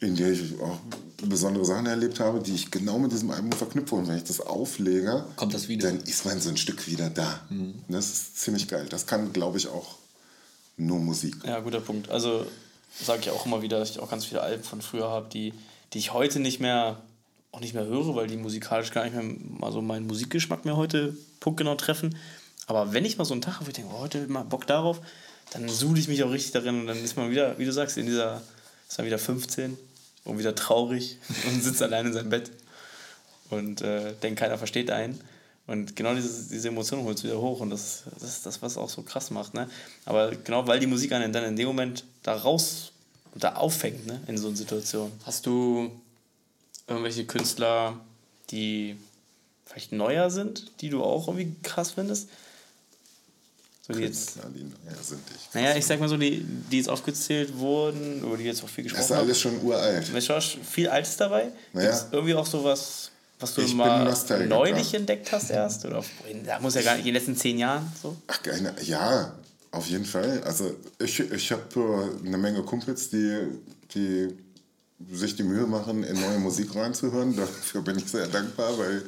in 0.00 0.16
der 0.16 0.32
ich 0.32 0.58
auch 0.60 0.78
besondere 1.22 1.64
Sachen 1.64 1.86
erlebt 1.86 2.20
habe, 2.20 2.40
die 2.40 2.54
ich 2.54 2.70
genau 2.70 2.98
mit 2.98 3.12
diesem 3.12 3.30
Album 3.30 3.52
verknüpfe. 3.52 3.94
Und 3.94 4.08
wenn 4.08 4.16
ich 4.16 4.24
das 4.24 4.40
auflege, 4.40 5.24
Kommt 5.36 5.52
das 5.52 5.68
wieder. 5.68 5.88
dann 5.90 6.00
ist 6.00 6.24
man 6.24 6.40
so 6.40 6.48
ein 6.48 6.56
Stück 6.56 6.86
wieder 6.86 7.10
da. 7.10 7.40
Das 7.88 8.06
ist 8.06 8.38
ziemlich 8.40 8.68
geil. 8.68 8.86
Das 8.88 9.06
kann, 9.06 9.32
glaube 9.32 9.58
ich, 9.58 9.68
auch 9.68 9.96
nur 10.78 10.98
Musik. 10.98 11.36
Ja, 11.44 11.60
guter 11.60 11.80
Punkt. 11.80 12.08
Also 12.10 12.46
sage 12.98 13.20
ich 13.20 13.30
auch 13.30 13.44
immer 13.44 13.60
wieder, 13.62 13.78
dass 13.78 13.90
ich 13.90 13.98
auch 14.00 14.10
ganz 14.10 14.24
viele 14.24 14.40
Alben 14.40 14.64
von 14.64 14.80
früher 14.80 15.08
habe, 15.10 15.28
die, 15.30 15.52
die 15.92 15.98
ich 15.98 16.12
heute 16.12 16.40
nicht 16.40 16.60
mehr 16.60 17.00
auch 17.52 17.60
nicht 17.60 17.74
mehr 17.74 17.84
höre, 17.84 18.14
weil 18.14 18.28
die 18.28 18.36
musikalisch 18.36 18.92
gar 18.92 19.04
nicht 19.04 19.14
mehr 19.14 19.24
mal 19.58 19.72
so 19.72 19.82
meinen 19.82 20.06
Musikgeschmack 20.06 20.64
mehr 20.64 20.76
heute 20.76 21.16
punktgenau 21.40 21.74
treffen. 21.74 22.16
Aber 22.66 22.92
wenn 22.92 23.04
ich 23.04 23.18
mal 23.18 23.24
so 23.24 23.34
einen 23.34 23.42
Tag 23.42 23.56
habe, 23.56 23.66
wo 23.66 23.70
ich 23.70 23.74
denke, 23.74 23.90
oh, 23.92 23.98
heute 23.98 24.26
mal 24.28 24.44
Bock 24.44 24.66
darauf, 24.68 25.00
dann 25.52 25.68
suhle 25.68 25.98
ich 25.98 26.06
mich 26.06 26.22
auch 26.22 26.30
richtig 26.30 26.52
darin 26.52 26.82
und 26.82 26.86
dann 26.86 27.02
ist 27.02 27.16
man 27.16 27.30
wieder, 27.30 27.58
wie 27.58 27.64
du 27.64 27.72
sagst, 27.72 27.98
in 27.98 28.06
dieser, 28.06 28.40
ist 28.88 28.98
man 28.98 29.06
wieder 29.08 29.18
15 29.18 29.76
und 30.30 30.38
wieder 30.38 30.54
traurig 30.54 31.18
und 31.46 31.62
sitzt 31.62 31.82
allein 31.82 32.06
in 32.06 32.12
seinem 32.12 32.30
Bett 32.30 32.50
und 33.50 33.82
äh, 33.82 34.14
denkt, 34.22 34.40
keiner 34.40 34.56
versteht 34.58 34.90
einen. 34.90 35.20
Und 35.66 35.94
genau 35.94 36.14
diese, 36.14 36.48
diese 36.48 36.68
Emotion 36.68 37.04
holt 37.04 37.18
es 37.18 37.24
wieder 37.24 37.40
hoch 37.40 37.60
und 37.60 37.70
das, 37.70 38.04
ist 38.22 38.46
das, 38.46 38.62
was 38.62 38.76
auch 38.76 38.88
so 38.88 39.02
krass 39.02 39.30
macht. 39.30 39.54
Ne? 39.54 39.68
Aber 40.04 40.30
genau 40.30 40.66
weil 40.66 40.80
die 40.80 40.86
Musik 40.86 41.12
einen 41.12 41.32
dann 41.32 41.44
in 41.44 41.56
dem 41.56 41.66
Moment 41.66 42.04
da 42.22 42.34
raus, 42.34 42.92
da 43.34 43.54
auffängt, 43.54 44.06
ne? 44.06 44.20
in 44.26 44.38
so 44.38 44.48
einer 44.48 44.56
Situation. 44.56 45.12
Hast 45.24 45.46
du 45.46 45.90
irgendwelche 46.88 47.24
Künstler, 47.24 48.00
die 48.50 48.96
vielleicht 49.64 49.92
neuer 49.92 50.30
sind, 50.30 50.72
die 50.80 50.88
du 50.88 51.04
auch 51.04 51.28
irgendwie 51.28 51.54
krass 51.62 51.92
findest? 51.92 52.28
So 53.92 53.98
die 53.98 54.04
jetzt, 54.06 54.36
Ja, 54.36 54.42
ja, 54.44 55.02
sind 55.02 55.20
ich. 55.34 55.54
naja, 55.54 55.76
ich 55.76 55.84
sag 55.86 56.00
mal 56.00 56.08
so, 56.08 56.16
die, 56.16 56.44
die 56.70 56.76
jetzt 56.78 56.88
aufgezählt 56.88 57.56
wurden, 57.58 58.22
über 58.22 58.36
die 58.36 58.44
jetzt 58.44 58.62
auch 58.62 58.68
viel 58.68 58.84
Das 58.84 58.92
gesprochen 58.92 59.04
ist 59.12 59.16
haben. 59.16 59.24
alles 59.26 59.40
schon 59.40 59.62
uralt. 59.62 60.12
Was, 60.28 60.56
viel 60.70 60.88
Altes 60.88 61.16
dabei? 61.16 61.48
Naja. 61.72 61.90
Gibt's 61.90 62.06
irgendwie 62.12 62.34
auch 62.34 62.46
sowas, 62.46 63.10
was 63.38 63.54
du 63.54 63.62
Ich 63.62 63.74
mal 63.74 64.12
neulich 64.48 64.92
entdeckt 64.94 65.32
hast 65.32 65.50
erst? 65.50 65.84
Oder 65.86 66.04
in- 66.30 66.44
da 66.44 66.60
muss 66.60 66.74
ja 66.74 66.82
gar 66.82 66.92
nicht 66.96 67.00
in 67.06 67.06
den 67.06 67.14
letzten 67.14 67.36
zehn 67.36 67.58
Jahren 67.58 67.90
so? 68.02 68.16
Ach, 68.26 68.42
keine, 68.42 68.74
ja, 68.82 69.32
auf 69.70 69.86
jeden 69.86 70.04
Fall. 70.04 70.42
Also 70.44 70.74
ich, 70.98 71.20
ich 71.20 71.52
habe 71.52 71.62
eine 72.24 72.36
Menge 72.38 72.62
Kumpels, 72.62 73.08
die, 73.10 73.38
die 73.94 74.28
sich 75.12 75.34
die 75.36 75.42
Mühe 75.44 75.66
machen, 75.66 76.04
in 76.04 76.20
neue 76.20 76.38
Musik 76.38 76.74
reinzuhören. 76.74 77.34
Dafür 77.36 77.80
bin 77.82 77.96
ich 77.98 78.04
sehr 78.10 78.26
dankbar, 78.26 78.76
weil 78.78 79.02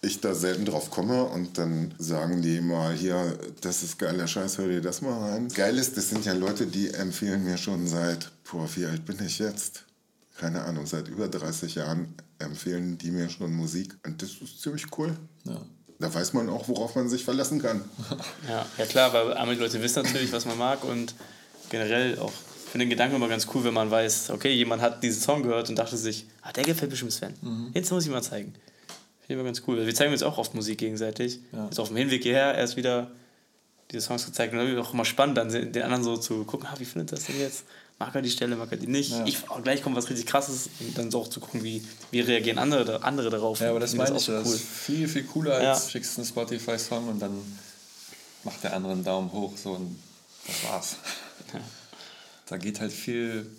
ich 0.00 0.20
da 0.20 0.34
selten 0.34 0.64
drauf 0.64 0.90
komme 0.90 1.24
und 1.24 1.58
dann 1.58 1.94
sagen 1.98 2.42
die 2.42 2.56
immer, 2.56 2.90
hier, 2.92 3.38
das 3.60 3.82
ist 3.82 3.98
geiler 3.98 4.26
Scheiß, 4.26 4.58
hör 4.58 4.68
dir 4.68 4.80
das 4.80 5.02
mal 5.02 5.30
rein. 5.30 5.48
Geil 5.48 5.76
ist, 5.78 5.96
das 5.96 6.10
sind 6.10 6.24
ja 6.24 6.32
Leute, 6.32 6.66
die 6.66 6.92
empfehlen 6.92 7.44
mir 7.44 7.58
schon 7.58 7.86
seit, 7.86 8.30
boah, 8.50 8.68
wie 8.76 8.86
alt 8.86 9.04
bin 9.04 9.16
ich 9.24 9.38
jetzt? 9.38 9.84
Keine 10.38 10.62
Ahnung, 10.62 10.86
seit 10.86 11.08
über 11.08 11.28
30 11.28 11.74
Jahren 11.74 12.14
empfehlen 12.38 12.96
die 12.98 13.10
mir 13.10 13.28
schon 13.28 13.52
Musik 13.52 13.96
und 14.06 14.22
das 14.22 14.30
ist 14.40 14.62
ziemlich 14.62 14.86
cool. 14.96 15.16
Ja. 15.44 15.60
Da 15.98 16.14
weiß 16.14 16.32
man 16.32 16.48
auch, 16.48 16.68
worauf 16.68 16.94
man 16.94 17.08
sich 17.08 17.24
verlassen 17.24 17.60
kann. 17.60 17.82
Ja, 18.48 18.64
ja 18.78 18.86
klar, 18.86 19.12
weil 19.12 19.34
einmal 19.34 19.56
die 19.56 19.60
Leute 19.60 19.82
wissen 19.82 20.04
natürlich, 20.04 20.32
was 20.32 20.46
man 20.46 20.56
mag 20.56 20.84
und 20.84 21.14
generell 21.70 22.18
auch 22.18 22.32
ich 22.68 22.72
finde 22.72 22.84
den 22.84 22.90
Gedanken 22.90 23.16
immer 23.16 23.28
ganz 23.28 23.46
cool, 23.54 23.64
wenn 23.64 23.72
man 23.72 23.90
weiß, 23.90 24.28
okay, 24.28 24.52
jemand 24.52 24.82
hat 24.82 25.02
diesen 25.02 25.22
Song 25.22 25.42
gehört 25.42 25.70
und 25.70 25.78
dachte 25.78 25.96
sich, 25.96 26.26
ah, 26.42 26.52
der 26.52 26.64
gefällt 26.64 26.90
bestimmt 26.90 27.12
Sven. 27.12 27.32
Jetzt 27.72 27.90
muss 27.90 28.04
ich 28.04 28.10
mal 28.10 28.22
zeigen. 28.22 28.52
Immer 29.28 29.44
ganz 29.44 29.62
cool. 29.66 29.84
Wir 29.86 29.94
zeigen 29.94 30.12
uns 30.12 30.22
auch 30.22 30.38
oft 30.38 30.54
Musik 30.54 30.78
gegenseitig. 30.78 31.40
Jetzt 31.52 31.78
auf 31.78 31.88
dem 31.88 31.96
Hinweg 31.98 32.22
hierher 32.22 32.54
erst 32.54 32.76
wieder 32.76 33.10
diese 33.90 34.06
Songs 34.06 34.24
gezeigt. 34.24 34.52
Und 34.54 34.58
dann 34.58 34.78
auch 34.78 34.94
immer 34.94 35.04
spannend, 35.04 35.36
dann 35.36 35.50
den 35.50 35.82
anderen 35.82 36.02
so 36.02 36.16
zu 36.16 36.44
gucken, 36.44 36.66
ah, 36.70 36.74
wie 36.78 36.84
findet 36.86 37.12
das 37.12 37.24
denn 37.24 37.38
jetzt? 37.38 37.64
Mag 37.98 38.14
er 38.14 38.22
die 38.22 38.30
Stelle, 38.30 38.54
mag 38.56 38.70
er 38.70 38.78
die 38.78 38.86
nicht? 38.86 39.12
Ich, 39.26 39.38
oh, 39.50 39.60
gleich 39.60 39.82
kommt 39.82 39.96
was 39.96 40.08
richtig 40.08 40.26
krasses 40.26 40.70
und 40.80 40.96
dann 40.96 41.10
so 41.10 41.20
auch 41.20 41.28
zu 41.28 41.40
gucken, 41.40 41.64
wie, 41.64 41.84
wie 42.10 42.20
reagieren 42.20 42.58
andere, 42.58 43.02
andere 43.02 43.28
darauf. 43.28 43.60
Ja, 43.60 43.70
aber 43.70 43.80
das 43.80 43.94
meine 43.94 44.16
ich, 44.16 44.22
auch 44.22 44.34
das 44.34 44.46
cool. 44.46 44.54
ist 44.54 44.64
viel, 44.64 45.08
viel 45.08 45.24
cooler 45.24 45.54
als 45.56 45.84
Ja. 45.84 45.90
schickst 45.90 46.16
einen 46.16 46.26
Spotify-Song 46.26 47.08
und 47.08 47.18
dann 47.20 47.32
macht 48.44 48.62
der 48.62 48.74
andere 48.74 48.92
einen 48.92 49.04
Daumen 49.04 49.32
hoch 49.32 49.56
so 49.56 49.72
und 49.72 49.98
das 50.46 50.64
war's. 50.64 50.96
Da 52.46 52.56
geht 52.56 52.80
halt 52.80 52.92
viel 52.92 53.50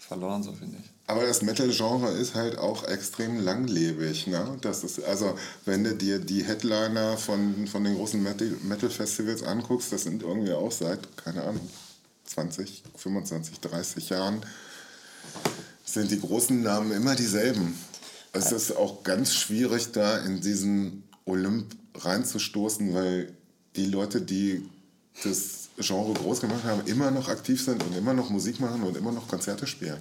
verloren, 0.00 0.42
so 0.42 0.52
finde 0.52 0.78
ich. 0.82 0.90
Aber 1.06 1.26
das 1.26 1.42
Metal-Genre 1.42 2.12
ist 2.12 2.34
halt 2.34 2.56
auch 2.56 2.84
extrem 2.84 3.38
langlebig. 3.40 4.26
Ne? 4.26 4.56
Das 4.62 4.84
ist, 4.84 5.04
also, 5.04 5.38
wenn 5.66 5.84
du 5.84 5.94
dir 5.94 6.18
die 6.18 6.44
Headliner 6.44 7.18
von, 7.18 7.66
von 7.66 7.84
den 7.84 7.96
großen 7.96 8.22
Metal- 8.22 8.56
Metal-Festivals 8.62 9.42
anguckst, 9.42 9.92
das 9.92 10.04
sind 10.04 10.22
irgendwie 10.22 10.52
auch 10.52 10.72
seit, 10.72 11.16
keine 11.16 11.42
Ahnung, 11.42 11.68
20, 12.24 12.82
25, 12.96 13.60
30 13.60 14.08
Jahren, 14.08 14.40
sind 15.84 16.10
die 16.10 16.20
großen 16.20 16.62
Namen 16.62 16.90
immer 16.92 17.14
dieselben. 17.14 17.78
Es 18.32 18.50
ist 18.50 18.74
auch 18.74 19.02
ganz 19.04 19.34
schwierig, 19.34 19.92
da 19.92 20.18
in 20.18 20.40
diesen 20.40 21.04
Olymp 21.26 21.76
reinzustoßen, 21.96 22.94
weil 22.94 23.32
die 23.76 23.86
Leute, 23.86 24.22
die 24.22 24.68
das 25.22 25.68
Genre 25.76 26.14
groß 26.14 26.40
gemacht 26.40 26.64
haben, 26.64 26.86
immer 26.86 27.10
noch 27.10 27.28
aktiv 27.28 27.62
sind 27.62 27.82
und 27.82 27.94
immer 27.96 28.14
noch 28.14 28.30
Musik 28.30 28.58
machen 28.58 28.82
und 28.82 28.96
immer 28.96 29.12
noch 29.12 29.28
Konzerte 29.28 29.66
spielen. 29.66 29.98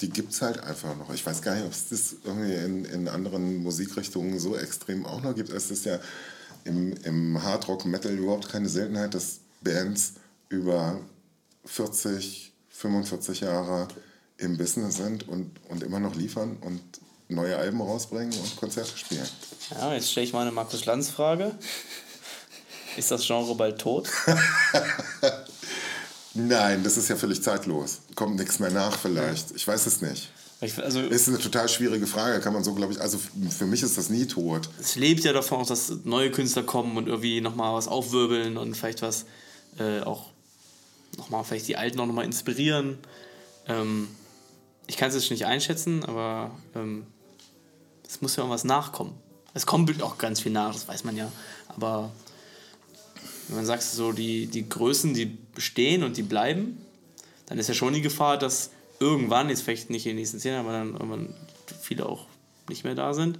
Die 0.00 0.10
gibt 0.10 0.32
es 0.32 0.42
halt 0.42 0.58
einfach 0.60 0.96
noch. 0.96 1.12
Ich 1.14 1.24
weiß 1.24 1.42
gar 1.42 1.54
nicht, 1.54 1.64
ob 1.64 1.72
es 1.72 1.88
das 1.88 2.16
irgendwie 2.24 2.54
in, 2.54 2.84
in 2.84 3.08
anderen 3.08 3.62
Musikrichtungen 3.62 4.38
so 4.38 4.56
extrem 4.56 5.06
auch 5.06 5.22
noch 5.22 5.34
gibt. 5.34 5.50
Es 5.50 5.70
ist 5.70 5.84
ja 5.84 5.98
im, 6.64 6.94
im 7.04 7.42
Hardrock, 7.42 7.84
Metal 7.84 8.12
überhaupt 8.12 8.48
keine 8.48 8.68
Seltenheit, 8.68 9.14
dass 9.14 9.40
Bands 9.62 10.14
über 10.48 11.00
40, 11.64 12.52
45 12.70 13.40
Jahre 13.40 13.88
im 14.38 14.56
Business 14.56 14.96
sind 14.96 15.28
und, 15.28 15.50
und 15.68 15.82
immer 15.82 16.00
noch 16.00 16.14
liefern 16.16 16.56
und 16.60 16.80
neue 17.28 17.56
Alben 17.56 17.80
rausbringen 17.80 18.36
und 18.38 18.56
Konzerte 18.56 18.96
spielen. 18.96 19.26
Ja, 19.70 19.94
jetzt 19.94 20.10
stelle 20.10 20.26
ich 20.26 20.32
mal 20.32 20.42
eine 20.42 20.52
Markus 20.52 20.84
Lanz-Frage. 20.84 21.52
Ist 22.96 23.10
das 23.10 23.26
Genre 23.26 23.54
bald 23.54 23.80
tot? 23.80 24.08
Nein, 26.34 26.82
das 26.82 26.96
ist 26.96 27.08
ja 27.08 27.16
völlig 27.16 27.42
zeitlos. 27.42 28.00
Kommt 28.14 28.36
nichts 28.36 28.58
mehr 28.58 28.70
nach 28.70 28.98
vielleicht. 28.98 29.52
Ich 29.52 29.66
weiß 29.66 29.86
es 29.86 30.02
nicht. 30.02 30.30
Ich, 30.60 30.82
also, 30.82 31.00
Ist 31.00 31.28
eine 31.28 31.38
total 31.38 31.68
schwierige 31.68 32.06
Frage, 32.06 32.40
kann 32.40 32.52
man 32.52 32.64
so, 32.64 32.74
glaube 32.74 32.92
ich, 32.92 33.00
also 33.00 33.18
für 33.50 33.66
mich 33.66 33.82
ist 33.82 33.98
das 33.98 34.08
nie 34.08 34.26
tot. 34.26 34.68
es 34.80 34.96
lebt 34.96 35.24
ja 35.24 35.32
davon 35.32 35.60
auch, 35.60 35.66
dass 35.66 35.92
neue 36.04 36.30
Künstler 36.30 36.62
kommen 36.62 36.96
und 36.96 37.06
irgendwie 37.06 37.40
nochmal 37.40 37.74
was 37.74 37.86
aufwirbeln 37.86 38.56
und 38.56 38.74
vielleicht 38.74 39.02
was 39.02 39.26
äh, 39.78 40.00
auch 40.00 40.30
nochmal, 41.18 41.44
vielleicht 41.44 41.68
die 41.68 41.76
Alten 41.76 42.00
auch 42.00 42.06
nochmal 42.06 42.24
inspirieren. 42.24 42.98
Ähm, 43.66 44.08
ich 44.86 44.96
kann 44.96 45.08
es 45.08 45.14
jetzt 45.14 45.30
nicht 45.30 45.46
einschätzen, 45.46 46.04
aber 46.04 46.50
ähm, 46.74 47.06
es 48.08 48.20
muss 48.22 48.36
ja 48.36 48.42
irgendwas 48.42 48.64
nachkommen. 48.64 49.12
Es 49.54 49.66
kommt 49.66 50.02
auch 50.02 50.18
ganz 50.18 50.40
viel 50.40 50.52
nach, 50.52 50.72
das 50.72 50.88
weiß 50.88 51.04
man 51.04 51.16
ja. 51.16 51.30
Aber 51.68 52.10
wenn 53.48 53.56
man 53.56 53.66
sagt, 53.66 53.82
so 53.82 54.12
die, 54.12 54.46
die 54.46 54.68
Größen, 54.68 55.14
die 55.14 55.26
bestehen 55.26 56.02
und 56.02 56.16
die 56.16 56.22
bleiben, 56.22 56.78
dann 57.46 57.58
ist 57.58 57.68
ja 57.68 57.74
schon 57.74 57.92
die 57.92 58.00
Gefahr, 58.00 58.38
dass 58.38 58.70
irgendwann, 59.00 59.50
jetzt 59.50 59.62
vielleicht 59.62 59.90
nicht 59.90 60.06
in 60.06 60.10
den 60.10 60.16
nächsten 60.16 60.38
zehn 60.38 60.52
Jahren, 60.52 60.96
aber 60.96 61.16
dann 61.16 61.34
viele 61.82 62.06
auch 62.06 62.26
nicht 62.68 62.84
mehr 62.84 62.94
da 62.94 63.12
sind. 63.12 63.38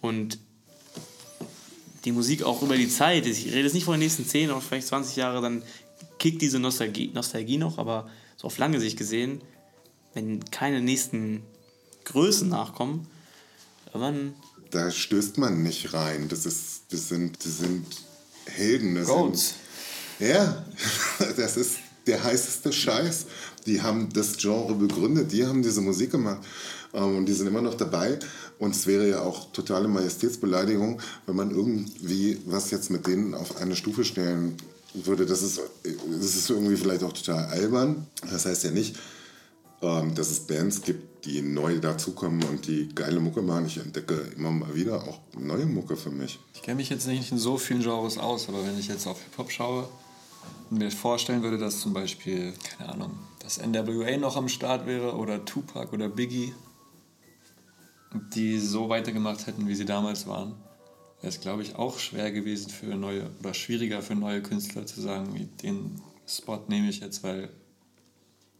Und 0.00 0.38
die 2.04 2.12
Musik 2.12 2.42
auch 2.42 2.62
über 2.62 2.76
die 2.76 2.88
Zeit, 2.88 3.26
ich 3.26 3.46
rede 3.46 3.62
jetzt 3.62 3.74
nicht 3.74 3.84
von 3.84 3.94
den 3.94 4.00
nächsten 4.00 4.26
10 4.26 4.50
oder 4.50 4.60
vielleicht 4.60 4.88
20 4.88 5.16
Jahre, 5.16 5.40
dann 5.40 5.62
kickt 6.18 6.42
diese 6.42 6.58
Nostalgie, 6.58 7.10
Nostalgie 7.14 7.56
noch, 7.56 7.78
aber 7.78 8.10
so 8.36 8.46
auf 8.46 8.58
lange 8.58 8.80
Sicht 8.80 8.98
gesehen, 8.98 9.40
wenn 10.12 10.44
keine 10.50 10.80
nächsten 10.80 11.42
Größen 12.04 12.48
nachkommen, 12.48 13.06
irgendwann 13.86 14.34
Da 14.70 14.90
stößt 14.90 15.38
man 15.38 15.62
nicht 15.62 15.94
rein. 15.94 16.28
Das, 16.28 16.46
ist, 16.46 16.84
das, 16.90 17.08
sind, 17.08 17.44
das 17.44 17.58
sind 17.58 17.86
Helden. 18.56 18.94
Das 18.94 19.08
Goats. 19.08 19.54
Sind, 20.18 20.28
ja, 20.28 20.64
das 21.36 21.56
ist 21.56 21.76
der 22.06 22.22
heißeste 22.22 22.72
Scheiß. 22.72 23.26
Die 23.66 23.80
haben 23.80 24.10
das 24.12 24.36
Genre 24.36 24.74
begründet, 24.74 25.32
die 25.32 25.46
haben 25.46 25.62
diese 25.62 25.80
Musik 25.80 26.10
gemacht 26.12 26.42
ähm, 26.92 27.18
und 27.18 27.26
die 27.26 27.32
sind 27.32 27.46
immer 27.46 27.62
noch 27.62 27.74
dabei. 27.74 28.18
Und 28.58 28.74
es 28.74 28.86
wäre 28.86 29.08
ja 29.08 29.20
auch 29.20 29.52
totale 29.52 29.88
Majestätsbeleidigung, 29.88 31.00
wenn 31.26 31.36
man 31.36 31.50
irgendwie 31.50 32.40
was 32.46 32.70
jetzt 32.70 32.90
mit 32.90 33.06
denen 33.06 33.34
auf 33.34 33.56
eine 33.56 33.74
Stufe 33.74 34.04
stellen 34.04 34.56
würde. 34.94 35.26
Das 35.26 35.42
ist, 35.42 35.60
das 35.82 36.36
ist 36.36 36.50
irgendwie 36.50 36.76
vielleicht 36.76 37.02
auch 37.02 37.12
total 37.12 37.46
albern. 37.46 38.06
Das 38.30 38.46
heißt 38.46 38.64
ja 38.64 38.70
nicht, 38.70 38.96
dass 40.14 40.30
es 40.30 40.40
Bands 40.40 40.82
gibt, 40.82 41.24
die 41.24 41.40
neu 41.42 41.78
dazukommen 41.78 42.42
und 42.44 42.66
die 42.66 42.88
geile 42.94 43.20
Mucke 43.20 43.42
machen. 43.42 43.66
Ich 43.66 43.78
entdecke 43.78 44.14
immer 44.36 44.50
mal 44.50 44.74
wieder 44.74 45.02
auch 45.02 45.20
neue 45.38 45.66
Mucke 45.66 45.96
für 45.96 46.10
mich. 46.10 46.38
Ich 46.54 46.62
kenne 46.62 46.76
mich 46.76 46.90
jetzt 46.90 47.06
nicht 47.06 47.32
in 47.32 47.38
so 47.38 47.56
vielen 47.56 47.82
Genres 47.82 48.18
aus, 48.18 48.48
aber 48.48 48.64
wenn 48.66 48.78
ich 48.78 48.88
jetzt 48.88 49.06
auf 49.06 49.22
Hip-Hop 49.22 49.50
schaue 49.50 49.88
und 50.70 50.78
mir 50.78 50.90
vorstellen 50.90 51.42
würde, 51.42 51.58
dass 51.58 51.80
zum 51.80 51.94
Beispiel, 51.94 52.52
keine 52.76 52.92
Ahnung, 52.92 53.18
dass 53.40 53.58
NWA 53.58 54.16
noch 54.18 54.36
am 54.36 54.48
Start 54.48 54.86
wäre 54.86 55.16
oder 55.16 55.44
Tupac 55.44 55.92
oder 55.92 56.08
Biggie 56.08 56.52
die 58.14 58.58
so 58.58 58.88
weitergemacht 58.88 59.46
hätten, 59.46 59.66
wie 59.66 59.74
sie 59.74 59.84
damals 59.84 60.26
waren, 60.26 60.54
wäre 61.20 61.32
es, 61.32 61.40
glaube 61.40 61.62
ich, 61.62 61.76
auch 61.76 61.98
schwer 61.98 62.30
gewesen 62.30 62.70
für 62.70 62.94
neue 62.94 63.30
oder 63.40 63.54
schwieriger 63.54 64.02
für 64.02 64.14
neue 64.14 64.42
Künstler 64.42 64.86
zu 64.86 65.00
sagen, 65.00 65.50
den 65.62 66.00
Spot 66.26 66.60
nehme 66.68 66.88
ich 66.88 67.00
jetzt, 67.00 67.22
weil 67.22 67.50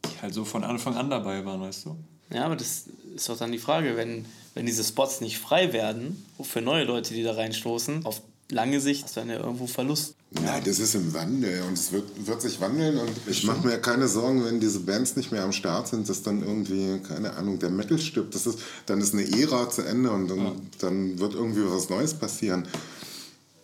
die 0.04 0.22
halt 0.22 0.34
so 0.34 0.44
von 0.44 0.64
Anfang 0.64 0.96
an 0.96 1.10
dabei 1.10 1.44
waren, 1.44 1.60
weißt 1.60 1.86
du? 1.86 1.96
Ja, 2.30 2.44
aber 2.46 2.56
das 2.56 2.84
ist 3.14 3.28
doch 3.28 3.38
dann 3.38 3.52
die 3.52 3.58
Frage, 3.58 3.96
wenn, 3.96 4.24
wenn 4.54 4.66
diese 4.66 4.84
Spots 4.84 5.20
nicht 5.20 5.38
frei 5.38 5.72
werden, 5.72 6.24
für 6.42 6.60
neue 6.60 6.84
Leute, 6.84 7.14
die 7.14 7.22
da 7.22 7.32
reinstoßen, 7.32 8.04
auf 8.06 8.22
lange 8.50 8.80
Sicht 8.80 9.04
hast 9.04 9.16
du 9.16 9.20
dann 9.20 9.30
ja 9.30 9.38
irgendwo 9.38 9.66
Verlust. 9.66 10.14
Nein, 10.30 10.62
das 10.64 10.78
ist 10.78 10.94
im 10.94 11.14
Wandel 11.14 11.62
und 11.62 11.74
es 11.74 11.92
wird, 11.92 12.04
wird 12.26 12.42
sich 12.42 12.60
wandeln 12.60 12.98
und 12.98 13.12
ich 13.26 13.44
mache 13.44 13.66
mir 13.66 13.78
keine 13.78 14.08
Sorgen, 14.08 14.44
wenn 14.44 14.58
diese 14.58 14.80
Bands 14.80 15.16
nicht 15.16 15.30
mehr 15.30 15.44
am 15.44 15.52
Start 15.52 15.88
sind, 15.88 16.08
dass 16.08 16.22
dann 16.22 16.42
irgendwie, 16.42 16.98
keine 17.06 17.34
Ahnung, 17.34 17.58
der 17.58 17.70
Metal 17.70 17.98
stirbt. 17.98 18.34
Das 18.34 18.46
ist, 18.46 18.58
dann 18.86 19.00
ist 19.00 19.14
eine 19.14 19.24
Ära 19.40 19.70
zu 19.70 19.82
Ende 19.82 20.10
und 20.10 20.28
dann, 20.28 20.70
dann 20.80 21.18
wird 21.18 21.34
irgendwie 21.34 21.62
was 21.64 21.88
Neues 21.88 22.14
passieren. 22.14 22.66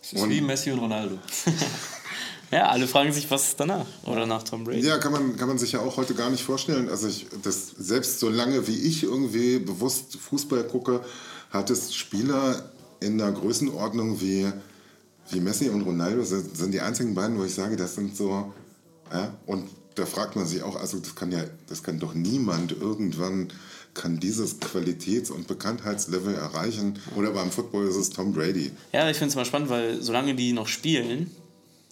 Das 0.01 0.13
ist 0.13 0.29
wie 0.29 0.41
Messi 0.41 0.71
und 0.71 0.79
Ronaldo. 0.79 1.19
Ja, 2.51 2.67
alle 2.67 2.87
fragen 2.87 3.13
sich, 3.13 3.31
was 3.31 3.49
ist 3.49 3.59
danach? 3.59 3.85
Oder 4.03 4.25
nach 4.25 4.43
Tom 4.43 4.65
Brady. 4.65 4.85
Ja, 4.85 4.97
kann 4.97 5.13
man, 5.13 5.37
kann 5.37 5.47
man 5.47 5.57
sich 5.57 5.71
ja 5.71 5.79
auch 5.79 5.97
heute 5.97 6.13
gar 6.13 6.29
nicht 6.29 6.43
vorstellen. 6.43 6.89
Also 6.89 7.07
ich, 7.07 7.27
das, 7.43 7.69
selbst 7.77 8.19
so 8.19 8.29
lange 8.29 8.67
wie 8.67 8.77
ich 8.77 9.03
irgendwie 9.03 9.59
bewusst 9.59 10.17
Fußball 10.17 10.65
gucke, 10.65 11.01
hat 11.49 11.69
es 11.69 11.93
Spieler 11.95 12.71
in 12.99 13.17
der 13.17 13.31
Größenordnung 13.31 14.19
wie, 14.19 14.51
wie 15.29 15.39
Messi 15.39 15.69
und 15.69 15.81
Ronaldo 15.83 16.23
sind, 16.23 16.55
sind 16.57 16.73
die 16.73 16.81
einzigen 16.81 17.15
beiden, 17.15 17.39
wo 17.39 17.45
ich 17.45 17.53
sage, 17.53 17.77
das 17.77 17.95
sind 17.95 18.15
so, 18.15 18.53
ja, 19.11 19.33
und 19.45 19.69
da 19.95 20.05
fragt 20.05 20.35
man 20.35 20.45
sich 20.45 20.61
auch, 20.63 20.75
also 20.75 20.99
das 20.99 21.15
kann 21.15 21.31
ja, 21.31 21.43
das 21.67 21.83
kann 21.83 21.99
doch 21.99 22.13
niemand 22.13 22.71
irgendwann 22.71 23.49
kann 23.93 24.19
dieses 24.19 24.59
Qualitäts- 24.59 25.31
und 25.31 25.47
Bekanntheitslevel 25.47 26.35
erreichen. 26.35 26.99
Oder 27.15 27.31
beim 27.31 27.51
Football 27.51 27.87
ist 27.87 27.97
es 27.97 28.09
Tom 28.09 28.33
Brady. 28.33 28.71
Ja, 28.93 29.09
ich 29.09 29.17
finde 29.17 29.31
es 29.31 29.35
mal 29.35 29.45
spannend, 29.45 29.69
weil 29.69 30.01
solange 30.01 30.33
die 30.33 30.53
noch 30.53 30.67
spielen, 30.67 31.29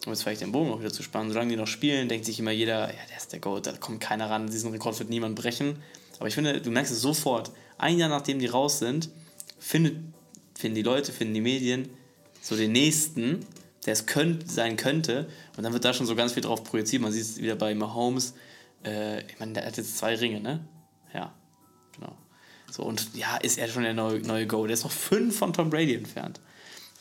um 0.09 0.13
jetzt 0.13 0.23
vielleicht 0.23 0.41
den 0.41 0.51
Bogen 0.51 0.71
auch 0.71 0.79
wieder 0.79 0.91
zu 0.91 1.03
spannen, 1.03 1.31
solange 1.31 1.51
die 1.51 1.55
noch 1.55 1.67
spielen, 1.67 2.09
denkt 2.09 2.25
sich 2.25 2.39
immer 2.39 2.51
jeder, 2.51 2.87
ja, 2.87 2.99
der 3.09 3.17
ist 3.17 3.31
der 3.31 3.39
Goat, 3.39 3.67
da 3.67 3.73
kommt 3.73 4.01
keiner 4.01 4.29
ran, 4.29 4.49
diesen 4.49 4.71
Rekord 4.71 4.97
wird 4.99 5.09
niemand 5.09 5.35
brechen. 5.35 5.77
Aber 6.17 6.27
ich 6.27 6.33
finde, 6.33 6.59
du 6.59 6.71
merkst 6.71 6.91
es 6.91 7.01
sofort, 7.01 7.51
ein 7.77 7.97
Jahr 7.97 8.09
nachdem 8.09 8.39
die 8.39 8.47
raus 8.47 8.79
sind, 8.79 9.09
findet, 9.59 9.97
finden 10.57 10.75
die 10.75 10.81
Leute, 10.81 11.11
finden 11.11 11.35
die 11.35 11.41
Medien 11.41 11.89
so 12.41 12.57
den 12.57 12.71
nächsten, 12.71 13.45
der 13.85 13.93
es 13.93 14.07
könnt, 14.07 14.51
sein 14.51 14.75
könnte. 14.77 15.29
Und 15.55 15.63
dann 15.63 15.73
wird 15.73 15.85
da 15.85 15.93
schon 15.93 16.07
so 16.07 16.15
ganz 16.15 16.33
viel 16.33 16.43
drauf 16.43 16.63
projiziert. 16.63 17.01
Man 17.01 17.11
sieht 17.11 17.23
es 17.23 17.37
wieder 17.37 17.55
bei 17.55 17.75
Mahomes. 17.75 18.33
Äh, 18.83 19.21
ich 19.27 19.39
meine, 19.39 19.53
der 19.53 19.65
hat 19.65 19.77
jetzt 19.77 19.97
zwei 19.97 20.15
Ringe, 20.15 20.41
ne? 20.41 20.61
Ja, 21.13 21.33
genau. 21.95 22.17
So, 22.71 22.83
und 22.83 23.15
ja, 23.15 23.37
ist 23.37 23.57
er 23.57 23.67
schon 23.67 23.83
der 23.83 23.93
neue, 23.93 24.19
neue 24.19 24.47
Go. 24.47 24.65
Der 24.65 24.73
ist 24.73 24.83
noch 24.83 24.91
fünf 24.91 25.37
von 25.37 25.53
Tom 25.53 25.69
Brady 25.69 25.95
entfernt. 25.95 26.39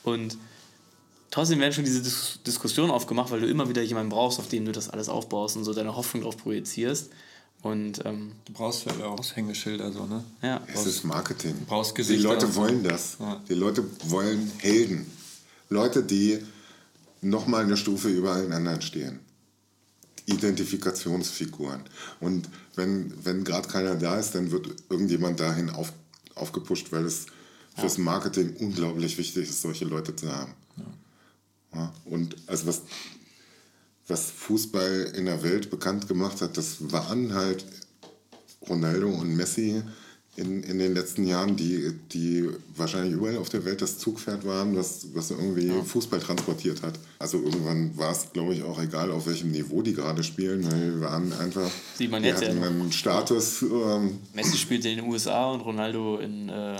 Und 0.02 0.36
trotzdem 1.30 1.58
werden 1.60 1.72
schon 1.72 1.84
diese 1.84 2.02
Dis 2.02 2.40
Diskussionen 2.46 2.90
aufgemacht, 2.90 3.30
weil 3.30 3.40
du 3.40 3.46
immer 3.48 3.68
wieder 3.68 3.82
jemanden 3.82 4.10
brauchst, 4.10 4.38
auf 4.38 4.48
den 4.48 4.64
du 4.64 4.72
das 4.72 4.88
alles 4.88 5.08
aufbaust 5.08 5.56
und 5.56 5.64
so 5.64 5.72
deine 5.74 5.94
Hoffnung 5.96 6.22
drauf 6.24 6.36
projizierst. 6.36 7.10
Und 7.62 8.04
ähm, 8.04 8.32
Du 8.44 8.52
brauchst 8.52 8.86
halt 8.86 9.02
auch 9.02 9.18
Aushängeschilder, 9.18 9.90
so, 9.92 10.06
ne? 10.06 10.22
ja, 10.42 10.60
Es 10.72 10.86
ist 10.86 11.02
Marketing. 11.04 11.54
brauchst 11.66 11.90
Die 11.92 11.96
Gesichter 11.96 12.28
Leute 12.28 12.46
und 12.46 12.52
so. 12.52 12.60
wollen 12.60 12.84
das. 12.84 13.16
Ja. 13.18 13.42
Die 13.48 13.54
Leute 13.54 13.84
wollen 14.04 14.52
Helden. 14.58 15.10
Leute, 15.68 16.04
die 16.04 16.38
nochmal 17.20 17.64
eine 17.64 17.76
Stufe 17.76 18.08
über 18.08 18.32
allen 18.32 18.52
anderen 18.52 18.80
stehen. 18.80 19.18
Identifikationsfiguren. 20.26 21.80
Und 22.20 22.48
wenn, 22.76 23.12
wenn 23.24 23.44
gerade 23.44 23.66
keiner 23.68 23.96
da 23.96 24.18
ist, 24.18 24.34
dann 24.34 24.50
wird 24.50 24.68
irgendjemand 24.88 25.40
dahin 25.40 25.70
auf, 25.70 25.92
aufgepusht, 26.34 26.88
weil 26.92 27.04
es 27.06 27.26
fürs 27.76 27.98
Marketing 27.98 28.54
unglaublich 28.60 29.18
wichtig 29.18 29.48
ist, 29.48 29.62
solche 29.62 29.84
Leute 29.84 30.14
zu 30.14 30.30
haben. 30.32 30.52
Ja. 31.74 31.92
Und 32.04 32.36
also 32.46 32.66
was, 32.66 32.82
was 34.06 34.30
Fußball 34.30 35.12
in 35.16 35.26
der 35.26 35.42
Welt 35.42 35.70
bekannt 35.70 36.08
gemacht 36.08 36.40
hat, 36.40 36.56
das 36.56 36.92
waren 36.92 37.34
halt 37.34 37.64
Ronaldo 38.68 39.08
und 39.08 39.36
Messi 39.36 39.82
in, 40.38 40.62
in 40.62 40.78
den 40.78 40.94
letzten 40.94 41.26
Jahren, 41.26 41.56
die, 41.56 41.92
die 42.12 42.48
wahrscheinlich 42.76 43.14
überall 43.14 43.38
auf 43.38 43.48
der 43.48 43.64
Welt 43.64 43.82
das 43.82 43.98
Zugpferd 43.98 44.46
waren, 44.46 44.76
was, 44.76 45.08
was 45.12 45.32
irgendwie 45.32 45.68
Fußball 45.84 46.20
transportiert 46.20 46.82
hat. 46.82 46.94
Also 47.18 47.38
irgendwann 47.42 47.96
war 47.98 48.12
es, 48.12 48.32
glaube 48.32 48.54
ich, 48.54 48.62
auch 48.62 48.80
egal, 48.80 49.10
auf 49.10 49.26
welchem 49.26 49.50
Niveau 49.50 49.82
die 49.82 49.94
gerade 49.94 50.22
spielen, 50.22 50.64
weil 50.70 50.94
wir 50.94 51.00
waren 51.00 51.32
einfach, 51.32 51.68
Sieht 51.96 52.10
man 52.10 52.22
jetzt 52.22 52.42
ja 52.42 52.50
einen 52.50 52.92
Status, 52.92 53.62
ähm, 53.62 54.20
Messi 54.32 54.56
spielt 54.56 54.84
in 54.84 54.98
den 54.98 55.08
USA 55.08 55.50
und 55.50 55.60
Ronaldo 55.60 56.18
in 56.18 56.48
äh, 56.48 56.76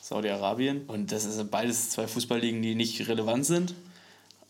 Saudi-Arabien. 0.00 0.82
Und 0.86 1.10
das 1.10 1.24
sind 1.24 1.50
beides 1.50 1.90
zwei 1.90 2.06
Fußballligen, 2.06 2.62
die 2.62 2.76
nicht 2.76 3.08
relevant 3.08 3.44
sind. 3.44 3.74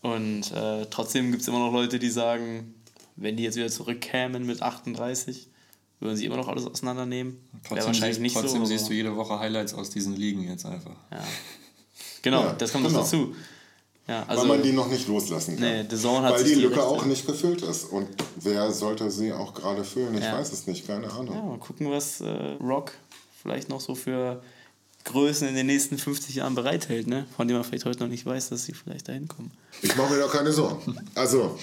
Und 0.02 0.52
äh, 0.52 0.86
trotzdem 0.90 1.30
gibt 1.30 1.42
es 1.42 1.48
immer 1.48 1.58
noch 1.58 1.72
Leute, 1.72 1.98
die 1.98 2.10
sagen, 2.10 2.74
wenn 3.16 3.36
die 3.36 3.42
jetzt 3.42 3.56
wieder 3.56 3.68
zurückkämen 3.68 4.46
mit 4.46 4.62
38, 4.62 5.48
würden 6.00 6.16
sie 6.16 6.26
immer 6.26 6.36
noch 6.36 6.48
alles 6.48 6.66
auseinandernehmen. 6.66 7.32
Wäre 7.32 7.62
Trotzdem, 7.64 7.86
wahrscheinlich 7.86 8.14
siehst, 8.16 8.20
nicht 8.20 8.36
trotzdem 8.36 8.60
so. 8.60 8.66
siehst 8.66 8.88
du 8.88 8.92
jede 8.92 9.16
Woche 9.16 9.38
Highlights 9.40 9.74
aus 9.74 9.90
diesen 9.90 10.14
Ligen 10.14 10.44
jetzt 10.48 10.64
einfach. 10.64 10.94
Genau, 12.22 12.42
Ja, 12.44 12.52
das 12.52 12.72
kommt 12.72 12.84
genau. 12.86 12.98
noch 12.98 13.04
dazu. 13.04 13.34
Ja, 14.06 14.24
also, 14.26 14.42
weil 14.42 14.56
man 14.56 14.62
die 14.62 14.72
noch 14.72 14.88
nicht 14.88 15.06
loslassen 15.06 15.56
kann. 15.58 15.64
Nee, 15.68 15.82
hat 15.82 15.92
weil 16.32 16.38
sich 16.38 16.48
die 16.48 16.54
die 16.54 16.60
Lücke 16.62 16.82
auch 16.82 17.04
nicht 17.04 17.26
gefüllt 17.26 17.60
ist. 17.62 17.84
Und 17.84 18.08
wer 18.36 18.72
sollte 18.72 19.10
sie 19.10 19.32
auch 19.34 19.52
gerade 19.52 19.84
füllen? 19.84 20.16
Ich 20.16 20.24
Ja. 20.24 20.38
weiß 20.38 20.50
es 20.52 20.66
nicht, 20.66 20.86
keine 20.86 21.10
Ahnung. 21.10 21.34
ja, 21.34 21.42
mal 21.42 21.58
gucken, 21.58 21.90
was 21.90 22.22
äh, 22.22 22.28
Rock 22.60 22.92
vielleicht 23.42 23.68
noch 23.68 23.80
so 23.80 23.94
für 23.94 24.42
Größen 25.08 25.48
in 25.48 25.54
den 25.54 25.66
nächsten 25.66 25.96
50 25.96 26.34
Jahren 26.36 26.54
bereithält, 26.54 27.06
ne? 27.06 27.26
von 27.36 27.48
denen 27.48 27.58
man 27.58 27.68
vielleicht 27.68 27.86
heute 27.86 28.00
noch 28.00 28.08
nicht 28.08 28.26
weiß, 28.26 28.50
dass 28.50 28.64
sie 28.64 28.74
vielleicht 28.74 29.08
dahin 29.08 29.26
kommen. 29.26 29.50
Ich 29.82 29.96
mache 29.96 30.12
mir 30.12 30.20
da 30.20 30.28
keine 30.28 30.52
Sorgen. 30.52 30.96
Also, 31.14 31.58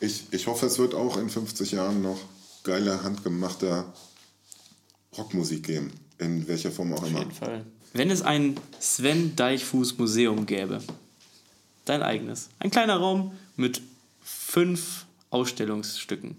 ich, 0.00 0.24
ich 0.30 0.46
hoffe, 0.46 0.66
es 0.66 0.78
wird 0.78 0.94
auch 0.94 1.16
in 1.18 1.28
50 1.28 1.72
Jahren 1.72 2.02
noch 2.02 2.18
geile, 2.62 3.02
handgemachte 3.02 3.84
Rockmusik 5.16 5.64
geben. 5.64 5.92
In 6.18 6.48
welcher 6.48 6.70
Form 6.70 6.92
auch 6.94 7.02
Auf 7.02 7.08
immer. 7.08 7.18
jeden 7.20 7.32
Fall. 7.32 7.64
Wenn 7.92 8.10
es 8.10 8.22
ein 8.22 8.58
Sven 8.80 9.36
Deichfuß 9.36 9.98
Museum 9.98 10.46
gäbe, 10.46 10.82
dein 11.84 12.02
eigenes, 12.02 12.48
ein 12.58 12.70
kleiner 12.70 12.96
Raum 12.96 13.32
mit 13.56 13.82
fünf 14.22 15.04
Ausstellungsstücken, 15.30 16.36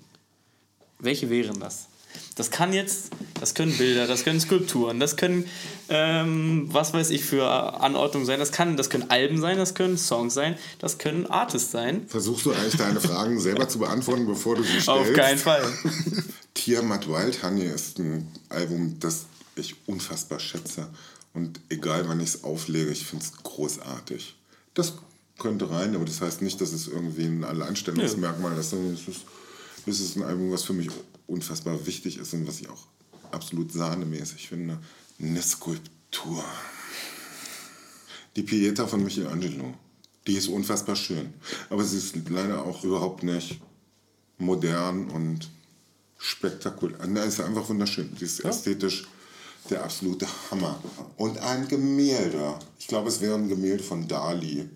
welche 0.99 1.30
wären 1.30 1.59
das? 1.59 1.88
Das 2.36 2.51
kann 2.51 2.74
jetzt, 2.74 3.11
das 3.39 3.53
können 3.53 3.78
Bilder, 3.78 4.07
das 4.07 4.24
können 4.24 4.39
Skulpturen, 4.39 4.99
das 4.99 5.16
können, 5.16 5.45
ähm, 5.89 6.68
was 6.72 6.93
weiß 6.93 7.09
ich 7.11 7.24
für 7.24 7.47
Anordnungen 7.82 8.26
sein, 8.26 8.39
das, 8.39 8.51
kann, 8.51 8.76
das 8.76 8.89
können 8.89 9.09
Alben 9.09 9.39
sein, 9.39 9.57
das 9.57 9.74
können 9.74 9.97
Songs 9.97 10.34
sein, 10.34 10.57
das 10.80 10.97
können 10.97 11.28
Artists 11.28 11.72
sein. 11.72 12.05
Versuchst 12.07 12.45
du 12.45 12.51
eigentlich 12.51 12.78
deine 12.78 12.99
Fragen 12.99 13.39
selber 13.39 13.70
zu 13.70 13.80
beantworten, 13.80 14.26
bevor 14.26 14.55
du 14.55 14.63
sie 14.63 14.82
stellst? 14.82 14.89
Auf 14.89 15.13
keinen 15.13 15.38
Fall. 15.38 15.63
Tiamat 16.53 17.07
Wild 17.07 17.41
Honey 17.43 17.66
ist 17.66 17.99
ein 17.99 18.28
Album, 18.49 18.97
das 18.99 19.26
ich 19.55 19.76
unfassbar 19.86 20.39
schätze. 20.39 20.88
Und 21.34 21.59
egal 21.70 22.07
wann 22.07 22.20
ich 22.20 22.30
es 22.30 22.43
auflege, 22.43 22.91
ich 22.91 23.05
finde 23.05 23.26
es 23.26 23.43
großartig. 23.43 24.36
Das 24.74 24.93
könnte 25.38 25.70
rein, 25.70 25.95
aber 25.95 26.05
das 26.05 26.22
heißt 26.22 26.41
nicht, 26.41 26.61
dass 26.61 26.72
es 26.72 26.88
irgendwie 26.88 27.26
ein 27.26 27.43
Alleinstellungsmerkmal 27.43 28.57
ist, 28.57 28.70
sondern 28.70 28.93
es 28.93 29.07
ist, 29.07 29.22
es 29.86 29.99
ist 29.99 30.16
ein 30.16 30.24
Album, 30.24 30.51
was 30.51 30.63
für 30.63 30.74
mich 30.74 30.89
unfassbar 31.28 31.86
wichtig 31.86 32.17
ist 32.17 32.34
und 32.34 32.47
was 32.47 32.61
ich 32.61 32.69
auch 32.69 32.88
absolut 33.32 33.71
sahnemäßig 33.71 34.47
finde. 34.47 34.80
Eine 35.19 35.41
Skulptur. 35.41 36.43
Die 38.36 38.43
Pieta 38.43 38.88
von 38.88 39.03
Michelangelo. 39.03 39.73
Die 40.28 40.36
ist 40.36 40.47
unfassbar 40.47 40.95
schön. 40.95 41.34
Aber 41.69 41.84
sie 41.84 41.97
ist 41.97 42.15
leider 42.30 42.65
auch 42.65 42.84
überhaupt 42.84 43.23
nicht 43.23 43.59
modern 44.38 45.09
und 45.09 45.49
spektakulär. 46.17 47.05
Nein, 47.07 47.28
ist 47.28 47.39
einfach 47.39 47.69
wunderschön. 47.69 48.15
Sie 48.17 48.26
ist 48.26 48.43
ästhetisch 48.43 49.07
der 49.69 49.84
absolute 49.84 50.28
Hammer. 50.49 50.82
Und 51.17 51.38
ein 51.38 51.67
Gemälde. 51.67 52.59
Ich 52.80 52.88
glaube, 52.88 53.09
es 53.09 53.21
wäre 53.21 53.36
ein 53.36 53.47
Gemälde 53.47 53.84
von 53.84 54.07
Dali. 54.07 54.69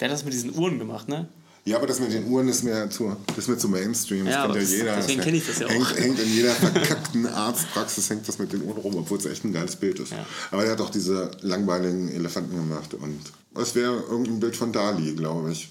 Der 0.00 0.08
hat 0.08 0.14
das 0.14 0.24
mit 0.24 0.32
diesen 0.32 0.54
Uhren 0.56 0.78
gemacht, 0.78 1.08
ne? 1.08 1.28
Ja, 1.64 1.76
aber 1.76 1.86
das 1.86 2.00
mit 2.00 2.12
den 2.12 2.26
Uhren 2.26 2.48
ist 2.48 2.64
mir 2.64 2.90
zu, 2.90 3.16
das 3.28 3.38
ist 3.38 3.48
mir 3.48 3.56
zu 3.56 3.68
Mainstream. 3.68 4.24
Das 4.24 4.34
Ja, 4.34 4.42
kennt 4.46 4.56
ja 4.56 4.62
jeder. 4.62 4.96
deswegen 4.96 5.18
Das 5.18 5.24
kenn 5.26 5.34
ich 5.36 5.46
das 5.46 5.58
ja 5.60 5.66
auch. 5.66 5.70
hängt, 5.70 5.96
Hängt 5.96 6.18
in 6.18 6.34
jeder 6.34 6.50
verkackten 6.54 7.26
Arztpraxis 7.26 8.10
hängt 8.10 8.26
das 8.26 8.38
mit 8.40 8.52
den 8.52 8.62
Uhren 8.62 8.78
rum, 8.78 8.96
obwohl 8.96 9.18
es 9.18 9.26
echt 9.26 9.44
ein 9.44 9.52
geiles 9.52 9.76
Bild 9.76 10.00
ist. 10.00 10.10
Ja. 10.10 10.26
Aber 10.50 10.64
er 10.64 10.72
hat 10.72 10.80
auch 10.80 10.90
diese 10.90 11.30
langbeinigen 11.42 12.08
Elefanten 12.10 12.56
gemacht. 12.56 12.94
Und 12.94 13.20
es 13.54 13.74
wäre 13.76 13.94
irgendein 14.10 14.40
Bild 14.40 14.56
von 14.56 14.72
Dali, 14.72 15.14
glaube 15.14 15.52
ich. 15.52 15.68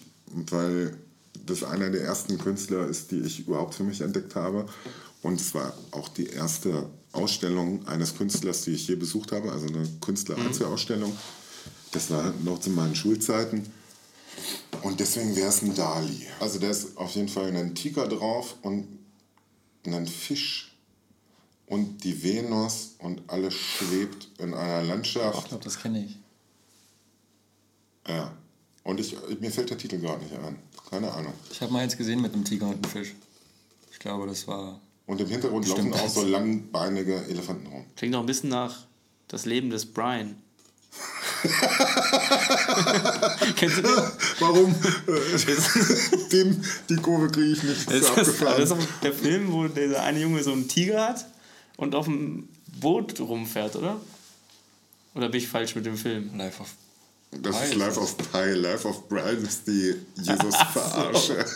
Weil 0.49 0.95
das 1.45 1.63
einer 1.63 1.89
der 1.89 2.03
ersten 2.03 2.37
Künstler 2.37 2.87
ist, 2.87 3.11
die 3.11 3.19
ich 3.19 3.41
überhaupt 3.47 3.75
für 3.75 3.83
mich 3.83 3.99
entdeckt 3.99 4.35
habe. 4.35 4.67
Und 5.23 5.41
es 5.41 5.53
war 5.53 5.73
auch 5.91 6.07
die 6.07 6.27
erste 6.27 6.89
Ausstellung 7.11 7.85
eines 7.87 8.15
Künstlers, 8.15 8.61
die 8.61 8.71
ich 8.71 8.87
je 8.87 8.95
besucht 8.95 9.33
habe, 9.33 9.51
also 9.51 9.67
eine 9.67 9.85
Künstler-Einzelausstellung. 9.99 11.11
Das 11.91 12.09
war 12.09 12.33
noch 12.45 12.59
zu 12.61 12.69
meinen 12.69 12.95
Schulzeiten. 12.95 13.65
Und 14.81 14.99
deswegen 14.99 15.35
wäre 15.35 15.49
es 15.49 15.61
ein 15.61 15.75
Dali. 15.75 16.27
Also 16.39 16.59
da 16.59 16.69
ist 16.69 16.97
auf 16.97 17.11
jeden 17.15 17.27
Fall 17.29 17.55
ein 17.55 17.75
Tiger 17.75 18.07
drauf 18.07 18.55
und 18.63 18.87
ein 19.85 20.07
Fisch 20.07 20.75
und 21.67 22.03
die 22.03 22.23
Venus 22.23 22.95
und 22.99 23.21
alles 23.27 23.53
schwebt 23.53 24.27
in 24.39 24.53
einer 24.53 24.81
Ich 24.83 24.87
Landschaft. 24.89 25.49
glaube, 25.49 25.63
das 25.63 25.79
kenne 25.79 26.05
ich. 26.05 26.17
Ja. 28.07 28.35
Und 28.83 28.99
ich, 28.99 29.15
mir 29.39 29.51
fällt 29.51 29.69
der 29.69 29.77
Titel 29.77 29.99
gar 29.99 30.17
nicht 30.17 30.33
ein. 30.33 30.57
Keine 30.89 31.11
Ahnung. 31.11 31.33
Ich 31.51 31.61
habe 31.61 31.71
mal 31.71 31.79
eins 31.79 31.95
gesehen 31.95 32.21
mit 32.21 32.33
einem 32.33 32.43
Tiger 32.43 32.65
und 32.67 32.73
einem 32.73 32.83
Fisch. 32.83 33.13
Ich 33.91 33.99
glaube, 33.99 34.25
das 34.25 34.47
war. 34.47 34.81
Und 35.05 35.21
im 35.21 35.27
Hintergrund 35.27 35.67
laufen 35.67 35.93
auch 35.93 36.09
so 36.09 36.23
langbeinige 36.23 37.15
Elefanten 37.25 37.67
rum. 37.67 37.85
Klingt 37.95 38.13
noch 38.13 38.21
ein 38.21 38.25
bisschen 38.25 38.49
nach 38.49 38.87
das 39.27 39.45
Leben 39.45 39.69
des 39.69 39.85
Brian. 39.85 40.40
Kennst 43.55 43.77
du 43.77 43.81
den? 43.81 43.91
Warum? 44.39 44.75
Dem, 46.31 46.61
die 46.89 46.95
Kurve 46.97 47.29
kriege 47.29 47.53
ich 47.53 47.63
nicht. 47.63 47.89
Das 47.89 48.07
so 48.07 48.13
ist, 48.21 48.41
das 48.41 48.71
ist 48.71 48.77
der 49.01 49.13
Film, 49.13 49.51
wo 49.51 49.67
dieser 49.67 50.03
eine 50.03 50.19
Junge 50.19 50.43
so 50.43 50.51
einen 50.51 50.67
Tiger 50.67 51.07
hat 51.07 51.25
und 51.77 51.95
auf 51.95 52.05
dem 52.05 52.47
Boot 52.79 53.19
rumfährt, 53.19 53.75
oder? 53.75 53.99
Oder 55.15 55.29
bin 55.29 55.41
ich 55.41 55.47
falsch 55.47 55.75
mit 55.75 55.85
dem 55.85 55.97
Film? 55.97 56.29
Life 56.37 56.61
of. 56.61 56.69
Das 57.31 57.63
ist 57.63 57.71
Pi 57.71 57.77
Life 57.77 57.99
of 57.99 58.17
Pi. 58.17 58.51
Life 58.53 58.87
of 58.87 59.09
Brian 59.09 59.43
ist 59.43 59.67
die 59.67 59.95
Jesus-Verarsche. 60.17 61.45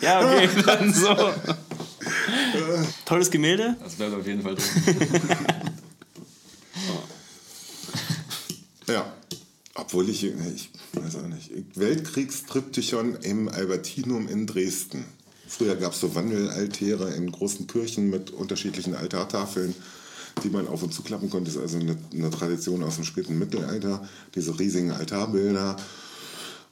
Ja, 0.00 0.24
okay, 0.24 0.48
dann 0.66 0.94
so. 0.94 1.14
Tolles 3.04 3.30
Gemälde. 3.30 3.76
Das 3.82 3.96
bleibt 3.96 4.14
auf 4.14 4.26
jeden 4.26 4.40
Fall 4.42 4.54
drin. 4.54 4.96
Ja. 8.88 9.12
Obwohl 9.74 10.08
ich, 10.08 10.24
ich 10.24 10.70
weiß 10.92 11.16
auch 11.16 11.28
nicht, 11.28 11.50
Weltkriegstriptychon 11.76 13.16
im 13.22 13.48
Albertinum 13.48 14.26
in 14.26 14.46
Dresden. 14.46 15.04
Früher 15.46 15.76
gab 15.76 15.92
es 15.92 16.00
so 16.00 16.14
Wandelaltäre 16.16 17.14
in 17.14 17.30
großen 17.30 17.68
Kirchen 17.68 18.10
mit 18.10 18.30
unterschiedlichen 18.30 18.94
Altartafeln, 18.94 19.74
die 20.42 20.50
man 20.50 20.66
auf 20.66 20.82
und 20.82 20.92
zuklappen 20.92 21.30
konnte. 21.30 21.46
Das 21.46 21.56
ist 21.56 21.62
also 21.62 21.78
eine, 21.78 21.96
eine 22.12 22.30
Tradition 22.30 22.82
aus 22.82 22.96
dem 22.96 23.04
späten 23.04 23.38
Mittelalter, 23.38 24.08
diese 24.34 24.58
riesigen 24.58 24.90
Altarbilder. 24.90 25.76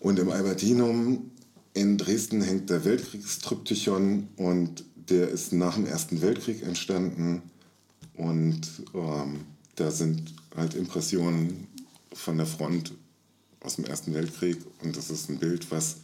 Und 0.00 0.18
im 0.18 0.30
Albertinum 0.30 1.30
in 1.74 1.98
Dresden 1.98 2.42
hängt 2.42 2.70
der 2.70 2.84
Weltkriegstriptychon 2.84 4.28
und 4.36 4.84
der 5.08 5.28
ist 5.28 5.52
nach 5.52 5.76
dem 5.76 5.86
Ersten 5.86 6.22
Weltkrieg 6.22 6.62
entstanden. 6.62 7.42
Und 8.14 8.62
ähm, 8.94 9.40
da 9.76 9.90
sind 9.90 10.34
halt 10.56 10.74
Impressionen 10.74 11.68
von 12.16 12.36
der 12.36 12.46
Front 12.46 12.92
aus 13.60 13.76
dem 13.76 13.84
Ersten 13.84 14.14
Weltkrieg. 14.14 14.58
Und 14.82 14.96
das 14.96 15.10
ist 15.10 15.28
ein 15.28 15.38
Bild, 15.38 15.70
was, 15.70 15.98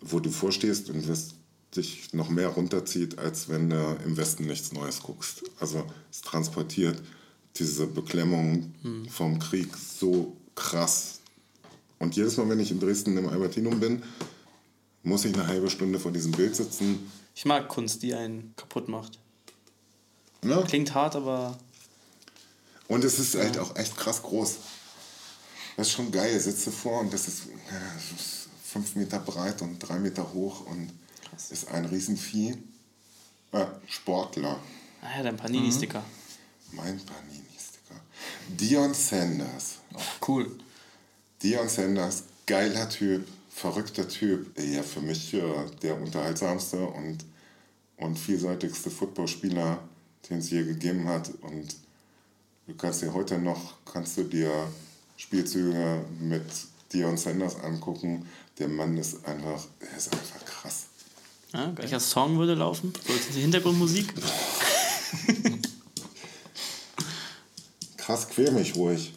wo 0.00 0.20
du 0.20 0.30
vorstehst 0.30 0.90
und 0.90 1.08
was 1.08 1.34
dich 1.76 2.12
noch 2.12 2.28
mehr 2.30 2.48
runterzieht, 2.48 3.18
als 3.18 3.48
wenn 3.48 3.70
du 3.70 3.96
im 4.04 4.16
Westen 4.16 4.46
nichts 4.46 4.72
Neues 4.72 5.02
guckst. 5.02 5.44
Also 5.60 5.84
es 6.10 6.20
transportiert 6.20 7.00
diese 7.56 7.86
Beklemmung 7.86 8.72
vom 9.08 9.38
Krieg 9.38 9.68
so 9.76 10.36
krass. 10.54 11.20
Und 11.98 12.16
jedes 12.16 12.36
Mal, 12.36 12.48
wenn 12.48 12.60
ich 12.60 12.70
in 12.70 12.80
Dresden 12.80 13.16
im 13.16 13.28
Albertinum 13.28 13.78
bin, 13.78 14.02
muss 15.02 15.24
ich 15.24 15.34
eine 15.34 15.46
halbe 15.46 15.70
Stunde 15.70 15.98
vor 15.98 16.12
diesem 16.12 16.32
Bild 16.32 16.56
sitzen. 16.56 17.10
Ich 17.34 17.44
mag 17.44 17.68
Kunst, 17.68 18.02
die 18.02 18.14
einen 18.14 18.54
kaputt 18.56 18.88
macht. 18.88 19.18
Ne? 20.42 20.62
Klingt 20.66 20.94
hart, 20.94 21.16
aber 21.16 21.58
Und 22.90 23.04
es 23.04 23.20
ist 23.20 23.36
halt 23.36 23.56
auch 23.56 23.76
echt 23.76 23.96
krass 23.96 24.20
groß. 24.20 24.56
Das 25.76 25.86
ist 25.86 25.92
schon 25.92 26.10
geil. 26.10 26.38
Sitzt 26.40 26.66
du 26.66 26.72
vor 26.72 27.00
und 27.00 27.12
das 27.12 27.28
ist, 27.28 27.44
ja, 27.46 27.80
das 27.94 28.20
ist 28.20 28.48
fünf 28.64 28.96
Meter 28.96 29.20
breit 29.20 29.62
und 29.62 29.78
drei 29.78 30.00
Meter 30.00 30.32
hoch 30.32 30.66
und 30.66 30.90
ist 31.50 31.68
ein 31.68 31.84
Riesenvieh. 31.84 32.56
Äh, 33.52 33.66
Sportler. 33.86 34.58
ah 35.02 35.16
ja, 35.16 35.22
dein 35.22 35.36
Panini-Sticker. 35.36 36.02
Mein 36.72 36.98
Panini-Sticker. 36.98 38.00
Dion 38.48 38.92
Sanders. 38.92 39.76
Cool. 40.26 40.50
Dion 41.44 41.68
Sanders, 41.68 42.24
geiler 42.44 42.88
Typ, 42.88 43.24
verrückter 43.50 44.08
Typ. 44.08 44.58
Ja, 44.58 44.82
für 44.82 45.00
mich 45.00 45.32
äh, 45.34 45.42
der 45.80 45.96
unterhaltsamste 45.96 46.84
und, 46.84 47.24
und 47.98 48.18
vielseitigste 48.18 48.90
Footballspieler, 48.90 49.78
den 50.28 50.38
es 50.38 50.50
je 50.50 50.64
gegeben 50.64 51.06
hat. 51.06 51.30
Und 51.42 51.76
du 52.70 52.76
kannst 52.76 53.02
dir 53.02 53.12
heute 53.12 53.38
noch, 53.38 53.74
kannst 53.84 54.16
du 54.16 54.22
dir 54.24 54.50
Spielzüge 55.16 56.04
mit 56.20 56.44
Dion 56.92 57.16
Sanders 57.16 57.56
angucken. 57.56 58.26
Der 58.58 58.68
Mann 58.68 58.96
ist 58.96 59.26
einfach, 59.26 59.64
er 59.80 59.96
ist 59.96 60.12
einfach 60.12 60.44
krass. 60.44 60.86
Ja, 61.52 61.72
welcher 61.76 61.98
Song 61.98 62.38
würde 62.38 62.54
laufen? 62.54 62.92
So 63.06 63.12
jetzt 63.12 63.34
die 63.34 63.40
Hintergrundmusik? 63.40 64.14
Krass, 67.96 68.28
quäl 68.28 68.52
mich 68.52 68.76
ruhig. 68.76 69.12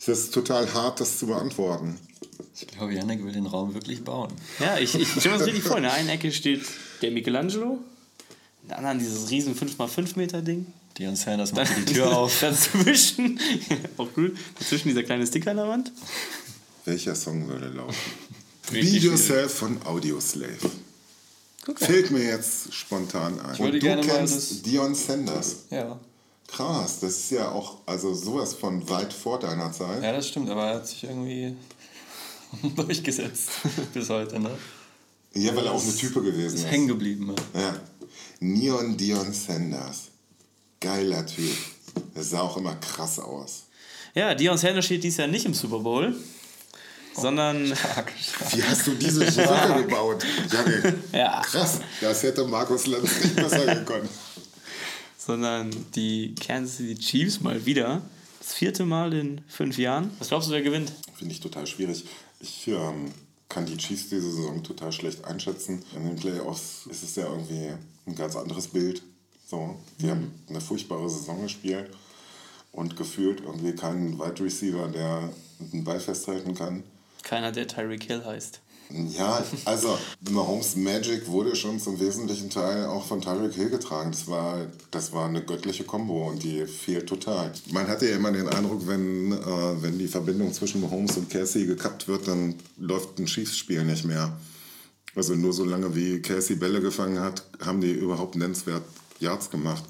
Es 0.00 0.08
ist 0.08 0.34
total 0.34 0.72
hart, 0.74 1.00
das 1.00 1.18
zu 1.18 1.28
beantworten. 1.28 1.98
Ich 2.54 2.66
glaube, 2.66 2.92
Janik 2.92 3.24
will 3.24 3.32
den 3.32 3.46
Raum 3.46 3.74
wirklich 3.74 4.02
bauen. 4.02 4.32
Ja, 4.58 4.78
ich, 4.78 4.96
ich 4.96 5.08
stelle 5.08 5.34
mir 5.34 5.38
das 5.38 5.46
richtig 5.46 5.62
vor. 5.64 5.76
In 5.76 5.84
der 5.84 5.92
einen 5.98 6.08
Ecke 6.08 6.32
steht 6.32 6.64
der 7.02 7.12
Michelangelo, 7.12 7.78
in 8.62 8.68
der 8.68 8.78
anderen 8.78 8.98
dieses 8.98 9.30
riesen 9.30 9.54
5x5 9.54 10.16
Meter 10.18 10.42
Ding. 10.42 10.66
Dion 10.98 11.16
Sanders 11.16 11.52
macht 11.52 11.76
die 11.76 11.84
Tür 11.94 12.16
auf. 12.16 12.40
Dazwischen, 12.40 13.38
auch 13.98 14.08
cool, 14.16 14.34
dazwischen 14.58 14.88
dieser 14.88 15.02
kleine 15.02 15.26
Sticker 15.26 15.50
an 15.50 15.56
der 15.58 15.68
Wand. 15.68 15.92
Welcher 16.84 17.14
Song 17.14 17.46
würde 17.48 17.68
laufen? 17.68 17.96
Be 18.70 18.80
Yourself 18.80 19.54
von 19.54 19.84
Audioslave. 19.84 20.70
Fällt 21.76 22.10
mir 22.12 22.22
jetzt 22.24 22.72
spontan 22.72 23.38
ein. 23.40 23.58
würde 23.58 23.64
Und 23.64 23.72
du 23.74 23.78
gerne 23.80 24.02
mal 24.06 24.16
kennst 24.18 24.36
das- 24.52 24.62
Dion 24.62 24.94
Sanders. 24.94 25.56
Ja. 25.70 25.98
Krass, 26.48 27.00
das 27.00 27.10
ist 27.18 27.30
ja 27.32 27.50
auch 27.50 27.78
also 27.86 28.14
sowas 28.14 28.54
von 28.54 28.88
weit 28.88 29.12
vor 29.12 29.40
deiner 29.40 29.72
Zeit. 29.72 30.00
ja, 30.02 30.12
das 30.12 30.28
stimmt, 30.28 30.48
aber 30.48 30.66
er 30.68 30.74
hat 30.76 30.86
sich 30.88 31.02
irgendwie 31.02 31.56
durchgesetzt 32.76 33.50
bis 33.92 34.08
heute. 34.08 34.38
Ne? 34.38 34.50
Ja, 35.34 35.54
weil 35.56 35.66
er 35.66 35.72
auch 35.72 35.82
eine 35.82 35.94
Type 35.94 36.22
gewesen 36.22 36.54
Ist 36.54 36.62
ist. 36.64 36.70
hängen 36.70 36.86
geblieben. 36.86 37.26
Ne? 37.26 37.34
Ja. 37.60 37.76
Neon 38.38 38.96
Dion 38.96 39.32
Sanders. 39.32 40.04
Geiler 40.80 41.24
Typ. 41.26 41.56
Der 42.14 42.22
sah 42.22 42.40
auch 42.40 42.56
immer 42.56 42.76
krass 42.76 43.18
aus. 43.18 43.64
Ja, 44.14 44.34
Dion 44.34 44.56
Sanders 44.58 44.84
steht 44.86 45.04
dieses 45.04 45.18
Jahr 45.18 45.28
nicht 45.28 45.44
im 45.46 45.54
Super 45.54 45.78
Bowl, 45.80 46.14
sondern 47.14 47.70
Wie 47.70 48.62
hast 48.62 48.86
du 48.86 48.94
diese 48.94 49.20
Brücke 49.24 49.82
gebaut? 49.86 50.24
Janik? 50.50 50.94
Ja. 51.12 51.40
Krass. 51.42 51.80
Das 52.00 52.22
hätte 52.22 52.44
Markus 52.44 52.86
Lenz 52.86 53.22
nicht 53.22 53.36
besser 53.36 53.74
gekonnt. 53.74 54.08
sondern 55.18 55.70
die 55.94 56.34
Kansas 56.34 56.76
City 56.78 56.94
Chiefs 56.96 57.40
mal 57.40 57.64
wieder. 57.66 58.02
Das 58.38 58.54
vierte 58.54 58.84
Mal 58.84 59.12
in 59.12 59.40
fünf 59.48 59.76
Jahren. 59.76 60.10
Was 60.18 60.28
glaubst 60.28 60.48
du, 60.48 60.52
wer 60.52 60.62
gewinnt? 60.62 60.92
Finde 61.16 61.32
ich 61.34 61.40
total 61.40 61.66
schwierig. 61.66 62.04
Ich 62.40 62.68
ähm, 62.68 63.12
kann 63.48 63.66
die 63.66 63.76
Chiefs 63.76 64.08
diese 64.08 64.30
Saison 64.30 64.62
total 64.62 64.92
schlecht 64.92 65.24
einschätzen. 65.24 65.82
In 65.96 66.04
den 66.06 66.16
Playoffs 66.16 66.86
ist 66.88 67.02
es 67.02 67.16
ja 67.16 67.24
irgendwie 67.24 67.72
ein 68.06 68.14
ganz 68.14 68.36
anderes 68.36 68.68
Bild. 68.68 69.02
So, 69.48 69.76
die 70.00 70.10
haben 70.10 70.32
eine 70.48 70.60
furchtbare 70.60 71.08
Saison 71.08 71.42
gespielt 71.42 71.90
und 72.72 72.96
gefühlt 72.96 73.40
irgendwie 73.40 73.74
keinen 73.76 74.18
Wide 74.18 74.42
Receiver, 74.42 74.88
der 74.88 75.30
den 75.60 75.84
Ball 75.84 76.00
festhalten 76.00 76.54
kann. 76.54 76.82
Keiner, 77.22 77.52
der 77.52 77.68
Tyreek 77.68 78.02
Hill 78.02 78.24
heißt. 78.24 78.60
Ja, 78.90 79.44
also 79.64 79.96
Mahomes 80.30 80.74
Magic 80.74 81.28
wurde 81.28 81.54
schon 81.54 81.78
zum 81.78 81.98
wesentlichen 82.00 82.50
Teil 82.50 82.86
auch 82.86 83.04
von 83.04 83.20
Tyreek 83.20 83.54
Hill 83.54 83.70
getragen. 83.70 84.10
Das 84.10 84.26
war, 84.26 84.66
das 84.90 85.12
war 85.12 85.28
eine 85.28 85.42
göttliche 85.42 85.84
Kombo 85.84 86.28
und 86.28 86.42
die 86.42 86.66
fehlt 86.66 87.08
total. 87.08 87.52
Man 87.70 87.86
hatte 87.86 88.08
ja 88.08 88.16
immer 88.16 88.32
den 88.32 88.48
Eindruck, 88.48 88.88
wenn, 88.88 89.30
äh, 89.30 89.82
wenn 89.82 89.96
die 89.96 90.08
Verbindung 90.08 90.52
zwischen 90.52 90.80
Mahomes 90.80 91.16
und 91.16 91.30
Casey 91.30 91.66
gekappt 91.66 92.08
wird, 92.08 92.26
dann 92.26 92.56
läuft 92.78 93.20
ein 93.20 93.26
Chiefs-Spiel 93.26 93.84
nicht 93.84 94.04
mehr. 94.04 94.36
Also 95.14 95.34
nur 95.34 95.52
so 95.52 95.64
lange 95.64 95.94
wie 95.94 96.20
Casey 96.20 96.56
Bälle 96.56 96.80
gefangen 96.80 97.20
hat, 97.20 97.44
haben 97.64 97.80
die 97.80 97.92
überhaupt 97.92 98.34
nennenswert 98.34 98.82
Yards 99.20 99.50
gemacht. 99.50 99.84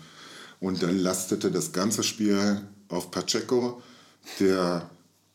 Und 0.60 0.82
dann 0.82 0.98
lastete 0.98 1.50
das 1.50 1.72
ganze 1.72 2.02
Spiel 2.02 2.62
auf 2.88 3.10
Pacheco, 3.10 3.82
der 4.40 4.88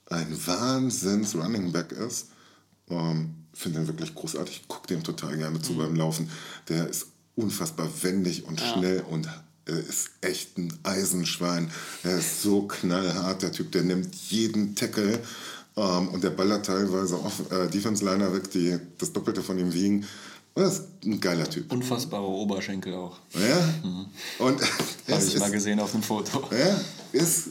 ein 0.08 0.48
Wahnsinns-Running 0.48 1.72
Back 1.72 1.92
ist. 1.92 2.28
Ähm, 2.90 3.36
Finde 3.54 3.82
ihn 3.82 3.88
wirklich 3.88 4.16
großartig. 4.16 4.64
Guck 4.68 4.88
dem 4.88 5.04
total 5.04 5.38
gerne 5.38 5.62
zu 5.62 5.76
beim 5.76 5.96
Laufen. 5.96 6.30
Der 6.70 6.88
ist 6.88 7.08
unfassbar 7.36 7.90
wendig 8.02 8.46
und 8.46 8.60
schnell 8.60 9.02
und 9.10 9.28
er 9.66 9.78
ist 9.78 10.12
echt 10.22 10.58
ein 10.58 10.74
Eisenschwein. 10.84 11.70
Er 12.04 12.18
ist 12.18 12.42
so 12.42 12.64
knallhart, 12.64 13.42
der 13.42 13.52
Typ. 13.52 13.72
Der 13.72 13.84
nimmt 13.84 14.14
jeden 14.16 14.76
Tackle 14.76 15.20
ähm, 15.78 16.10
und 16.10 16.24
der 16.24 16.32
ballert 16.32 16.66
teilweise 16.66 17.16
auf 17.16 17.52
äh, 17.52 17.68
Defense-Liner 17.68 18.34
weg, 18.34 18.50
die 18.52 18.80
das 18.98 19.14
Doppelte 19.14 19.42
von 19.42 19.60
ihm 19.60 19.74
wiegen. 19.74 20.06
Das 20.54 20.74
ist 20.74 20.88
ein 21.06 21.20
geiler 21.22 21.50
Typ. 21.50 21.72
Unfassbare 21.72 22.26
Oberschenkel 22.28 22.94
auch. 22.94 23.18
Ja? 23.34 23.74
Und 24.40 24.62
Habe 24.62 25.24
ich 25.24 25.34
ist, 25.36 25.40
mal 25.40 25.50
gesehen 25.50 25.80
auf 25.80 25.92
dem 25.92 26.04
Foto. 26.04 26.44
ja, 26.52 26.80
ist, 27.14 27.48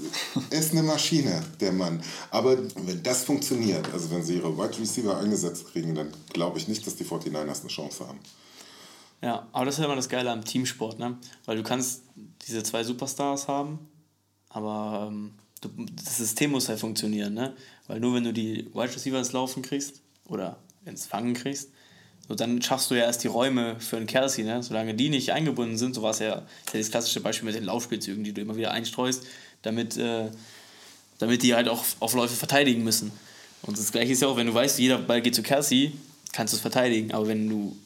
ist 0.50 0.72
eine 0.72 0.82
Maschine, 0.82 1.42
der 1.60 1.72
Mann. 1.72 2.02
Aber 2.30 2.58
wenn 2.58 3.02
das 3.02 3.24
funktioniert, 3.24 3.90
also 3.92 4.10
wenn 4.10 4.22
sie 4.22 4.36
ihre 4.36 4.56
Wide 4.56 4.78
Receiver 4.78 5.18
eingesetzt 5.18 5.66
kriegen, 5.72 5.94
dann 5.94 6.12
glaube 6.32 6.58
ich 6.58 6.68
nicht, 6.68 6.86
dass 6.86 6.96
die 6.96 7.04
49ers 7.04 7.60
eine 7.60 7.68
Chance 7.68 8.06
haben. 8.06 8.18
Ja, 9.22 9.46
aber 9.52 9.66
das 9.66 9.74
ist 9.74 9.78
ja 9.80 9.84
immer 9.86 9.96
das 9.96 10.08
Geile 10.08 10.30
am 10.30 10.44
Teamsport, 10.44 10.98
ne? 10.98 11.18
Weil 11.44 11.56
du 11.56 11.62
kannst 11.62 12.02
diese 12.46 12.62
zwei 12.62 12.84
Superstars 12.84 13.48
haben, 13.48 13.78
aber 14.48 15.08
ähm, 15.10 15.32
du, 15.60 15.68
das 16.04 16.18
System 16.18 16.52
muss 16.52 16.68
halt 16.68 16.80
funktionieren, 16.80 17.34
ne? 17.34 17.54
Weil 17.86 18.00
nur 18.00 18.14
wenn 18.14 18.24
du 18.24 18.32
die 18.32 18.66
Wide 18.72 18.94
Receiver 18.94 19.18
ins 19.18 19.32
Laufen 19.32 19.62
kriegst 19.62 20.00
oder 20.26 20.56
ins 20.86 21.06
Fangen 21.06 21.34
kriegst, 21.34 21.68
so 22.30 22.36
dann 22.36 22.62
schaffst 22.62 22.92
du 22.92 22.94
ja 22.94 23.06
erst 23.06 23.24
die 23.24 23.26
Räume 23.26 23.74
für 23.80 23.96
einen 23.96 24.06
Kelsey, 24.06 24.44
ne? 24.44 24.62
Solange 24.62 24.94
die 24.94 25.08
nicht 25.08 25.32
eingebunden 25.32 25.76
sind, 25.76 25.96
so 25.96 26.02
war 26.02 26.12
es 26.12 26.20
ja, 26.20 26.28
ja 26.28 26.42
das 26.72 26.88
klassische 26.88 27.18
Beispiel 27.20 27.46
mit 27.46 27.56
den 27.56 27.64
Laufspielzügen, 27.64 28.22
die 28.22 28.32
du 28.32 28.40
immer 28.40 28.54
wieder 28.54 28.70
einstreust, 28.70 29.24
damit, 29.62 29.96
äh, 29.96 30.28
damit 31.18 31.42
die 31.42 31.56
halt 31.56 31.68
auch 31.68 31.84
auf 31.98 32.14
Läufe 32.14 32.36
verteidigen 32.36 32.84
müssen. 32.84 33.10
Und 33.62 33.76
das 33.76 33.90
gleiche 33.90 34.12
ist 34.12 34.22
ja 34.22 34.28
auch, 34.28 34.36
wenn 34.36 34.46
du 34.46 34.54
weißt, 34.54 34.78
jeder 34.78 34.98
Ball 34.98 35.20
geht 35.22 35.34
zu 35.34 35.42
Kelsey, 35.42 35.92
kannst 36.32 36.52
du 36.52 36.56
es 36.56 36.60
verteidigen. 36.60 37.12
Aber 37.12 37.26
wenn 37.26 37.48
du 37.48 37.76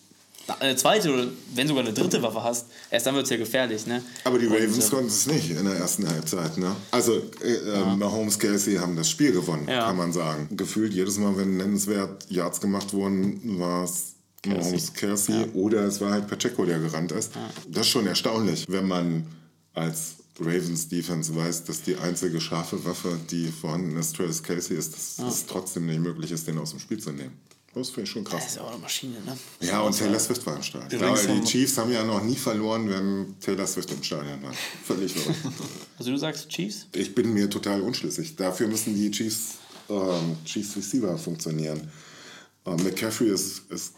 eine 0.61 0.77
zweite 0.77 1.11
oder 1.11 1.27
wenn 1.55 1.67
sogar 1.67 1.83
eine 1.83 1.95
dritte 1.95 2.23
Waffe 2.23 2.43
hast, 2.45 2.67
erst 2.91 3.07
dann 3.07 3.15
wird 3.15 3.25
es 3.25 3.31
ja 3.31 3.39
gefährlich. 3.39 3.87
Ne? 3.87 4.03
Aber 4.25 4.39
die 4.39 4.45
Ravens 4.47 4.89
äh, 4.89 4.91
konnten 4.91 5.07
es 5.07 5.25
nicht 5.25 5.53
in 5.53 5.65
der 5.65 5.77
ersten 5.77 6.07
Halbzeit. 6.07 6.59
Ne? 6.59 6.77
Also 6.91 7.15
äh, 7.43 7.51
äh, 7.51 7.97
Mahomes, 7.97 8.39
Kelsey 8.39 8.77
haben 8.77 8.95
das 8.95 9.09
Spiel 9.09 9.33
gewonnen, 9.33 9.67
Ja. 9.71 9.87
kann 9.87 9.97
man 9.97 10.13
sagen. 10.13 10.49
Gefühlt 10.55 10.93
jedes 10.93 11.17
Mal, 11.17 11.35
wenn 11.39 11.57
nennenswert 11.57 12.31
Yards 12.31 12.61
gemacht 12.61 12.93
wurden, 12.93 13.59
war 13.59 13.85
es 13.85 14.14
Mahomes, 14.47 14.93
Kelsey 14.93 15.45
oder 15.55 15.85
es 15.85 16.01
war 16.01 16.11
halt 16.13 16.29
Pacheco, 16.29 16.65
der 16.65 16.79
gerannt 16.79 17.13
ist. 17.13 17.33
Das 17.69 17.87
ist 17.87 17.93
schon 17.93 18.07
erstaunlich, 18.07 18.65
wenn 18.69 18.87
man 18.87 19.27
als 19.75 20.17
Ravens 20.41 20.89
Defense 20.89 21.35
weiß, 21.35 21.65
dass 21.65 21.83
die 21.83 21.97
einzige 21.97 22.41
scharfe 22.41 22.85
Waffe, 22.85 23.19
die 23.31 23.49
vorhanden 23.49 23.97
ist, 23.97 24.17
Travis 24.17 24.43
Kelsey 24.43 24.77
ist, 24.77 24.95
dass 24.95 25.19
es 25.27 25.47
trotzdem 25.47 25.87
nicht 25.87 26.01
möglich 26.01 26.31
ist, 26.33 26.47
den 26.47 26.59
aus 26.59 26.71
dem 26.71 26.81
Spiel 26.81 26.99
zu 26.99 27.13
nehmen. 27.13 27.33
Das 27.73 27.89
finde 27.91 28.03
ich 28.03 28.11
schon 28.11 28.23
Das 28.23 28.33
krass. 28.35 28.47
ist 28.47 28.57
ja 28.57 28.63
auch 28.63 28.71
eine 28.71 28.79
Maschine, 28.79 29.15
ne? 29.27 29.37
Ja, 29.61 29.81
und 29.81 29.99
Taylor 29.99 30.21
Swift 30.21 30.47
war 30.47 30.55
im 30.55 30.63
Stadion. 30.63 30.89
Die 30.91 30.97
Ja, 30.97 31.35
die 31.35 31.45
Chiefs 31.45 31.77
haben 31.77 31.91
ja 31.91 32.05
noch 32.05 32.23
nie 32.23 32.37
verloren, 32.37 32.89
wenn 32.89 33.35
Taylor 33.41 33.67
Swift 33.67 33.91
im 33.91 34.01
Stadion 34.01 34.41
war. 34.45 34.53
Völlig 34.85 35.13
verrückt. 35.13 35.41
Also 35.99 36.11
du 36.11 36.17
sagst 36.17 36.49
Chiefs? 36.49 36.87
Ich 36.95 37.15
bin 37.15 37.33
mir 37.33 37.49
total 37.51 37.81
unschlüssig. 37.81 38.37
Dafür 38.37 38.69
müssen 38.69 38.95
die 38.95 39.11
Chiefs, 39.11 39.55
ähm, 39.89 40.37
Chiefs 40.45 40.77
Receiver 40.77 41.17
funktionieren. 41.19 41.89
Ähm, 42.67 42.77
McCaffrey 42.83 43.29
ist, 43.33 43.63
ist, 43.71 43.95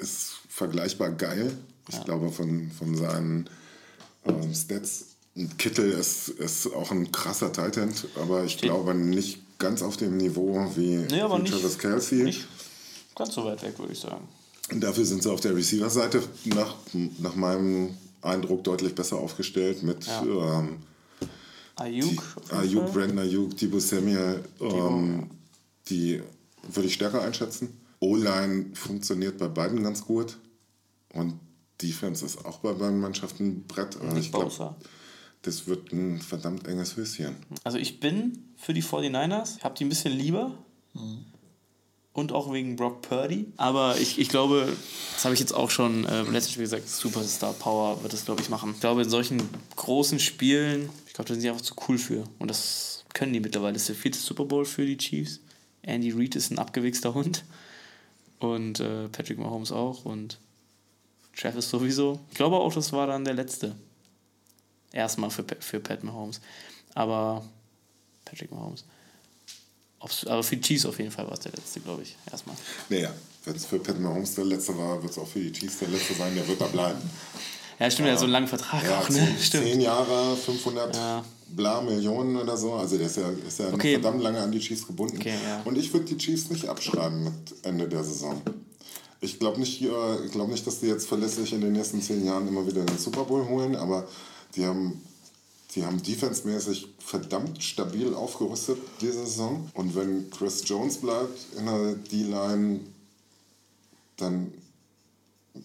ist 0.00 0.32
vergleichbar 0.48 1.10
geil. 1.10 1.56
Ich 1.88 2.04
glaube, 2.04 2.30
von, 2.30 2.70
von 2.78 2.96
seinen 2.96 3.48
ähm, 4.24 4.54
Stats. 4.54 5.06
Und 5.36 5.58
Kittel 5.58 5.90
ist, 5.92 6.28
ist 6.28 6.66
auch 6.72 6.90
ein 6.90 7.10
krasser 7.12 7.52
Titan, 7.52 7.92
aber 8.20 8.44
ich 8.44 8.58
glaube 8.58 8.94
nicht 8.94 9.40
ganz 9.58 9.82
auf 9.82 9.96
dem 9.96 10.16
Niveau 10.16 10.70
wie, 10.76 10.96
Nee, 11.10 11.20
aber 11.20 11.40
wie 11.42 11.48
Travis 11.48 11.78
Kelsey. 11.78 12.24
nicht 12.24 12.46
ganz 13.14 13.34
so 13.34 13.44
weit 13.44 13.62
weg, 13.62 13.78
würde 13.78 13.92
ich 13.92 14.00
sagen. 14.00 14.26
Und 14.72 14.80
Dafür 14.80 15.04
sind 15.04 15.22
sie 15.22 15.30
auf 15.30 15.40
der 15.40 15.54
Receiver-Seite 15.54 16.22
nach, 16.46 16.74
nach 17.18 17.34
meinem 17.36 17.96
Eindruck 18.22 18.64
deutlich 18.64 18.94
besser 18.94 19.16
aufgestellt 19.16 19.82
mit 19.82 20.06
Ja. 20.06 20.60
ähm, 20.60 20.76
Ayuk. 21.76 22.22
Die, 22.50 22.52
Ayuk, 22.54 22.92
Brandon 22.92 23.18
Ayuk, 23.20 23.56
Debo 23.56 23.78
Samuel, 23.78 24.44
ähm, 24.60 25.30
die 25.88 26.22
würde 26.72 26.88
ich 26.88 26.94
stärker 26.94 27.22
einschätzen. 27.22 27.79
O-Line 28.00 28.74
funktioniert 28.74 29.38
bei 29.38 29.48
beiden 29.48 29.82
ganz 29.82 30.04
gut. 30.04 30.38
Und 31.12 31.38
Defense 31.82 32.24
ist 32.24 32.44
auch 32.44 32.58
bei 32.58 32.72
beiden 32.72 33.00
Mannschaften 33.00 33.46
ein 33.46 33.66
Brett. 33.66 33.96
Aber 34.00 34.16
ich 34.16 34.32
glaube, 34.32 34.76
das 35.42 35.66
wird 35.66 35.92
ein 35.92 36.20
verdammt 36.20 36.66
enges 36.66 36.96
Höschen. 36.96 37.36
Also 37.64 37.78
ich 37.78 38.00
bin 38.00 38.52
für 38.56 38.74
die 38.74 38.82
49ers, 38.82 39.58
ich 39.58 39.64
habe 39.64 39.74
die 39.76 39.84
ein 39.84 39.88
bisschen 39.88 40.12
lieber. 40.12 40.52
Und 42.12 42.32
auch 42.32 42.52
wegen 42.52 42.74
Brock 42.76 43.02
Purdy. 43.02 43.52
Aber 43.56 43.96
ich, 43.98 44.18
ich 44.18 44.28
glaube, 44.28 44.76
das 45.14 45.24
habe 45.24 45.34
ich 45.34 45.40
jetzt 45.40 45.54
auch 45.54 45.70
schon 45.70 46.04
äh, 46.04 46.22
im 46.22 46.32
letzten 46.32 46.52
Spiel 46.52 46.64
gesagt, 46.64 46.88
Superstar 46.88 47.52
Power 47.52 48.02
wird 48.02 48.12
das, 48.12 48.24
glaube 48.24 48.42
ich, 48.42 48.48
machen. 48.48 48.72
Ich 48.74 48.80
glaube, 48.80 49.02
in 49.02 49.08
solchen 49.08 49.40
großen 49.76 50.18
Spielen, 50.18 50.90
ich 51.06 51.12
glaube, 51.12 51.28
da 51.28 51.34
sind 51.34 51.42
sie 51.42 51.48
einfach 51.48 51.62
zu 51.62 51.74
cool 51.88 51.98
für. 51.98 52.24
Und 52.38 52.48
das 52.48 53.04
können 53.14 53.32
die 53.32 53.40
mittlerweile. 53.40 53.74
Das 53.74 53.82
ist 53.82 53.90
der 53.90 53.96
vierte 53.96 54.18
Super 54.18 54.44
Bowl 54.44 54.64
für 54.64 54.84
die 54.84 54.96
Chiefs. 54.96 55.40
Andy 55.82 56.10
Reid 56.10 56.34
ist 56.34 56.50
ein 56.50 56.58
abgewichster 56.58 57.14
Hund. 57.14 57.44
Und 58.40 58.80
äh, 58.80 59.08
Patrick 59.08 59.38
Mahomes 59.38 59.70
auch. 59.70 60.04
Und 60.04 60.38
Travis 61.36 61.70
sowieso. 61.70 62.18
Ich 62.30 62.36
glaube 62.36 62.56
auch, 62.56 62.72
das 62.74 62.92
war 62.92 63.06
dann 63.06 63.24
der 63.24 63.34
letzte. 63.34 63.74
Erstmal 64.92 65.30
für, 65.30 65.44
für 65.60 65.78
Pat 65.80 66.02
Mahomes. 66.02 66.40
Aber 66.94 67.44
Patrick 68.24 68.50
Mahomes. 68.50 68.84
Ob's, 70.00 70.26
aber 70.26 70.42
für 70.42 70.56
die 70.56 70.62
Chiefs 70.62 70.86
auf 70.86 70.98
jeden 70.98 71.10
Fall 71.10 71.26
war 71.26 71.34
es 71.34 71.40
der 71.40 71.52
letzte, 71.52 71.80
glaube 71.80 72.02
ich. 72.02 72.16
Erstmal. 72.30 72.56
Naja, 72.88 73.12
wenn 73.44 73.54
es 73.54 73.66
für 73.66 73.78
Pat 73.78 74.00
Mahomes 74.00 74.34
der 74.34 74.44
letzte 74.46 74.76
war, 74.76 75.00
wird 75.02 75.12
es 75.12 75.18
auch 75.18 75.28
für 75.28 75.40
die 75.40 75.52
Chiefs 75.52 75.78
der 75.78 75.88
letzte 75.88 76.14
sein. 76.14 76.34
Der 76.34 76.48
wird 76.48 76.60
da 76.60 76.66
bleiben. 76.66 76.98
Ja, 77.78 77.90
stimmt, 77.90 78.08
ja, 78.08 78.16
so 78.16 78.24
einen 78.24 78.32
langen 78.32 78.48
Vertrag 78.48 78.82
Ja, 78.84 78.98
auch, 78.98 79.08
ne? 79.08 79.14
zehn, 79.16 79.38
Stimmt. 79.38 79.64
zehn 79.64 79.80
Jahre, 79.80 80.36
500 80.36 80.96
Ja. 80.96 81.24
Bla 81.56 81.80
Millionen 81.80 82.36
oder 82.36 82.56
so. 82.56 82.74
Also 82.74 82.96
der 82.96 83.06
ist 83.06 83.16
ja, 83.16 83.28
ist 83.46 83.58
ja 83.58 83.66
noch 83.66 83.74
Okay. 83.74 83.94
verdammt 83.94 84.22
lange 84.22 84.40
an 84.40 84.52
die 84.52 84.60
Chiefs 84.60 84.86
gebunden. 84.86 85.16
Okay, 85.18 85.34
ja. 85.44 85.62
Und 85.64 85.76
ich 85.78 85.92
würde 85.92 86.06
die 86.06 86.16
Chiefs 86.18 86.50
nicht 86.50 86.68
abschreiben 86.68 87.24
mit 87.24 87.32
Ende 87.62 87.88
der 87.88 88.04
Saison. 88.04 88.40
Ich 89.20 89.38
glaube 89.38 89.60
nicht, 89.60 89.82
äh, 89.82 90.24
ich 90.24 90.32
glaub 90.32 90.48
nicht, 90.48 90.66
dass 90.66 90.80
die 90.80 90.86
jetzt 90.86 91.06
verlässlich 91.06 91.52
in 91.52 91.60
den 91.60 91.72
nächsten 91.72 92.00
zehn 92.00 92.24
Jahren 92.24 92.48
immer 92.48 92.66
wieder 92.66 92.84
den 92.84 92.96
Super 92.98 93.24
Bowl 93.24 93.46
holen, 93.48 93.76
aber 93.76 94.06
die 94.56 94.64
haben, 94.64 95.00
die 95.74 95.84
haben 95.84 96.02
defensemäßig 96.02 96.88
verdammt 96.98 97.62
stabil 97.62 98.14
aufgerüstet 98.14 98.78
diese 99.00 99.26
Saison. 99.26 99.68
Und 99.74 99.94
wenn 99.94 100.30
Chris 100.30 100.62
Jones 100.66 100.96
bleibt 100.98 101.38
in 101.58 101.66
der 101.66 101.94
D-Line, 102.10 102.80
dann 104.16 104.52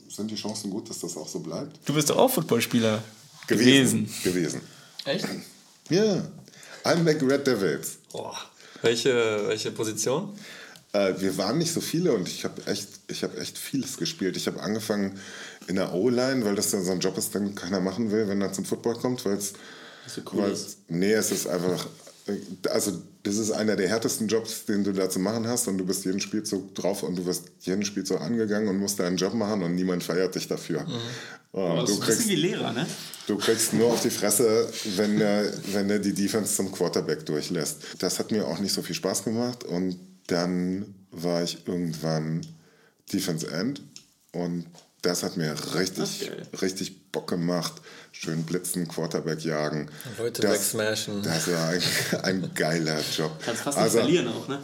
sind 0.09 0.31
die 0.31 0.35
Chancen 0.35 0.69
gut, 0.71 0.89
dass 0.89 0.99
das 0.99 1.15
auch 1.15 1.27
so 1.27 1.39
bleibt. 1.39 1.79
Du 1.87 1.93
bist 1.93 2.09
doch 2.09 2.17
auch 2.17 2.29
Footballspieler 2.31 3.03
Gewesen. 3.47 4.09
Gewesen. 4.23 4.61
Echt? 5.05 5.27
Ja. 5.89 6.23
Einbeck 6.83 7.21
Red 7.21 7.47
Devils. 7.47 7.97
Boah. 8.11 8.35
Welche, 8.81 9.47
welche 9.47 9.71
Position? 9.71 10.37
Äh, 10.93 11.13
wir 11.19 11.37
waren 11.37 11.57
nicht 11.57 11.73
so 11.73 11.81
viele 11.81 12.13
und 12.13 12.27
ich 12.27 12.43
habe 12.43 12.61
echt, 12.67 12.87
ich 13.07 13.23
hab 13.23 13.37
echt 13.37 13.57
vieles 13.57 13.97
gespielt. 13.97 14.37
Ich 14.37 14.47
habe 14.47 14.59
angefangen 14.61 15.19
in 15.67 15.75
der 15.75 15.93
O-Line, 15.93 16.45
weil 16.45 16.55
das 16.55 16.71
ja 16.71 16.81
so 16.81 16.91
ein 16.91 16.99
Job 16.99 17.17
ist, 17.17 17.33
den 17.33 17.55
keiner 17.55 17.79
machen 17.79 18.11
will, 18.11 18.27
wenn 18.27 18.41
er 18.41 18.53
zum 18.53 18.65
Football 18.65 18.95
kommt, 18.95 19.25
weil 19.25 19.37
es. 19.37 19.53
weil's- 20.43 20.77
Nee, 20.87 21.13
es 21.13 21.31
ist 21.31 21.47
einfach. 21.47 21.87
Also, 22.69 23.03
das 23.23 23.37
ist 23.37 23.51
einer 23.51 23.75
der 23.75 23.87
härtesten 23.87 24.27
Jobs, 24.27 24.65
den 24.65 24.83
du 24.83 24.91
da 24.91 25.09
zu 25.09 25.19
machen 25.19 25.47
hast 25.47 25.67
und 25.67 25.77
du 25.77 25.85
bist 25.85 26.05
jeden 26.05 26.19
Spielzug 26.19 26.73
drauf 26.73 27.03
und 27.03 27.15
du 27.17 27.25
wirst 27.25 27.51
jeden 27.61 27.85
Spielzug 27.85 28.19
angegangen 28.21 28.67
und 28.67 28.77
musst 28.77 28.99
deinen 28.99 29.17
Job 29.17 29.33
machen 29.33 29.61
und 29.63 29.75
niemand 29.75 30.03
feiert 30.03 30.33
dich 30.33 30.47
dafür. 30.47 30.85
Ähm, 31.53 31.85
du, 31.85 31.99
kriegst, 31.99 32.27
wie 32.27 32.35
Lehrer, 32.35 32.73
ne? 32.73 32.85
du 33.27 33.37
kriegst 33.37 33.73
nur 33.73 33.93
auf 33.93 34.01
die 34.01 34.09
Fresse, 34.09 34.67
wenn 34.97 35.17
der, 35.17 35.51
wenn 35.71 35.87
der 35.87 35.99
die 35.99 36.13
Defense 36.13 36.55
zum 36.55 36.71
Quarterback 36.71 37.25
durchlässt. 37.25 37.77
Das 37.99 38.19
hat 38.19 38.31
mir 38.31 38.47
auch 38.47 38.59
nicht 38.59 38.73
so 38.73 38.81
viel 38.81 38.95
Spaß 38.95 39.23
gemacht 39.23 39.63
und 39.63 39.97
dann 40.27 40.93
war 41.11 41.43
ich 41.43 41.67
irgendwann 41.67 42.41
Defense 43.13 43.49
End 43.49 43.81
und 44.33 44.65
das 45.05 45.23
hat 45.23 45.37
mir 45.37 45.55
richtig, 45.75 46.31
richtig 46.61 47.11
Bock 47.11 47.27
gemacht. 47.27 47.73
Schön 48.11 48.43
blitzen, 48.43 48.87
Quarterback 48.87 49.43
jagen. 49.43 49.89
Leute 50.17 50.41
das, 50.41 50.53
wegsmashen. 50.53 51.21
Das 51.21 51.51
war 51.51 51.69
ein, 51.69 51.81
ein 52.23 52.51
geiler 52.55 52.99
Job. 53.15 53.31
Kannst 53.43 53.61
fast 53.61 53.77
Also, 53.77 53.97
nicht 53.97 54.05
verlieren 54.05 54.27
auch, 54.29 54.47
ne? 54.47 54.59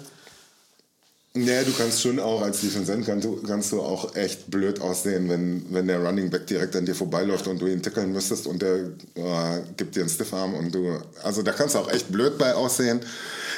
Nee, 1.33 1.63
du 1.63 1.71
kannst 1.71 2.01
schon 2.01 2.19
auch 2.19 2.41
als 2.41 2.59
Defense 2.59 2.91
End 2.91 3.05
kannst 3.05 3.25
du, 3.25 3.41
kannst 3.41 3.71
du 3.71 3.81
auch 3.81 4.15
echt 4.17 4.51
blöd 4.51 4.81
aussehen, 4.81 5.29
wenn, 5.29 5.65
wenn 5.69 5.87
der 5.87 6.03
Running 6.03 6.29
Back 6.29 6.45
direkt 6.47 6.75
an 6.75 6.85
dir 6.85 6.93
vorbeiläuft 6.93 7.47
und 7.47 7.61
du 7.61 7.67
ihn 7.67 7.81
tickeln 7.81 8.11
müsstest 8.11 8.47
und 8.47 8.61
der 8.61 8.75
äh, 9.15 9.61
gibt 9.77 9.95
dir 9.95 10.01
einen 10.01 10.09
Stiffarm 10.09 10.53
und 10.53 10.75
du. 10.75 11.01
Also 11.23 11.41
da 11.41 11.53
kannst 11.53 11.75
du 11.75 11.79
auch 11.79 11.89
echt 11.89 12.11
blöd 12.11 12.37
bei 12.37 12.53
aussehen. 12.53 12.99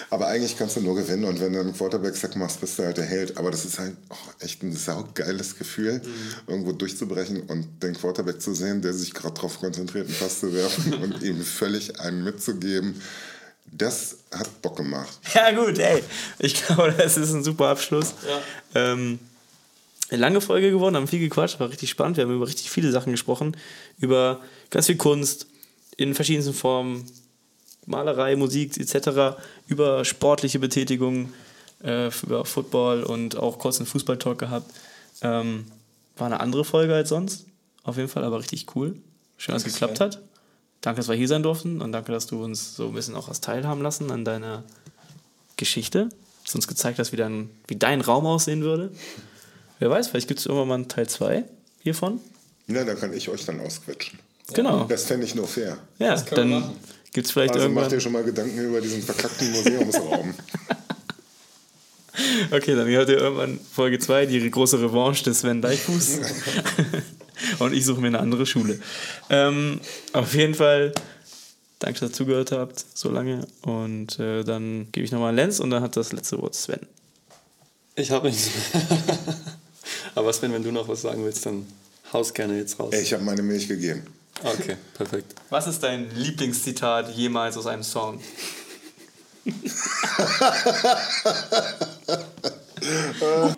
Aber 0.10 0.28
eigentlich 0.28 0.58
kannst 0.58 0.76
du 0.76 0.82
nur 0.82 0.96
gewinnen 0.96 1.26
und 1.26 1.40
wenn 1.40 1.54
du 1.54 1.60
einen 1.60 1.74
Quarterback-Sack 1.74 2.36
machst, 2.36 2.62
bist 2.62 2.80
du 2.80 2.84
halt 2.84 2.98
der 2.98 3.06
Held. 3.06 3.38
Aber 3.38 3.52
das 3.52 3.66
ist 3.66 3.80
halt 3.80 3.96
auch 4.10 4.34
echt 4.40 4.64
ein 4.64 4.76
saugeiles 4.76 5.58
Gefühl, 5.58 6.02
irgendwo 6.48 6.72
durchzubrechen 6.72 7.42
und 7.44 7.82
den 7.82 7.94
Quarterback 7.96 8.42
zu 8.42 8.54
sehen, 8.54 8.82
der 8.82 8.94
sich 8.94 9.14
gerade 9.14 9.36
darauf 9.36 9.60
konzentriert, 9.60 10.08
einen 10.08 10.16
Pass 10.18 10.40
zu 10.40 10.54
werfen 10.54 10.94
und 11.02 11.24
ihm 11.24 11.42
völlig 11.44 12.00
einen 12.00 12.24
mitzugeben. 12.24 13.02
Das 13.66 14.18
hat 14.32 14.62
Bock 14.62 14.78
gemacht. 14.78 15.20
Ja, 15.34 15.52
gut, 15.52 15.80
ey. 15.80 16.04
Ich 16.40 16.64
glaube, 16.64 16.94
das 16.98 17.18
ist 17.18 17.34
ein 17.34 17.44
super 17.44 17.70
Abschluss. 17.70 18.14
Ähm, 18.76 19.20
eine 20.10 20.22
lange 20.22 20.42
Folge 20.42 20.70
geworden, 20.70 20.96
haben 20.96 21.08
viel 21.08 21.20
gequatscht, 21.20 21.60
war 21.60 21.70
richtig 21.70 21.90
spannend. 21.90 22.18
Wir 22.18 22.26
haben 22.26 22.36
über 22.36 22.48
richtig 22.48 22.70
viele 22.70 22.92
Sachen 22.92 23.12
gesprochen. 23.12 23.58
Über 24.00 24.42
ganz 24.70 24.86
viel 24.86 24.98
Kunst 24.98 25.48
in 25.98 26.14
verschiedensten 26.14 26.54
Formen, 26.54 27.06
Malerei, 27.86 28.36
Musik 28.36 28.78
etc., 28.78 29.38
über 29.68 30.06
sportliche 30.06 30.60
Betätigung, 30.60 31.34
äh, 31.84 32.10
über 32.24 32.46
Football 32.46 33.04
und 33.04 33.38
auch 33.38 33.60
kurz 33.60 33.78
einen 33.78 33.88
Fußballtalk 33.88 34.40
gehabt. 34.40 34.72
Ähm, 35.22 35.66
war 36.16 36.28
eine 36.28 36.40
andere 36.40 36.66
Folge 36.66 36.94
als 36.94 37.10
sonst, 37.10 37.46
auf 37.84 37.98
jeden 37.98 38.10
Fall, 38.10 38.24
aber 38.24 38.40
richtig 38.40 38.76
cool. 38.76 38.96
Schön, 39.38 39.54
dass 39.54 39.66
es 39.66 39.74
geklappt 39.74 40.00
hat. 40.00 40.22
Danke, 40.82 41.00
dass 41.00 41.08
wir 41.08 41.16
hier 41.16 41.28
sein 41.28 41.44
durften 41.44 41.82
und 41.82 41.92
danke, 41.92 42.12
dass 42.12 42.28
du 42.28 42.44
uns 42.44 42.76
so 42.76 42.88
ein 42.88 42.94
bisschen 42.94 43.16
auch 43.16 43.30
was 43.30 43.42
teilhaben 43.42 43.82
lassen 43.82 44.12
an 44.12 44.26
deiner 44.26 44.64
Geschichte. 45.58 46.10
Dass 46.44 46.56
uns 46.56 46.68
gezeigt 46.68 47.00
hast, 47.00 47.14
wie 47.14 47.18
dein, 47.18 47.50
wie 47.68 47.78
dein 47.78 48.02
Raum 48.02 48.26
aussehen 48.26 48.64
würde. 48.64 48.92
Wer 49.80 49.90
weiß, 49.90 50.10
vielleicht 50.10 50.28
gibt 50.28 50.42
es 50.42 50.46
irgendwann 50.46 50.68
mal 50.68 50.76
einen 50.76 50.90
Teil 50.90 51.08
2 51.08 51.46
hiervon. 51.82 52.20
Na, 52.68 52.84
da 52.84 52.96
kann 52.96 53.14
ich 53.14 53.30
euch 53.30 53.46
dann 53.46 53.60
ausquetschen. 53.62 54.20
Genau. 54.54 54.84
Das 54.86 55.06
fände 55.06 55.26
ich 55.26 55.36
nur 55.36 55.48
fair. 55.48 55.78
Ja, 56.00 56.16
dann 56.16 56.64
machen. 57.14 57.16
gibt 57.16 57.28
es 57.28 57.32
vielleicht 57.32 57.54
Also 57.54 57.70
macht 57.70 57.76
irgendwann. 57.76 57.98
ihr 57.98 58.02
schon 58.02 58.12
mal 58.12 58.24
Gedanken 58.24 58.60
über 58.60 58.82
diesen 58.82 59.02
verkackten 59.02 59.52
Museumsraum. 59.52 60.34
Okay, 62.52 62.76
dann 62.76 62.88
hört 62.88 63.10
ihr 63.10 63.18
irgendwann 63.18 63.60
Folge 63.74 63.98
2, 63.98 64.28
die 64.28 64.52
große 64.52 64.80
Revanche 64.80 65.24
des 65.24 65.40
Sven 65.40 65.62
Deichfuß. 65.64 66.20
Und 67.60 67.74
ich 67.74 67.86
suche 67.86 68.02
mir 68.02 68.08
eine 68.08 68.20
andere 68.20 68.46
Schule. 68.46 68.80
Ähm, 69.32 69.80
auf 70.14 70.36
jeden 70.36 70.54
Fall, 70.54 70.94
danke, 71.80 72.00
dass 72.00 72.10
ihr 72.12 72.14
zugehört 72.14 72.52
habt, 72.52 72.86
so 72.94 73.10
lange. 73.10 73.48
Und 73.64 74.20
äh, 74.20 74.44
dann 74.44 74.88
gebe 74.92 75.06
ich 75.06 75.12
nochmal 75.12 75.30
an 75.30 75.36
Lenz 75.38 75.60
und 75.60 75.72
dann 75.72 75.82
hat 75.82 75.98
das 75.98 76.14
letzte 76.14 76.40
Wort 76.40 76.54
Sven. 76.54 76.82
Ich 77.96 78.12
habe 78.12 78.28
nichts 78.30 78.50
mehr. 78.74 79.08
Aber 80.16 80.32
Sven, 80.34 80.54
wenn 80.54 80.64
du 80.64 80.72
noch 80.72 80.88
was 80.88 81.02
sagen 81.02 81.26
willst, 81.26 81.46
dann 81.48 81.66
haus 82.14 82.32
gerne 82.34 82.58
jetzt 82.60 82.80
raus. 82.80 82.94
Ich 82.94 83.12
habe 83.14 83.24
meine 83.24 83.42
Milch 83.42 83.68
gegeben. 83.68 84.04
Okay, 84.42 84.78
perfekt. 84.94 85.36
Was 85.50 85.68
ist 85.68 85.84
dein 85.84 86.10
Lieblingszitat 86.16 87.16
jemals 87.16 87.56
aus 87.58 87.68
einem 87.68 87.84
Song? 87.84 88.20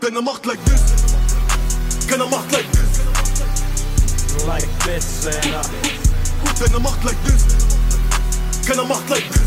Keiner 0.01 0.21
macht 0.21 0.45
like 0.45 0.63
this. 0.65 0.81
Keiner 2.07 2.27
macht 2.27 2.51
like 2.51 2.71
this. 2.71 2.99
Like 4.45 4.67
this 4.83 5.27
uh, 5.27 5.31
Keiner 6.59 6.79
macht 6.79 7.03
like 7.03 7.23
this. 7.25 7.45
Keiner 8.67 8.85
macht 8.85 9.09
like 9.09 9.29
this. 9.29 9.41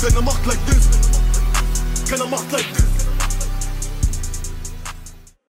Keiner 0.00 0.22
macht 0.22 0.46
like 0.46 0.66
this. 0.66 0.88
Keiner 2.08 2.26
macht 2.26 2.52
like 2.52 2.72
this. 2.74 2.95